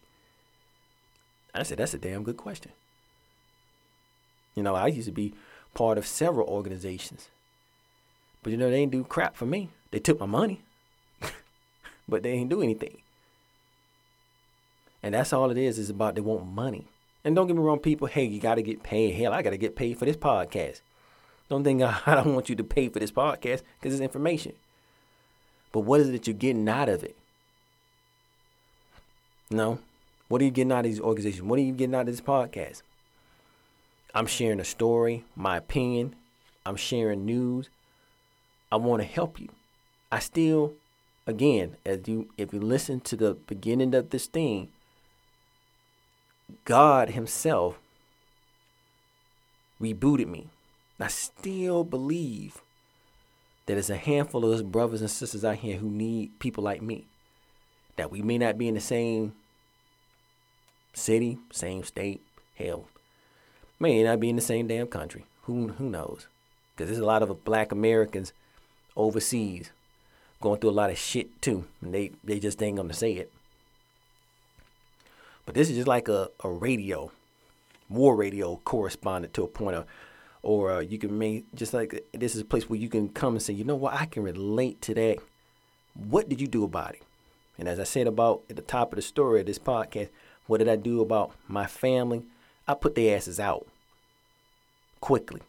I 1.53 1.63
said, 1.63 1.79
that's 1.79 1.93
a 1.93 1.97
damn 1.97 2.23
good 2.23 2.37
question. 2.37 2.71
You 4.55 4.63
know, 4.63 4.75
I 4.75 4.87
used 4.87 5.07
to 5.07 5.11
be 5.11 5.33
part 5.73 5.97
of 5.97 6.07
several 6.07 6.47
organizations, 6.47 7.27
but 8.43 8.51
you 8.51 8.57
know, 8.57 8.69
they 8.69 8.77
ain't 8.77 8.93
do 8.93 9.03
crap 9.03 9.35
for 9.35 9.45
me. 9.45 9.69
They 9.91 9.99
took 9.99 10.21
my 10.21 10.25
money, 10.25 10.61
but 12.07 12.23
they 12.23 12.31
ain't 12.31 12.49
do 12.49 12.61
anything. 12.61 13.01
And 15.01 15.13
that's 15.13 15.33
all 15.33 15.51
it 15.51 15.57
is, 15.57 15.79
is 15.79 15.89
about 15.89 16.15
they 16.15 16.21
want 16.21 16.45
money. 16.45 16.87
And 17.23 17.35
don't 17.35 17.47
get 17.47 17.55
me 17.55 17.61
wrong, 17.61 17.79
people, 17.79 18.07
hey, 18.07 18.25
you 18.25 18.39
got 18.39 18.55
to 18.55 18.61
get 18.61 18.83
paid. 18.83 19.15
Hell, 19.15 19.33
I 19.33 19.41
got 19.41 19.51
to 19.51 19.57
get 19.57 19.75
paid 19.75 19.97
for 19.97 20.05
this 20.05 20.17
podcast. 20.17 20.81
Don't 21.49 21.63
think 21.63 21.81
I, 21.81 21.99
I 22.05 22.15
don't 22.15 22.33
want 22.33 22.49
you 22.49 22.55
to 22.55 22.63
pay 22.63 22.89
for 22.89 22.99
this 22.99 23.11
podcast 23.11 23.61
because 23.79 23.93
it's 23.93 24.01
information. 24.01 24.53
But 25.71 25.81
what 25.81 25.99
is 25.99 26.09
it 26.09 26.13
that 26.13 26.27
you're 26.27 26.33
getting 26.33 26.67
out 26.67 26.89
of 26.89 27.03
it? 27.03 27.15
No. 29.49 29.79
What 30.27 30.41
are 30.41 30.45
you 30.45 30.51
getting 30.51 30.71
out 30.71 30.79
of 30.79 30.91
these 30.91 30.99
organizations? 30.99 31.43
What 31.43 31.59
are 31.59 31.63
you 31.63 31.73
getting 31.73 31.95
out 31.95 32.01
of 32.01 32.07
this 32.07 32.21
podcast? 32.21 32.81
I'm 34.13 34.27
sharing 34.27 34.59
a 34.59 34.65
story, 34.65 35.23
my 35.35 35.57
opinion. 35.57 36.15
I'm 36.65 36.75
sharing 36.75 37.25
news. 37.25 37.69
I 38.71 38.75
want 38.75 39.01
to 39.01 39.07
help 39.07 39.39
you. 39.39 39.49
I 40.11 40.19
still, 40.19 40.73
again, 41.25 41.77
as 41.85 42.07
you 42.07 42.29
if 42.37 42.53
you 42.53 42.59
listen 42.59 42.99
to 43.01 43.15
the 43.15 43.33
beginning 43.33 43.93
of 43.95 44.09
this 44.09 44.27
thing, 44.27 44.69
God 46.65 47.11
Himself 47.11 47.79
rebooted 49.81 50.27
me. 50.27 50.47
I 50.99 51.07
still 51.07 51.83
believe 51.83 52.61
that 53.65 53.75
there's 53.75 53.89
a 53.89 53.95
handful 53.95 54.43
of 54.43 54.51
us 54.51 54.61
brothers 54.61 55.01
and 55.01 55.09
sisters 55.09 55.45
out 55.45 55.57
here 55.57 55.77
who 55.77 55.89
need 55.89 56.37
people 56.39 56.63
like 56.63 56.81
me. 56.81 57.05
That 57.95 58.11
we 58.11 58.21
may 58.21 58.37
not 58.37 58.57
be 58.57 58.67
in 58.67 58.73
the 58.73 58.81
same 58.81 59.33
city, 60.93 61.37
same 61.51 61.83
state, 61.83 62.21
hell, 62.55 62.85
may 63.79 64.03
not 64.03 64.19
be 64.19 64.29
in 64.29 64.35
the 64.35 64.41
same 64.41 64.67
damn 64.67 64.87
country. 64.87 65.25
Who 65.43 65.69
who 65.69 65.89
knows? 65.89 66.27
Because 66.75 66.89
there's 66.89 67.01
a 67.01 67.05
lot 67.05 67.23
of 67.23 67.43
black 67.45 67.71
Americans 67.71 68.33
overseas 68.95 69.71
going 70.41 70.59
through 70.59 70.69
a 70.69 70.71
lot 70.71 70.89
of 70.89 70.97
shit 70.97 71.41
too, 71.41 71.65
and 71.81 71.93
they 71.93 72.11
they 72.23 72.39
just 72.39 72.61
ain't 72.61 72.77
gonna 72.77 72.93
say 72.93 73.13
it. 73.13 73.31
But 75.49 75.55
this 75.55 75.71
is 75.71 75.77
just 75.77 75.87
like 75.87 76.07
a, 76.07 76.29
a 76.43 76.47
radio, 76.51 77.09
war 77.89 78.15
radio 78.15 78.57
correspondent 78.65 79.33
to 79.33 79.41
a 79.41 79.47
point 79.47 79.77
of 79.77 79.87
or 80.43 80.73
uh, 80.73 80.79
you 80.79 80.99
can 80.99 81.17
make 81.17 81.43
just 81.55 81.73
like 81.73 82.05
this 82.13 82.35
is 82.35 82.41
a 82.41 82.45
place 82.45 82.69
where 82.69 82.77
you 82.77 82.87
can 82.87 83.09
come 83.09 83.33
and 83.33 83.41
say, 83.41 83.53
you 83.53 83.63
know 83.63 83.75
what, 83.75 83.95
I 83.95 84.05
can 84.05 84.21
relate 84.21 84.79
to 84.83 84.93
that. 84.93 85.17
What 85.95 86.29
did 86.29 86.39
you 86.39 86.45
do 86.45 86.63
about 86.63 86.93
it? 86.93 87.01
And 87.57 87.67
as 87.67 87.79
I 87.79 87.83
said 87.83 88.05
about 88.05 88.43
at 88.47 88.57
the 88.57 88.61
top 88.61 88.91
of 88.91 88.97
the 88.97 89.01
story 89.01 89.39
of 89.39 89.47
this 89.47 89.57
podcast, 89.57 90.09
what 90.45 90.59
did 90.59 90.69
I 90.69 90.75
do 90.75 91.01
about 91.01 91.31
my 91.47 91.65
family? 91.65 92.21
I 92.67 92.75
put 92.75 92.93
their 92.93 93.17
asses 93.17 93.39
out 93.39 93.65
quickly. 95.01 95.41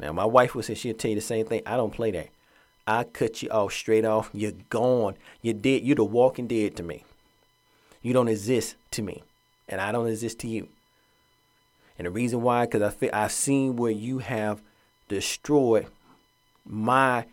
Now 0.00 0.12
my 0.12 0.24
wife 0.24 0.56
would 0.56 0.64
say 0.64 0.74
she'll 0.74 0.96
tell 0.96 1.10
you 1.10 1.14
the 1.14 1.20
same 1.20 1.46
thing. 1.46 1.62
I 1.64 1.76
don't 1.76 1.94
play 1.94 2.10
that. 2.10 2.30
I 2.88 3.04
cut 3.04 3.40
you 3.40 3.50
off 3.50 3.72
straight 3.72 4.04
off. 4.04 4.30
You're 4.32 4.50
gone. 4.68 5.14
You're 5.42 5.54
dead. 5.54 5.84
You're 5.84 5.94
the 5.94 6.02
walking 6.02 6.48
dead 6.48 6.74
to 6.74 6.82
me. 6.82 7.04
You 8.02 8.12
don't 8.12 8.28
exist 8.28 8.76
to 8.92 9.02
me, 9.02 9.22
and 9.68 9.80
I 9.80 9.92
don't 9.92 10.08
exist 10.08 10.38
to 10.40 10.48
you. 10.48 10.68
And 11.98 12.06
the 12.06 12.10
reason 12.10 12.40
why, 12.42 12.64
because 12.64 12.82
I 12.82 12.90
feel 12.90 13.10
I've 13.12 13.32
seen 13.32 13.76
where 13.76 13.90
you 13.92 14.18
have 14.18 14.62
destroyed 15.08 15.86
my 16.64 17.26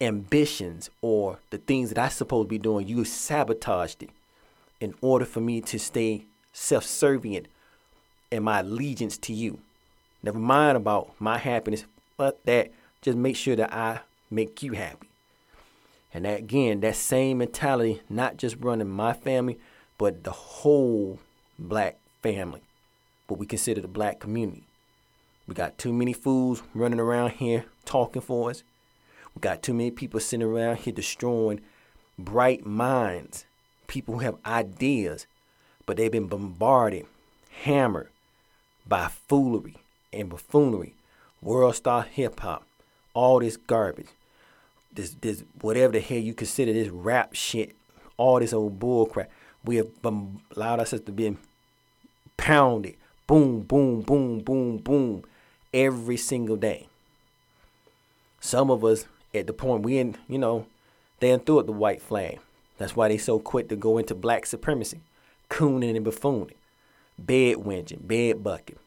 ambitions 0.00 0.90
or 1.00 1.38
the 1.50 1.58
things 1.58 1.90
that 1.90 1.98
I 1.98 2.08
supposed 2.08 2.46
to 2.46 2.50
be 2.50 2.58
doing. 2.58 2.86
You 2.86 3.04
sabotaged 3.04 4.02
it 4.04 4.10
in 4.80 4.94
order 5.00 5.24
for 5.24 5.40
me 5.40 5.60
to 5.62 5.78
stay 5.78 6.24
self-serving 6.52 7.46
and 8.30 8.44
my 8.44 8.60
allegiance 8.60 9.16
to 9.18 9.32
you. 9.32 9.58
Never 10.22 10.38
mind 10.38 10.76
about 10.76 11.12
my 11.18 11.38
happiness, 11.38 11.84
but 12.16 12.44
that 12.44 12.70
just 13.02 13.16
make 13.16 13.36
sure 13.36 13.56
that 13.56 13.72
I 13.72 14.00
make 14.30 14.62
you 14.62 14.72
happy. 14.72 15.08
And 16.16 16.24
that 16.24 16.38
again, 16.38 16.80
that 16.80 16.96
same 16.96 17.36
mentality, 17.36 18.00
not 18.08 18.38
just 18.38 18.56
running 18.58 18.88
my 18.88 19.12
family, 19.12 19.58
but 19.98 20.24
the 20.24 20.30
whole 20.30 21.18
black 21.58 21.98
family 22.22 22.62
what 23.26 23.38
we 23.38 23.44
consider 23.44 23.82
the 23.82 23.88
black 23.88 24.18
community. 24.18 24.64
We 25.46 25.54
got 25.54 25.76
too 25.76 25.92
many 25.92 26.14
fools 26.14 26.62
running 26.72 27.00
around 27.00 27.32
here 27.32 27.66
talking 27.84 28.22
for 28.22 28.48
us. 28.48 28.62
We 29.34 29.40
got 29.40 29.62
too 29.62 29.74
many 29.74 29.90
people 29.90 30.18
sitting 30.18 30.46
around 30.46 30.78
here 30.78 30.94
destroying 30.94 31.60
bright 32.18 32.64
minds, 32.64 33.44
people 33.86 34.14
who 34.14 34.20
have 34.20 34.36
ideas, 34.46 35.26
but 35.84 35.98
they've 35.98 36.10
been 36.10 36.28
bombarded, 36.28 37.04
hammered 37.64 38.08
by 38.88 39.08
foolery 39.08 39.76
and 40.14 40.30
buffoonery, 40.30 40.94
world 41.42 41.76
star 41.76 42.04
hip 42.04 42.40
hop, 42.40 42.66
all 43.12 43.40
this 43.40 43.58
garbage, 43.58 44.08
this 44.96 45.16
this 45.20 45.44
whatever 45.60 45.92
the 45.92 46.00
hell 46.00 46.18
you 46.18 46.34
consider 46.34 46.72
this 46.72 46.88
rap 46.88 47.34
shit, 47.34 47.76
all 48.16 48.40
this 48.40 48.52
old 48.52 48.78
bull 48.78 49.06
crap. 49.06 49.30
We 49.64 49.76
have 49.76 49.88
allowed 50.04 50.80
ourselves 50.80 51.04
to 51.06 51.12
be 51.12 51.36
pounded, 52.36 52.96
boom, 53.26 53.62
boom, 53.62 54.02
boom, 54.02 54.40
boom, 54.40 54.78
boom, 54.78 55.24
every 55.72 56.16
single 56.16 56.56
day. 56.56 56.88
Some 58.40 58.70
of 58.70 58.84
us 58.84 59.06
at 59.34 59.46
the 59.46 59.52
point 59.52 59.82
we 59.82 59.98
in, 59.98 60.16
you 60.28 60.38
know, 60.38 60.66
they 61.20 61.36
threw 61.38 61.58
up 61.58 61.66
the 61.66 61.72
white 61.72 62.02
flag. 62.02 62.38
That's 62.78 62.94
why 62.94 63.08
they 63.08 63.18
so 63.18 63.38
quick 63.38 63.68
to 63.70 63.76
go 63.76 63.98
into 63.98 64.14
black 64.14 64.46
supremacy, 64.46 65.00
cooning 65.48 65.96
and 65.96 66.06
buffooning, 66.06 66.56
bed 67.18 67.58
wenching, 67.58 68.06
bed 68.06 68.44
bucking, 68.44 68.78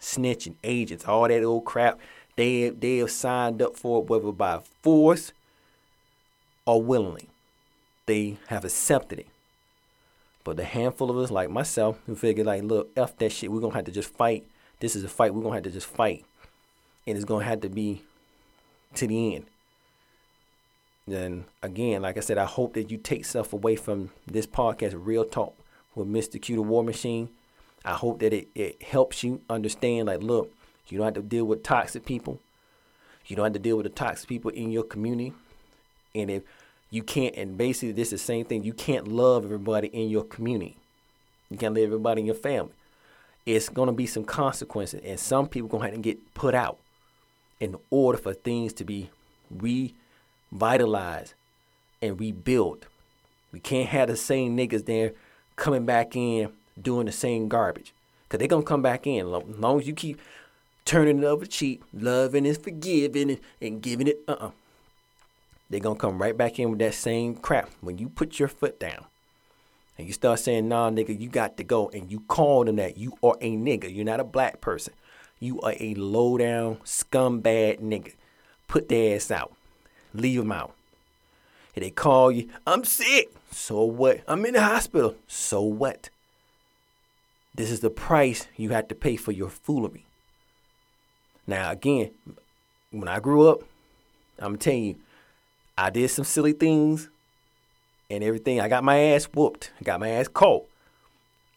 snitching, 0.00 0.54
agents, 0.62 1.04
all 1.04 1.28
that 1.28 1.42
old 1.42 1.64
crap. 1.64 1.98
They 2.36 2.70
they 2.70 2.98
have 2.98 3.10
signed 3.10 3.60
up 3.60 3.76
for 3.76 4.02
it, 4.02 4.08
whether 4.08 4.32
by 4.32 4.60
force 4.82 5.32
or 6.66 6.82
willingly. 6.82 7.28
They 8.06 8.38
have 8.48 8.64
accepted 8.64 9.20
it. 9.20 9.26
But 10.44 10.56
the 10.56 10.64
handful 10.64 11.10
of 11.10 11.16
us, 11.16 11.30
like 11.30 11.50
myself, 11.50 11.98
who 12.06 12.14
figured 12.14 12.46
like, 12.46 12.62
look, 12.62 12.90
f 12.96 13.16
that 13.18 13.32
shit, 13.32 13.50
we're 13.50 13.60
gonna 13.60 13.74
have 13.74 13.86
to 13.86 13.92
just 13.92 14.14
fight. 14.14 14.44
This 14.80 14.94
is 14.94 15.04
a 15.04 15.08
fight. 15.08 15.34
We're 15.34 15.42
gonna 15.42 15.54
have 15.54 15.64
to 15.64 15.70
just 15.70 15.86
fight, 15.86 16.24
and 17.06 17.16
it's 17.16 17.24
gonna 17.24 17.44
have 17.44 17.62
to 17.62 17.68
be 17.70 18.02
to 18.96 19.06
the 19.06 19.36
end. 19.36 19.46
Then 21.06 21.44
again, 21.62 22.02
like 22.02 22.16
I 22.16 22.20
said, 22.20 22.38
I 22.38 22.44
hope 22.44 22.74
that 22.74 22.90
you 22.90 22.98
take 22.98 23.24
stuff 23.24 23.52
away 23.52 23.76
from 23.76 24.10
this 24.26 24.46
podcast, 24.46 24.92
Real 24.94 25.24
Talk 25.24 25.54
with 25.94 26.08
Mr. 26.08 26.40
Q 26.40 26.56
the 26.56 26.62
War 26.62 26.84
Machine. 26.84 27.30
I 27.84 27.92
hope 27.92 28.20
that 28.20 28.32
it, 28.32 28.48
it 28.54 28.82
helps 28.82 29.22
you 29.22 29.42
understand, 29.50 30.06
like, 30.06 30.22
look, 30.22 30.50
you 30.88 30.98
don't 30.98 31.06
have 31.06 31.14
to 31.14 31.22
deal 31.22 31.44
with 31.44 31.62
toxic 31.62 32.04
people. 32.04 32.40
You 33.26 33.36
don't 33.36 33.44
have 33.44 33.52
to 33.54 33.58
deal 33.58 33.76
with 33.76 33.84
the 33.84 33.90
toxic 33.90 34.28
people 34.28 34.50
in 34.50 34.70
your 34.70 34.82
community. 34.82 35.32
And 36.14 36.30
if 36.30 36.42
you 36.90 37.02
can't, 37.02 37.34
and 37.36 37.58
basically 37.58 37.92
this 37.92 38.12
is 38.12 38.20
the 38.20 38.26
same 38.26 38.44
thing, 38.44 38.62
you 38.62 38.72
can't 38.72 39.08
love 39.08 39.44
everybody 39.44 39.88
in 39.88 40.08
your 40.08 40.24
community. 40.24 40.76
You 41.50 41.58
can't 41.58 41.74
love 41.74 41.84
everybody 41.84 42.20
in 42.20 42.26
your 42.26 42.34
family. 42.36 42.72
It's 43.46 43.68
gonna 43.68 43.92
be 43.92 44.06
some 44.06 44.24
consequences, 44.24 45.02
and 45.04 45.18
some 45.20 45.48
people 45.48 45.68
gonna 45.68 45.84
have 45.84 45.94
to 45.94 46.00
get 46.00 46.34
put 46.34 46.54
out 46.54 46.78
in 47.60 47.76
order 47.90 48.18
for 48.18 48.32
things 48.32 48.72
to 48.74 48.84
be 48.84 49.10
re 49.50 49.94
vitalize, 50.54 51.34
and 52.00 52.18
rebuilt. 52.18 52.86
We 53.52 53.60
can't 53.60 53.88
have 53.88 54.08
the 54.08 54.16
same 54.16 54.56
niggas 54.56 54.86
there 54.86 55.12
coming 55.56 55.84
back 55.84 56.16
in 56.16 56.50
doing 56.80 57.06
the 57.06 57.12
same 57.12 57.48
garbage. 57.48 57.92
Cause 58.28 58.38
they're 58.38 58.48
gonna 58.48 58.62
come 58.64 58.82
back 58.82 59.06
in. 59.06 59.26
As 59.26 59.42
long 59.58 59.80
as 59.80 59.86
you 59.86 59.94
keep 59.94 60.20
turning 60.84 61.20
the 61.20 61.32
other 61.32 61.46
cheek, 61.46 61.82
loving 61.92 62.46
and 62.46 62.58
forgiving 62.58 63.30
and, 63.30 63.40
and 63.60 63.82
giving 63.82 64.08
it 64.08 64.18
uh 64.26 64.32
uh-uh. 64.32 64.50
They 65.70 65.80
gonna 65.80 65.98
come 65.98 66.20
right 66.20 66.36
back 66.36 66.58
in 66.58 66.70
with 66.70 66.78
that 66.80 66.94
same 66.94 67.36
crap. 67.36 67.70
When 67.80 67.98
you 67.98 68.08
put 68.08 68.38
your 68.38 68.48
foot 68.48 68.78
down 68.78 69.06
and 69.98 70.06
you 70.06 70.12
start 70.12 70.40
saying, 70.40 70.68
nah, 70.68 70.90
nigga, 70.90 71.18
you 71.18 71.28
got 71.28 71.56
to 71.56 71.64
go, 71.64 71.88
and 71.90 72.10
you 72.10 72.20
call 72.20 72.64
them 72.64 72.76
that, 72.76 72.96
you 72.98 73.16
are 73.22 73.36
a 73.40 73.56
nigga. 73.56 73.94
You're 73.94 74.04
not 74.04 74.20
a 74.20 74.24
black 74.24 74.60
person. 74.60 74.94
You 75.40 75.60
are 75.62 75.74
a 75.78 75.94
low 75.94 76.36
down 76.38 76.76
scumbag 76.84 77.80
nigga. 77.80 78.14
Put 78.68 78.88
their 78.88 79.16
ass 79.16 79.30
out 79.30 79.52
leave 80.14 80.38
them 80.38 80.52
out. 80.52 80.74
If 81.74 81.82
they 81.82 81.90
call 81.90 82.30
you, 82.30 82.48
I'm 82.66 82.84
sick. 82.84 83.34
So 83.50 83.82
what? 83.82 84.20
I'm 84.28 84.46
in 84.46 84.54
the 84.54 84.62
hospital. 84.62 85.16
So 85.26 85.60
what? 85.60 86.08
This 87.54 87.70
is 87.70 87.80
the 87.80 87.90
price 87.90 88.46
you 88.56 88.70
have 88.70 88.88
to 88.88 88.94
pay 88.94 89.16
for 89.16 89.32
your 89.32 89.50
foolery. 89.50 90.06
Now, 91.46 91.70
again, 91.70 92.10
when 92.90 93.08
I 93.08 93.20
grew 93.20 93.48
up, 93.48 93.62
I'm 94.38 94.56
telling 94.56 94.84
you, 94.84 94.96
I 95.76 95.90
did 95.90 96.08
some 96.10 96.24
silly 96.24 96.52
things 96.52 97.08
and 98.08 98.22
everything. 98.22 98.60
I 98.60 98.68
got 98.68 98.84
my 98.84 98.98
ass 98.98 99.24
whooped, 99.24 99.72
got 99.82 100.00
my 100.00 100.10
ass 100.10 100.28
caught. 100.28 100.68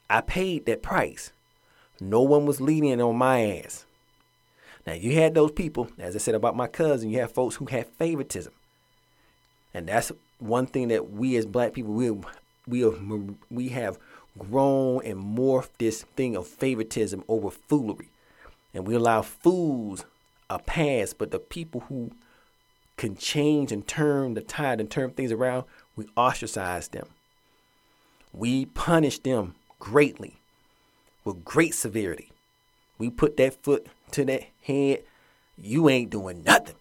I 0.10 0.22
paid 0.22 0.66
that 0.66 0.82
price. 0.82 1.32
No 2.00 2.22
one 2.22 2.46
was 2.46 2.62
leaning 2.62 3.02
on 3.02 3.18
my 3.18 3.42
ass. 3.42 3.86
Now 4.86 4.94
you 4.94 5.14
had 5.14 5.34
those 5.34 5.52
people, 5.52 5.90
as 6.00 6.16
I 6.16 6.20
said 6.20 6.36
about 6.36 6.56
my 6.56 6.68
cousin, 6.68 7.10
you 7.10 7.20
have 7.20 7.32
folks 7.32 7.56
who 7.56 7.66
had 7.66 7.88
favoritism, 7.88 8.54
and 9.74 9.88
that's 9.88 10.12
one 10.40 10.66
thing 10.66 10.88
that 10.88 11.12
we 11.12 11.36
as 11.36 11.46
black 11.46 11.74
people 11.74 11.94
we 11.94 12.12
we 12.68 12.82
have, 12.82 13.00
we 13.52 13.70
have 13.70 13.98
grown 14.38 15.04
and 15.04 15.18
morphed 15.18 15.72
this 15.78 16.04
thing 16.16 16.38
of 16.38 16.48
favoritism 16.48 17.24
over 17.28 17.50
foolery, 17.50 18.10
and 18.74 18.88
we 18.88 18.96
allow 18.96 19.22
fools 19.22 20.06
a 20.50 20.60
pass, 20.60 21.12
but 21.12 21.32
the 21.32 21.40
people 21.40 21.82
who 21.90 22.12
can 22.98 23.16
change 23.16 23.72
and 23.72 23.88
turn 23.88 24.34
the 24.34 24.42
tide 24.42 24.80
and 24.80 24.90
turn 24.90 25.12
things 25.12 25.32
around, 25.32 25.64
we 25.96 26.08
ostracize 26.18 26.90
them. 26.90 27.08
We 28.34 28.66
punish 28.66 29.20
them 29.20 29.56
greatly 29.80 30.38
with 31.24 31.46
great 31.46 31.74
severity. 31.74 32.32
We 32.98 33.10
put 33.10 33.38
that 33.38 33.64
foot 33.64 33.88
to 34.12 34.26
that 34.26 34.44
head, 34.64 35.04
you 35.58 35.90
ain't 35.90 36.10
doing 36.10 36.44
nothing. 36.44 36.76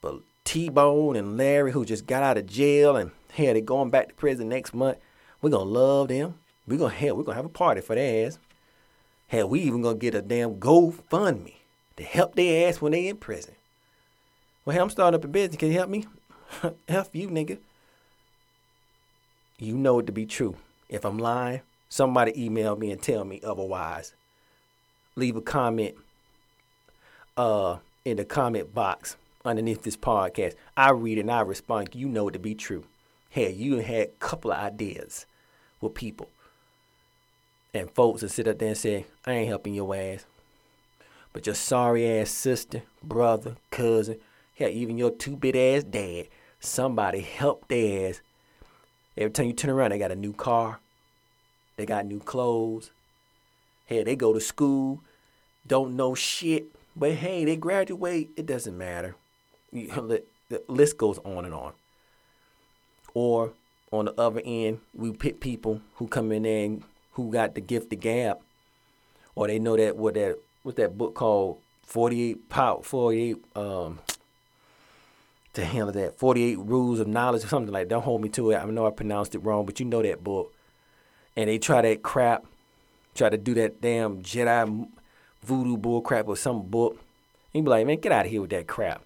But 0.00 0.20
T 0.44 0.68
Bone 0.68 1.16
and 1.16 1.36
Larry, 1.36 1.72
who 1.72 1.84
just 1.84 2.06
got 2.06 2.22
out 2.22 2.38
of 2.38 2.46
jail 2.46 2.96
and 2.96 3.10
hell, 3.32 3.54
they 3.54 3.60
going 3.60 3.90
back 3.90 4.08
to 4.08 4.14
prison 4.14 4.48
next 4.48 4.74
month, 4.74 4.98
we're 5.40 5.50
gonna 5.50 5.64
love 5.64 6.08
them. 6.08 6.34
We're 6.66 6.78
gonna 6.78 6.94
hell, 6.94 7.16
we're 7.16 7.24
gonna 7.24 7.36
have 7.36 7.44
a 7.44 7.50
party 7.50 7.80
for 7.80 7.94
their 7.94 8.26
ass. 8.26 8.38
Hell, 9.28 9.48
we 9.48 9.60
even 9.60 9.82
gonna 9.82 9.98
get 9.98 10.14
a 10.14 10.22
damn 10.22 10.54
GoFundMe 10.54 11.54
to 11.96 12.04
help 12.04 12.34
their 12.34 12.68
ass 12.68 12.80
when 12.80 12.92
they 12.92 13.08
in 13.08 13.16
prison. 13.16 13.54
Well, 14.64 14.74
hell, 14.74 14.84
I'm 14.84 14.90
starting 14.90 15.18
up 15.18 15.24
a 15.24 15.28
business. 15.28 15.56
Can 15.56 15.68
you 15.68 15.78
help 15.78 15.90
me? 15.90 16.06
help 16.88 17.14
you, 17.14 17.28
nigga. 17.28 17.58
You 19.58 19.76
know 19.76 19.98
it 19.98 20.06
to 20.06 20.12
be 20.12 20.26
true. 20.26 20.56
If 20.88 21.04
I'm 21.04 21.18
lying, 21.18 21.62
somebody 21.88 22.32
email 22.44 22.76
me 22.76 22.90
and 22.90 23.02
tell 23.02 23.24
me 23.24 23.40
otherwise 23.44 24.14
leave 25.16 25.36
a 25.36 25.40
comment 25.40 25.94
uh, 27.36 27.78
in 28.04 28.16
the 28.16 28.24
comment 28.24 28.74
box 28.74 29.16
underneath 29.44 29.82
this 29.82 29.96
podcast. 29.96 30.54
I 30.76 30.90
read 30.90 31.18
and 31.18 31.30
I 31.30 31.40
respond. 31.40 31.90
You 31.94 32.08
know 32.08 32.28
it 32.28 32.32
to 32.32 32.38
be 32.38 32.54
true. 32.54 32.84
Hey, 33.30 33.50
you 33.52 33.78
had 33.78 34.08
a 34.08 34.10
couple 34.18 34.52
of 34.52 34.58
ideas 34.58 35.26
with 35.80 35.94
people. 35.94 36.28
And 37.74 37.90
folks 37.90 38.20
that 38.20 38.28
sit 38.28 38.46
up 38.46 38.58
there 38.58 38.68
and 38.68 38.76
say, 38.76 39.06
I 39.26 39.32
ain't 39.32 39.48
helping 39.48 39.74
your 39.74 39.94
ass. 39.94 40.26
But 41.32 41.46
your 41.46 41.54
sorry 41.54 42.06
ass 42.06 42.30
sister, 42.30 42.82
brother, 43.02 43.56
cousin, 43.70 44.18
hell, 44.62 44.70
even 44.70 44.98
your 44.98 45.10
two 45.10 45.36
bit 45.36 45.56
ass 45.56 45.84
dad, 45.84 46.28
somebody 46.60 47.20
help 47.20 47.68
their 47.68 48.10
ass. 48.10 48.20
Every 49.16 49.30
time 49.30 49.46
you 49.46 49.52
turn 49.52 49.70
around, 49.70 49.90
they 49.90 49.98
got 49.98 50.12
a 50.12 50.16
new 50.16 50.32
car. 50.32 50.80
They 51.76 51.86
got 51.86 52.06
new 52.06 52.20
clothes. 52.20 52.90
Hey, 53.86 54.04
they 54.04 54.16
go 54.16 54.32
to 54.32 54.40
school, 54.40 55.00
don't 55.66 55.96
know 55.96 56.14
shit, 56.14 56.66
but 56.96 57.12
hey, 57.12 57.44
they 57.44 57.56
graduate. 57.56 58.30
It 58.36 58.46
doesn't 58.46 58.76
matter. 58.76 59.16
The 60.48 60.62
list 60.68 60.98
goes 60.98 61.18
on 61.24 61.46
and 61.46 61.54
on. 61.54 61.72
Or 63.14 63.54
on 63.90 64.04
the 64.04 64.20
other 64.20 64.42
end, 64.44 64.80
we 64.94 65.10
pick 65.12 65.40
people 65.40 65.80
who 65.94 66.06
come 66.08 66.30
in 66.30 66.42
there 66.42 66.66
and 66.66 66.82
who 67.12 67.32
got 67.32 67.54
the 67.54 67.62
gift 67.62 67.90
of 67.90 68.00
gab, 68.00 68.40
or 69.34 69.46
they 69.46 69.58
know 69.58 69.78
that 69.78 69.96
what 69.96 70.12
that 70.12 70.38
what's 70.62 70.76
that 70.76 70.98
book 70.98 71.14
called 71.14 71.58
Forty 71.82 72.22
Eight 72.30 72.50
Power 72.50 72.82
Forty 72.82 73.30
Eight 73.30 73.44
um 73.56 74.00
to 75.54 75.64
handle 75.64 75.92
that 75.92 76.18
Forty 76.18 76.42
Eight 76.44 76.58
Rules 76.58 77.00
of 77.00 77.06
Knowledge 77.06 77.44
or 77.44 77.48
something 77.48 77.72
like. 77.72 77.88
That. 77.88 77.94
Don't 77.94 78.02
hold 78.02 78.22
me 78.22 78.28
to 78.30 78.50
it. 78.50 78.56
I 78.56 78.64
know 78.64 78.86
I 78.86 78.90
pronounced 78.90 79.34
it 79.34 79.40
wrong, 79.40 79.66
but 79.66 79.80
you 79.80 79.86
know 79.86 80.02
that 80.02 80.24
book. 80.24 80.52
And 81.36 81.48
they 81.48 81.58
try 81.58 81.82
that 81.82 82.02
crap 82.02 82.44
try 83.14 83.28
to 83.28 83.36
do 83.36 83.54
that 83.54 83.80
damn 83.80 84.22
Jedi 84.22 84.88
voodoo 85.42 85.76
bull 85.76 86.00
crap 86.00 86.28
or 86.28 86.36
some 86.36 86.62
book. 86.62 86.92
And 87.52 87.60
you 87.60 87.62
be 87.62 87.70
like, 87.70 87.86
man, 87.86 87.98
get 87.98 88.12
out 88.12 88.26
of 88.26 88.30
here 88.30 88.40
with 88.40 88.50
that 88.50 88.66
crap. 88.66 89.02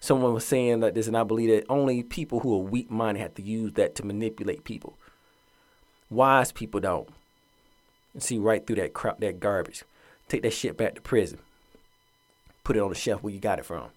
Someone 0.00 0.32
was 0.32 0.44
saying 0.44 0.80
like 0.80 0.94
this, 0.94 1.08
and 1.08 1.16
I 1.16 1.24
believe 1.24 1.50
that 1.50 1.66
only 1.68 2.04
people 2.04 2.40
who 2.40 2.54
are 2.54 2.62
weak 2.62 2.90
minded 2.90 3.20
have 3.20 3.34
to 3.34 3.42
use 3.42 3.72
that 3.72 3.96
to 3.96 4.06
manipulate 4.06 4.62
people. 4.62 4.96
Wise 6.08 6.52
people 6.52 6.78
don't. 6.78 7.08
And 8.14 8.22
see 8.22 8.38
right 8.38 8.64
through 8.64 8.76
that 8.76 8.94
crap, 8.94 9.18
that 9.20 9.40
garbage. 9.40 9.82
Take 10.28 10.42
that 10.42 10.52
shit 10.52 10.76
back 10.76 10.94
to 10.94 11.00
prison. 11.00 11.38
Put 12.62 12.76
it 12.76 12.80
on 12.80 12.90
the 12.90 12.94
shelf 12.94 13.22
where 13.22 13.32
you 13.32 13.40
got 13.40 13.58
it 13.58 13.64
from. 13.64 13.88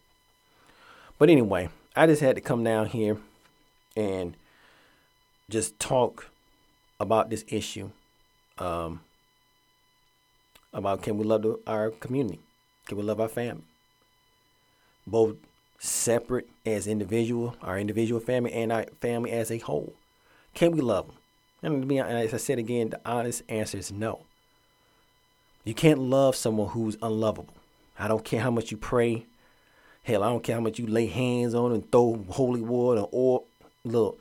But 1.21 1.29
anyway, 1.29 1.69
I 1.95 2.07
just 2.07 2.19
had 2.19 2.33
to 2.33 2.41
come 2.41 2.63
down 2.63 2.87
here 2.87 3.15
and 3.95 4.35
just 5.51 5.77
talk 5.77 6.31
about 6.99 7.29
this 7.29 7.45
issue. 7.47 7.91
Um, 8.57 9.01
about 10.73 11.03
can 11.03 11.19
we 11.19 11.23
love 11.23 11.45
our 11.67 11.91
community? 11.91 12.39
Can 12.87 12.97
we 12.97 13.03
love 13.03 13.21
our 13.21 13.27
family? 13.27 13.61
Both 15.05 15.35
separate 15.77 16.49
as 16.65 16.87
individual, 16.87 17.55
our 17.61 17.77
individual 17.77 18.19
family, 18.19 18.53
and 18.53 18.71
our 18.71 18.87
family 18.99 19.29
as 19.29 19.51
a 19.51 19.59
whole. 19.59 19.93
Can 20.55 20.71
we 20.71 20.81
love 20.81 21.05
them? 21.05 21.17
And 21.61 21.87
be 21.87 21.99
as 21.99 22.33
I 22.33 22.37
said 22.37 22.57
again, 22.57 22.89
the 22.89 22.99
honest 23.05 23.43
answer 23.47 23.77
is 23.77 23.91
no. 23.91 24.21
You 25.65 25.75
can't 25.75 25.99
love 25.99 26.35
someone 26.35 26.69
who's 26.69 26.97
unlovable. 26.99 27.53
I 27.99 28.07
don't 28.07 28.25
care 28.25 28.41
how 28.41 28.49
much 28.49 28.71
you 28.71 28.77
pray. 28.77 29.27
Hell, 30.03 30.23
I 30.23 30.29
don't 30.29 30.43
care 30.43 30.55
how 30.55 30.61
much 30.61 30.79
you 30.79 30.87
lay 30.87 31.05
hands 31.05 31.53
on 31.53 31.71
and 31.71 31.89
throw 31.91 32.25
holy 32.29 32.61
water 32.61 33.05
or 33.11 33.43
look, 33.83 34.19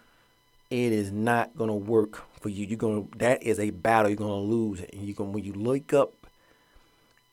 it 0.71 0.93
is 0.93 1.11
not 1.11 1.57
gonna 1.57 1.75
work 1.75 2.23
for 2.41 2.49
you. 2.49 2.67
You're 2.67 2.79
gonna 2.79 3.05
that 3.17 3.43
is 3.43 3.59
a 3.59 3.71
battle 3.71 4.11
you're 4.11 4.17
gonna 4.17 4.35
lose. 4.35 4.81
And 4.81 5.03
you 5.03 5.15
gonna 5.15 5.31
when 5.31 5.45
you 5.45 5.53
look 5.53 5.93
up 5.93 6.13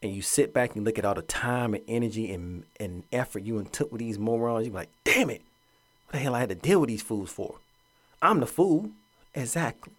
and 0.01 0.13
you 0.13 0.21
sit 0.21 0.53
back 0.53 0.75
and 0.75 0.85
look 0.85 0.97
at 0.97 1.05
all 1.05 1.15
the 1.15 1.21
time 1.21 1.73
and 1.73 1.83
energy 1.87 2.31
and, 2.31 2.63
and 2.79 3.03
effort 3.11 3.43
you 3.43 3.61
took 3.71 3.91
with 3.91 3.99
these 3.99 4.19
morons, 4.19 4.67
you're 4.67 4.75
like, 4.75 4.89
damn 5.03 5.29
it, 5.29 5.41
what 6.07 6.13
the 6.13 6.19
hell 6.19 6.35
I 6.35 6.39
had 6.39 6.49
to 6.49 6.55
deal 6.55 6.79
with 6.79 6.89
these 6.89 7.01
fools 7.01 7.31
for? 7.31 7.55
I'm 8.21 8.39
the 8.39 8.47
fool. 8.47 8.91
Exactly. 9.35 9.93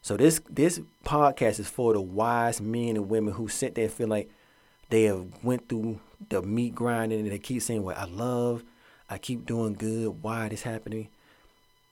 So 0.00 0.16
this 0.16 0.40
this 0.50 0.80
podcast 1.04 1.60
is 1.60 1.68
for 1.68 1.92
the 1.92 2.00
wise 2.00 2.60
men 2.60 2.96
and 2.96 3.08
women 3.08 3.34
who 3.34 3.48
sit 3.48 3.76
there 3.76 3.84
and 3.84 3.92
feel 3.92 4.08
like 4.08 4.28
they 4.92 5.04
have 5.04 5.24
went 5.42 5.70
through 5.70 5.98
the 6.28 6.42
meat 6.42 6.74
grinding 6.74 7.20
and 7.20 7.32
they 7.32 7.38
keep 7.38 7.62
saying, 7.62 7.82
Well, 7.82 7.96
I 7.98 8.04
love, 8.04 8.62
I 9.08 9.16
keep 9.16 9.46
doing 9.46 9.72
good, 9.72 10.22
why 10.22 10.50
this 10.50 10.64
happening? 10.64 11.08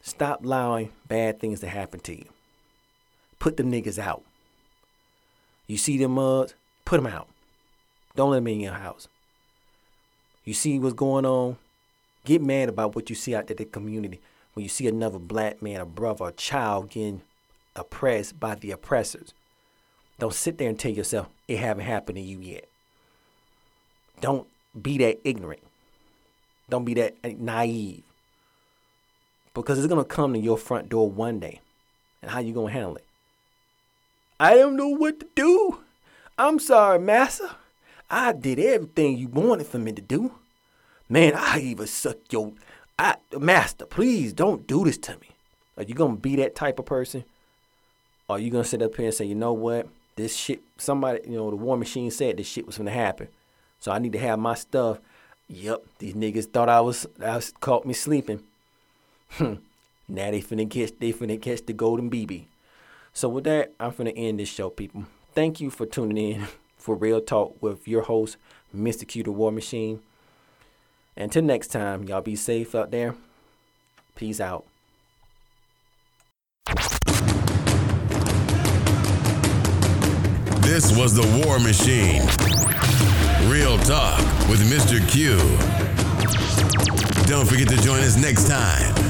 Stop 0.02 0.44
allowing 0.44 0.92
bad 1.08 1.40
things 1.40 1.60
to 1.60 1.66
happen 1.66 2.00
to 2.00 2.14
you. 2.14 2.26
Put 3.38 3.56
them 3.56 3.72
niggas 3.72 3.98
out. 3.98 4.22
You 5.66 5.78
see 5.78 5.96
them 5.96 6.12
mugs, 6.12 6.54
put 6.84 6.98
them 7.02 7.06
out. 7.06 7.28
Don't 8.16 8.32
let 8.32 8.36
them 8.36 8.48
in 8.48 8.60
your 8.60 8.74
house. 8.74 9.08
You 10.44 10.52
see 10.52 10.78
what's 10.78 10.92
going 10.92 11.24
on, 11.24 11.56
get 12.26 12.42
mad 12.42 12.68
about 12.68 12.94
what 12.94 13.08
you 13.08 13.16
see 13.16 13.34
out 13.34 13.46
there 13.46 13.56
in 13.56 13.64
the 13.64 13.70
community. 13.70 14.20
When 14.52 14.62
you 14.62 14.68
see 14.68 14.86
another 14.86 15.18
black 15.18 15.62
man, 15.62 15.80
a 15.80 15.86
brother, 15.86 16.26
a 16.26 16.32
child 16.32 16.90
getting 16.90 17.22
oppressed 17.74 18.38
by 18.38 18.56
the 18.56 18.72
oppressors. 18.72 19.32
Don't 20.18 20.34
sit 20.34 20.58
there 20.58 20.68
and 20.68 20.78
tell 20.78 20.92
yourself 20.92 21.30
it 21.48 21.58
haven't 21.58 21.86
happened 21.86 22.16
to 22.16 22.22
you 22.22 22.40
yet. 22.40 22.69
Don't 24.20 24.46
be 24.80 24.98
that 24.98 25.20
ignorant. 25.24 25.62
Don't 26.68 26.84
be 26.84 26.94
that 26.94 27.14
naive. 27.38 28.02
Because 29.54 29.78
it's 29.78 29.88
gonna 29.88 30.04
come 30.04 30.34
to 30.34 30.38
your 30.38 30.58
front 30.58 30.88
door 30.88 31.10
one 31.10 31.40
day. 31.40 31.60
And 32.22 32.30
how 32.30 32.40
you 32.40 32.52
gonna 32.52 32.72
handle 32.72 32.96
it? 32.96 33.04
I 34.38 34.54
don't 34.54 34.76
know 34.76 34.88
what 34.88 35.20
to 35.20 35.26
do. 35.34 35.80
I'm 36.38 36.58
sorry, 36.58 36.98
massa. 36.98 37.56
I 38.08 38.32
did 38.32 38.58
everything 38.58 39.18
you 39.18 39.28
wanted 39.28 39.66
for 39.66 39.78
me 39.78 39.92
to 39.92 40.02
do. 40.02 40.32
Man, 41.08 41.34
I 41.36 41.60
even 41.60 41.86
suck 41.86 42.16
your 42.30 42.52
I 43.00 43.16
master, 43.38 43.86
please 43.86 44.34
don't 44.34 44.66
do 44.66 44.84
this 44.84 44.98
to 44.98 45.12
me. 45.12 45.28
Are 45.78 45.84
you 45.84 45.94
gonna 45.94 46.16
be 46.16 46.36
that 46.36 46.54
type 46.54 46.78
of 46.78 46.84
person? 46.84 47.24
Are 48.28 48.38
you 48.38 48.50
gonna 48.50 48.62
sit 48.62 48.82
up 48.82 48.94
here 48.94 49.06
and 49.06 49.14
say, 49.14 49.24
you 49.24 49.34
know 49.34 49.54
what? 49.54 49.88
This 50.16 50.36
shit, 50.36 50.60
somebody, 50.76 51.20
you 51.24 51.36
know, 51.36 51.48
the 51.48 51.56
war 51.56 51.78
machine 51.78 52.10
said 52.10 52.36
this 52.36 52.46
shit 52.46 52.66
was 52.66 52.76
gonna 52.76 52.90
happen. 52.90 53.28
So 53.80 53.90
I 53.90 53.98
need 53.98 54.12
to 54.12 54.18
have 54.18 54.38
my 54.38 54.54
stuff. 54.54 54.98
Yep, 55.48 55.84
these 55.98 56.14
niggas 56.14 56.52
thought 56.52 56.68
I 56.68 56.80
was, 56.80 57.06
I 57.24 57.36
was 57.36 57.52
caught 57.60 57.84
me 57.84 57.94
sleeping. 57.94 58.42
Hmm, 59.32 59.54
now 60.08 60.32
they 60.32 60.40
finna 60.40 60.68
catch, 60.68 60.90
they 60.98 61.12
finna 61.12 61.40
catch 61.40 61.64
the 61.64 61.72
golden 61.72 62.10
BB. 62.10 62.46
So 63.12 63.28
with 63.28 63.44
that, 63.44 63.72
I'm 63.78 63.92
finna 63.92 64.12
end 64.16 64.40
this 64.40 64.48
show, 64.48 64.68
people. 64.68 65.04
Thank 65.36 65.60
you 65.60 65.70
for 65.70 65.86
tuning 65.86 66.16
in 66.16 66.48
for 66.76 66.96
Real 66.96 67.20
Talk 67.20 67.62
with 67.62 67.86
your 67.86 68.02
host, 68.02 68.36
Mr. 68.76 69.06
Q 69.06 69.22
the 69.22 69.30
War 69.30 69.52
Machine. 69.52 70.00
Until 71.16 71.42
next 71.42 71.68
time, 71.68 72.04
y'all 72.04 72.22
be 72.22 72.34
safe 72.34 72.74
out 72.74 72.90
there. 72.90 73.14
Peace 74.16 74.40
out. 74.40 74.64
This 80.62 80.96
was 80.96 81.14
the 81.14 81.44
War 81.44 81.58
Machine. 81.58 82.79
Real 83.46 83.78
Talk 83.78 84.18
with 84.48 84.60
Mr. 84.70 85.00
Q. 85.08 85.36
Don't 87.26 87.46
forget 87.46 87.68
to 87.68 87.76
join 87.82 88.00
us 88.00 88.16
next 88.16 88.46
time 88.46 89.09